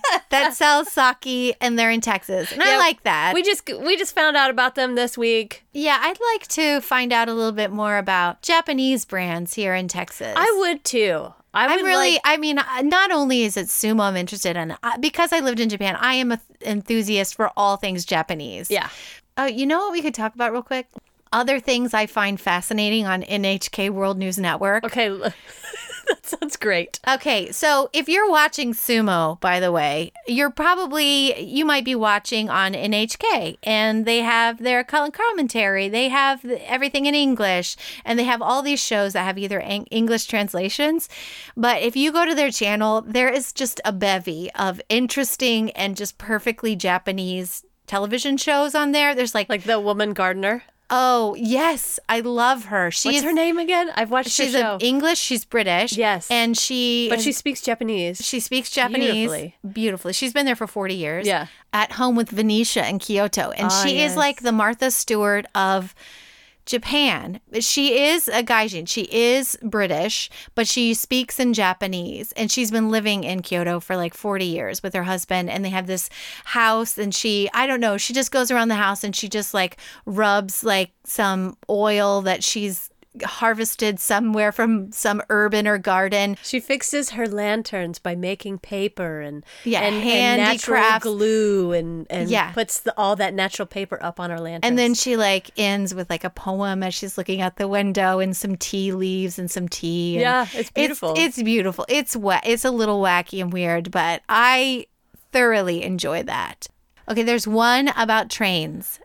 that 0.30 0.54
sells 0.54 0.90
sake, 0.90 1.56
and 1.60 1.78
they're 1.78 1.90
in 1.90 2.00
Texas, 2.00 2.52
and 2.52 2.62
I 2.62 2.78
like 2.78 3.02
that. 3.02 3.32
We 3.34 3.42
just 3.42 3.66
we 3.80 3.96
just 3.96 4.14
found 4.14 4.36
out 4.36 4.50
about 4.50 4.74
them 4.74 4.94
this 4.94 5.16
week. 5.18 5.64
yeah, 5.72 5.98
I'd 6.00 6.18
like 6.34 6.46
to 6.48 6.80
find 6.80 7.12
out 7.12 7.28
a 7.28 7.34
little 7.34 7.52
bit 7.52 7.70
more 7.70 7.98
about 7.98 8.42
Japanese 8.42 9.04
brands 9.04 9.54
here 9.54 9.74
in 9.74 9.88
Texas. 9.88 10.34
I 10.36 10.54
would 10.58 10.84
too. 10.84 11.32
I 11.54 11.66
would 11.66 11.80
I'm 11.80 11.84
really, 11.84 12.12
like- 12.12 12.20
I 12.24 12.36
mean, 12.38 12.58
uh, 12.58 12.80
not 12.82 13.10
only 13.10 13.42
is 13.42 13.56
it 13.58 13.66
sumo 13.66 14.00
I'm 14.04 14.16
interested 14.16 14.56
in, 14.56 14.70
uh, 14.82 14.96
because 15.00 15.32
I 15.34 15.40
lived 15.40 15.60
in 15.60 15.68
Japan, 15.68 15.96
I 16.00 16.14
am 16.14 16.32
an 16.32 16.40
enthusiast 16.64 17.34
for 17.34 17.50
all 17.56 17.76
things 17.76 18.04
Japanese. 18.06 18.70
yeah. 18.70 18.88
Oh, 19.36 19.46
you 19.46 19.64
know 19.66 19.78
what 19.80 19.92
we 19.92 20.02
could 20.02 20.14
talk 20.14 20.34
about 20.34 20.52
real 20.52 20.62
quick? 20.62 20.86
Other 21.32 21.58
things 21.60 21.94
I 21.94 22.04
find 22.06 22.38
fascinating 22.38 23.06
on 23.06 23.22
NHK 23.22 23.88
World 23.90 24.18
News 24.18 24.36
Network. 24.38 24.84
Okay, 24.84 25.08
that 26.08 26.26
sounds 26.26 26.56
great. 26.56 27.00
Okay, 27.06 27.52
so 27.52 27.90
if 27.92 28.08
you're 28.08 28.30
watching 28.30 28.72
sumo, 28.72 29.40
by 29.40 29.60
the 29.60 29.72
way, 29.72 30.12
you're 30.26 30.50
probably 30.50 31.40
you 31.40 31.64
might 31.64 31.84
be 31.84 31.94
watching 31.94 32.48
on 32.50 32.72
NHK, 32.72 33.58
and 33.62 34.04
they 34.06 34.18
have 34.18 34.58
their 34.58 34.84
commentary. 34.84 35.88
They 35.88 36.08
have 36.08 36.44
everything 36.44 37.06
in 37.06 37.14
English, 37.14 37.76
and 38.04 38.18
they 38.18 38.24
have 38.24 38.42
all 38.42 38.62
these 38.62 38.80
shows 38.80 39.12
that 39.12 39.24
have 39.24 39.38
either 39.38 39.60
English 39.60 40.26
translations. 40.26 41.08
But 41.56 41.82
if 41.82 41.96
you 41.96 42.12
go 42.12 42.26
to 42.26 42.34
their 42.34 42.50
channel, 42.50 43.02
there 43.02 43.28
is 43.28 43.52
just 43.52 43.80
a 43.84 43.92
bevy 43.92 44.50
of 44.54 44.80
interesting 44.88 45.70
and 45.72 45.96
just 45.96 46.18
perfectly 46.18 46.76
Japanese 46.76 47.64
television 47.86 48.36
shows 48.36 48.74
on 48.74 48.92
there. 48.92 49.14
There's 49.14 49.34
like 49.34 49.48
Like 49.48 49.64
the 49.64 49.80
woman 49.80 50.14
gardener. 50.14 50.62
Oh 50.94 51.34
yes, 51.38 51.98
I 52.06 52.20
love 52.20 52.66
her. 52.66 52.90
She's 52.90 53.14
What's 53.14 53.24
her 53.24 53.32
name 53.32 53.58
again? 53.58 53.90
I've 53.94 54.10
watched 54.10 54.28
She's 54.28 54.52
her 54.52 54.60
show. 54.60 54.74
an 54.74 54.80
English. 54.82 55.18
She's 55.18 55.44
British. 55.46 55.96
Yes. 55.96 56.30
and 56.30 56.54
she 56.56 57.08
but 57.08 57.18
she 57.20 57.32
speaks 57.32 57.62
Japanese. 57.62 58.18
she 58.22 58.40
speaks 58.40 58.70
Japanese 58.70 59.12
Beautifully. 59.12 59.56
beautifully. 59.72 60.12
She's 60.12 60.34
been 60.34 60.44
there 60.44 60.54
for 60.56 60.66
forty 60.66 60.94
years. 60.94 61.26
Yeah. 61.26 61.46
at 61.72 61.92
home 61.92 62.14
with 62.14 62.28
Venetia 62.28 62.86
in 62.86 62.98
Kyoto, 62.98 63.50
and 63.52 63.68
Ah, 63.72 63.82
she 63.84 64.00
is 64.02 64.16
like 64.16 64.42
the 64.42 64.52
Martha 64.52 64.90
Stewart 64.90 65.46
of. 65.54 65.94
Japan. 66.64 67.40
She 67.60 68.00
is 68.00 68.28
a 68.28 68.42
gaijin. 68.42 68.88
She 68.88 69.02
is 69.02 69.58
British, 69.62 70.30
but 70.54 70.68
she 70.68 70.94
speaks 70.94 71.40
in 71.40 71.54
Japanese. 71.54 72.32
And 72.32 72.50
she's 72.50 72.70
been 72.70 72.90
living 72.90 73.24
in 73.24 73.42
Kyoto 73.42 73.80
for 73.80 73.96
like 73.96 74.14
40 74.14 74.44
years 74.44 74.82
with 74.82 74.94
her 74.94 75.02
husband. 75.02 75.50
And 75.50 75.64
they 75.64 75.70
have 75.70 75.86
this 75.86 76.08
house. 76.44 76.98
And 76.98 77.14
she, 77.14 77.50
I 77.52 77.66
don't 77.66 77.80
know, 77.80 77.96
she 77.96 78.12
just 78.12 78.30
goes 78.30 78.50
around 78.50 78.68
the 78.68 78.76
house 78.76 79.02
and 79.02 79.14
she 79.14 79.28
just 79.28 79.54
like 79.54 79.76
rubs 80.06 80.62
like 80.62 80.92
some 81.04 81.56
oil 81.68 82.22
that 82.22 82.44
she's 82.44 82.91
harvested 83.24 84.00
somewhere 84.00 84.52
from 84.52 84.90
some 84.92 85.20
urban 85.28 85.68
or 85.68 85.78
garden. 85.78 86.36
She 86.42 86.60
fixes 86.60 87.10
her 87.10 87.28
lanterns 87.28 87.98
by 87.98 88.14
making 88.14 88.58
paper 88.60 89.20
and 89.20 89.44
Yeah, 89.64 89.80
and, 89.82 89.96
and 90.02 90.40
natural 90.40 90.98
glue 91.00 91.72
and 91.72 92.06
and 92.10 92.30
Yeah. 92.30 92.52
puts 92.52 92.80
the, 92.80 92.94
all 92.96 93.16
that 93.16 93.34
natural 93.34 93.66
paper 93.66 93.98
up 94.02 94.18
on 94.18 94.30
her 94.30 94.38
lanterns. 94.40 94.62
And 94.68 94.78
then 94.78 94.94
she 94.94 95.16
like 95.16 95.50
ends 95.58 95.94
with 95.94 96.08
like 96.08 96.24
a 96.24 96.30
poem 96.30 96.82
as 96.82 96.94
she's 96.94 97.18
looking 97.18 97.40
out 97.40 97.56
the 97.56 97.68
window 97.68 98.18
and 98.18 98.36
some 98.36 98.56
tea 98.56 98.92
leaves 98.92 99.38
and 99.38 99.50
some 99.50 99.68
tea. 99.68 100.14
and 100.16 100.22
Yeah, 100.22 100.46
it's 100.54 100.70
beautiful. 100.70 101.14
It's, 101.16 101.42
beautiful. 101.42 101.84
It's 101.88 102.16
wet. 102.16 102.42
It's 102.46 102.64
a 102.64 102.70
little 102.70 103.00
wacky 103.02 103.42
and 103.42 103.52
weird, 103.52 103.90
but 103.90 104.22
I 104.28 104.86
thoroughly 105.32 105.82
enjoy 105.82 106.22
that. 106.24 106.66
Okay, 107.08 107.22
there's 107.24 107.46
one 107.48 107.88
about 107.96 108.30
trains, 108.30 109.00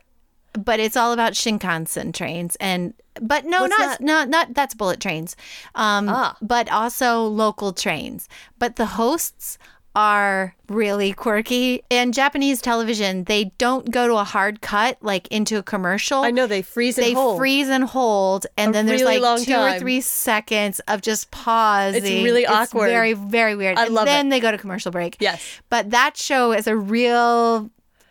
but 0.52 0.80
it's 0.80 0.96
all 0.96 1.12
about 1.12 1.32
Shinkansen 1.34 2.12
trains 2.14 2.56
and 2.60 2.94
but 3.20 3.44
no, 3.44 3.62
What's 3.62 3.78
not 3.78 3.98
that? 3.98 4.00
not 4.00 4.28
not 4.28 4.54
that's 4.54 4.74
bullet 4.74 5.00
trains. 5.00 5.36
Um 5.74 6.08
Ah. 6.08 6.36
but 6.40 6.70
also 6.70 7.24
local 7.24 7.72
trains. 7.72 8.28
But 8.58 8.76
the 8.76 8.86
hosts 8.86 9.58
are 9.96 10.54
really 10.68 11.12
quirky. 11.12 11.82
In 11.90 12.12
Japanese 12.12 12.60
television, 12.60 13.24
they 13.24 13.46
don't 13.58 13.90
go 13.90 14.06
to 14.06 14.14
a 14.16 14.22
hard 14.22 14.60
cut 14.60 14.96
like 15.00 15.26
into 15.28 15.58
a 15.58 15.62
commercial 15.62 16.20
I 16.22 16.30
know 16.30 16.46
they 16.46 16.62
freeze 16.62 16.96
and 16.98 17.06
they 17.08 17.12
hold. 17.14 17.38
freeze 17.38 17.68
and 17.68 17.82
hold, 17.82 18.46
and 18.56 18.70
A 18.70 18.72
then 18.72 18.86
there's 18.86 19.00
really 19.00 19.18
like 19.18 19.22
long 19.22 19.44
two 19.44 19.56
or 19.56 19.76
three 19.80 20.00
seconds 20.00 20.78
of 20.86 21.00
just 21.00 21.32
pausing. 21.32 22.04
It's 22.04 22.22
really 22.24 22.46
awkward. 22.46 22.88
very, 22.90 23.14
very 23.14 23.56
weird. 23.56 23.76
I 23.76 23.86
and 23.86 23.94
love 23.94 24.04
it. 24.06 24.10
then 24.10 24.28
they 24.28 24.38
go 24.38 24.52
to 24.52 24.58
commercial 24.58 24.92
break. 24.92 25.16
Yes. 25.18 25.42
But 25.68 25.90
that 25.90 26.16
show 26.16 26.52
is 26.52 26.68
a 26.68 26.76
real 26.76 27.68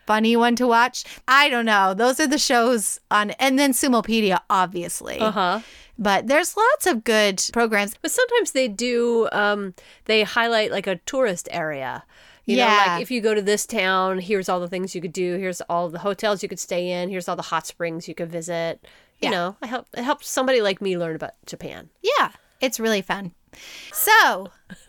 funny 0.08 0.36
one 0.36 0.56
to 0.56 0.66
watch. 0.66 1.04
I 1.28 1.50
don't 1.50 1.66
know. 1.66 1.94
Those 1.94 2.20
are 2.20 2.28
the 2.28 2.38
shows 2.40 3.00
on, 3.12 3.32
and 3.32 3.60
then 3.60 3.74
Sumopedia, 3.74 4.40
obviously. 4.50 5.20
Uh 5.20 5.32
huh. 5.32 5.60
But 6.00 6.28
there's 6.28 6.56
lots 6.56 6.86
of 6.88 7.04
good 7.04 7.44
programs. 7.54 7.96
But 8.02 8.12
sometimes 8.12 8.52
they 8.52 8.68
do. 8.68 9.28
Um, 9.32 9.74
they 10.06 10.24
highlight 10.24 10.72
like 10.72 10.88
a 10.88 10.96
tourist 11.06 11.50
area. 11.52 12.04
You 12.46 12.56
know, 12.58 12.66
Yeah. 12.68 12.86
like 12.94 13.02
if 13.02 13.12
you 13.12 13.20
go 13.20 13.34
to 13.34 13.42
this 13.42 13.66
town, 13.66 14.20
here's 14.20 14.48
all 14.48 14.60
the 14.62 14.70
things 14.70 14.96
you 14.96 15.02
could 15.02 15.12
do. 15.12 15.36
Here's 15.38 15.60
all 15.62 15.90
the 15.90 16.00
hotels 16.00 16.42
you 16.42 16.48
could 16.50 16.60
stay 16.60 16.90
in. 16.92 17.10
Here's 17.10 17.28
all 17.28 17.36
the 17.36 17.42
hot 17.42 17.68
springs 17.68 18.08
you 18.08 18.16
could 18.16 18.32
visit. 18.32 18.80
You 19.20 19.26
Yeah. 19.28 19.32
know, 19.32 19.56
I 19.62 19.68
help 19.68 19.88
it 19.98 20.04
helps 20.04 20.30
somebody 20.30 20.62
like 20.62 20.80
me 20.82 20.98
learn 20.98 21.16
about 21.16 21.32
Japan. 21.46 21.90
Yeah, 22.02 22.30
it's 22.62 22.80
really 22.80 23.02
fun. 23.02 23.34
So, 23.92 24.50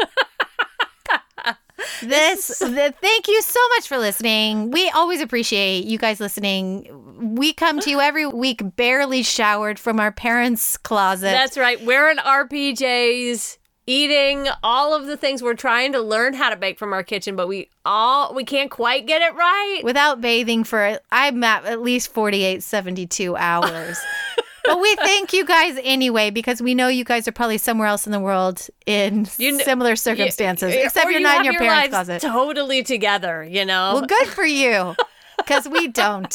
this, 2.03 2.59
the, 2.59 2.95
thank 3.01 3.29
you 3.29 3.43
so 3.43 3.61
much 3.77 3.89
for 3.89 3.99
listening. 3.99 4.71
We 4.71 4.89
always 4.91 5.21
appreciate 5.21 5.85
you 5.85 5.99
guys 5.99 6.21
listening. 6.21 7.37
We 7.37 7.53
come 7.53 7.81
to 7.81 7.91
you 7.91 8.01
every 8.01 8.27
week, 8.27 8.63
barely 8.77 9.23
showered 9.23 9.79
from 9.79 10.01
our 10.01 10.13
parents' 10.13 10.77
closet. 10.77 11.33
That's 11.33 11.59
right. 11.59 11.85
We're 11.85 12.11
in 12.11 12.19
RPJs 12.19 13.59
eating 13.89 14.47
all 14.63 14.95
of 14.95 15.07
the 15.07 15.17
things 15.17 15.43
we're 15.43 15.55
trying 15.55 15.93
to 15.93 16.01
learn 16.01 16.35
how 16.35 16.51
to 16.51 16.57
bake 16.57 16.79
from 16.79 16.93
our 16.93 17.03
kitchen, 17.03 17.35
but 17.37 17.49
we 17.49 17.71
all 17.87 18.35
we 18.35 18.45
can't 18.45 18.71
quite 18.71 19.07
get 19.07 19.23
it 19.23 19.35
right. 19.35 19.81
without 19.83 20.21
bathing 20.21 20.63
for 20.63 21.01
I'm 21.11 21.43
at 21.43 21.65
at 21.65 21.81
least 21.81 22.13
48, 22.13 22.63
72 22.63 23.37
hours. 23.37 23.99
but 24.69 24.81
we 24.81 24.95
thank 24.97 25.33
you 25.33 25.45
guys 25.45 25.79
anyway 25.83 26.31
because 26.31 26.61
we 26.63 26.75
know 26.75 26.89
you 26.89 27.05
guys 27.05 27.27
are 27.27 27.33
probably 27.33 27.59
somewhere 27.59 27.89
else 27.89 28.07
in 28.07 28.13
the 28.13 28.21
world 28.21 28.67
in 28.87 29.27
You 29.39 29.53
kn- 29.57 29.65
similar 29.65 29.97
circumstances, 29.97 30.75
Yeah, 30.75 30.85
except 30.87 31.05
you're 31.07 31.15
you 31.19 31.21
not 31.21 31.39
in 31.39 31.45
your, 31.53 31.55
parents' 31.59 31.93
lives 31.93 32.09
closet. 32.09 32.21
Totally 32.23 32.83
together, 32.83 33.43
you 33.45 33.65
know. 33.65 33.95
Well, 33.95 34.07
good 34.07 34.29
for 34.29 34.45
you 34.45 34.95
because 35.39 35.69
we 35.69 35.89
don't. 35.89 36.35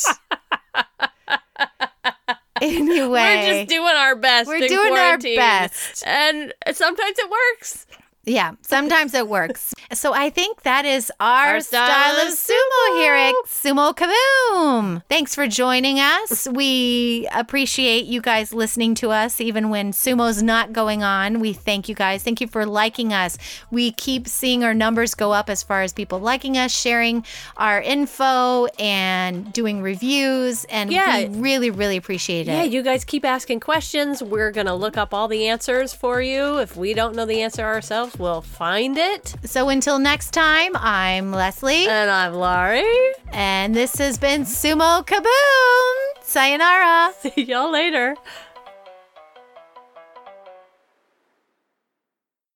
anyway, 2.61 3.09
We're 3.09 3.53
just 3.59 3.69
doing 3.69 3.95
our 3.95 4.15
best. 4.15 4.47
We're 4.47 4.55
in 4.57 4.67
doing 4.67 4.97
our 4.97 5.17
best. 5.17 6.03
and 6.05 6.53
sometimes 6.71 7.17
it 7.19 7.29
works. 7.29 7.85
Yeah, 8.25 8.53
sometimes 8.61 9.13
it 9.13 9.27
works. 9.27 9.73
So 9.93 10.11
I 10.11 10.31
think 10.31 10.63
that 10.63 10.85
is 10.85 11.11
our, 11.19 11.49
Our 11.55 11.59
style, 11.59 11.87
style 11.87 12.27
of 12.27 12.33
sumo 12.33 12.97
here 12.99 13.13
at 13.13 13.33
Sumo 13.45 13.93
Kaboom. 13.95 15.03
Thanks 15.07 15.35
for 15.35 15.45
joining 15.47 15.99
us. 15.99 16.47
We 16.51 17.27
appreciate 17.31 18.05
you 18.05 18.19
guys 18.19 18.53
listening 18.53 18.95
to 18.95 19.11
us 19.11 19.39
even 19.39 19.69
when 19.69 19.91
sumo's 19.91 20.41
not 20.41 20.73
going 20.73 21.03
on. 21.03 21.41
We 21.41 21.53
thank 21.53 21.89
you 21.89 21.93
guys. 21.93 22.23
Thank 22.23 22.41
you 22.41 22.47
for 22.47 22.65
liking 22.65 23.13
us. 23.13 23.37
We 23.69 23.91
keep 23.91 24.27
seeing 24.27 24.63
our 24.63 24.73
numbers 24.73 25.13
go 25.13 25.31
up 25.31 25.47
as 25.47 25.61
far 25.61 25.83
as 25.83 25.93
people 25.93 26.19
liking 26.19 26.57
us, 26.57 26.71
sharing 26.71 27.23
our 27.57 27.79
info, 27.79 28.65
and 28.79 29.53
doing 29.53 29.83
reviews. 29.83 30.63
And 30.65 30.91
Yeah. 30.91 31.27
we 31.27 31.39
really, 31.39 31.69
really 31.69 31.97
appreciate 31.97 32.47
it. 32.47 32.51
Yeah, 32.53 32.63
you 32.63 32.81
guys 32.81 33.03
keep 33.03 33.25
asking 33.25 33.59
questions. 33.59 34.23
We're 34.23 34.51
going 34.51 34.67
to 34.67 34.73
look 34.73 34.97
up 34.97 35.13
all 35.13 35.27
the 35.27 35.47
answers 35.47 35.93
for 35.93 36.19
you. 36.19 36.57
If 36.57 36.75
we 36.75 36.95
don't 36.95 37.15
know 37.15 37.25
the 37.27 37.43
answer 37.43 37.63
ourselves, 37.63 38.12
we'll 38.17 38.41
find 38.41 38.97
it. 38.97 39.35
So 39.43 39.69
until 39.69 39.99
next 39.99 40.31
time, 40.31 40.71
I'm 40.75 41.31
Leslie, 41.31 41.87
And 41.87 42.09
I'm 42.09 42.33
Laurie. 42.33 42.83
and 43.31 43.75
this 43.75 43.95
has 43.97 44.17
been 44.17 44.43
Sumo 44.43 45.05
Kaboom. 45.05 46.23
Sayonara. 46.23 47.13
See 47.19 47.43
y'all 47.43 47.71
later. 47.71 48.15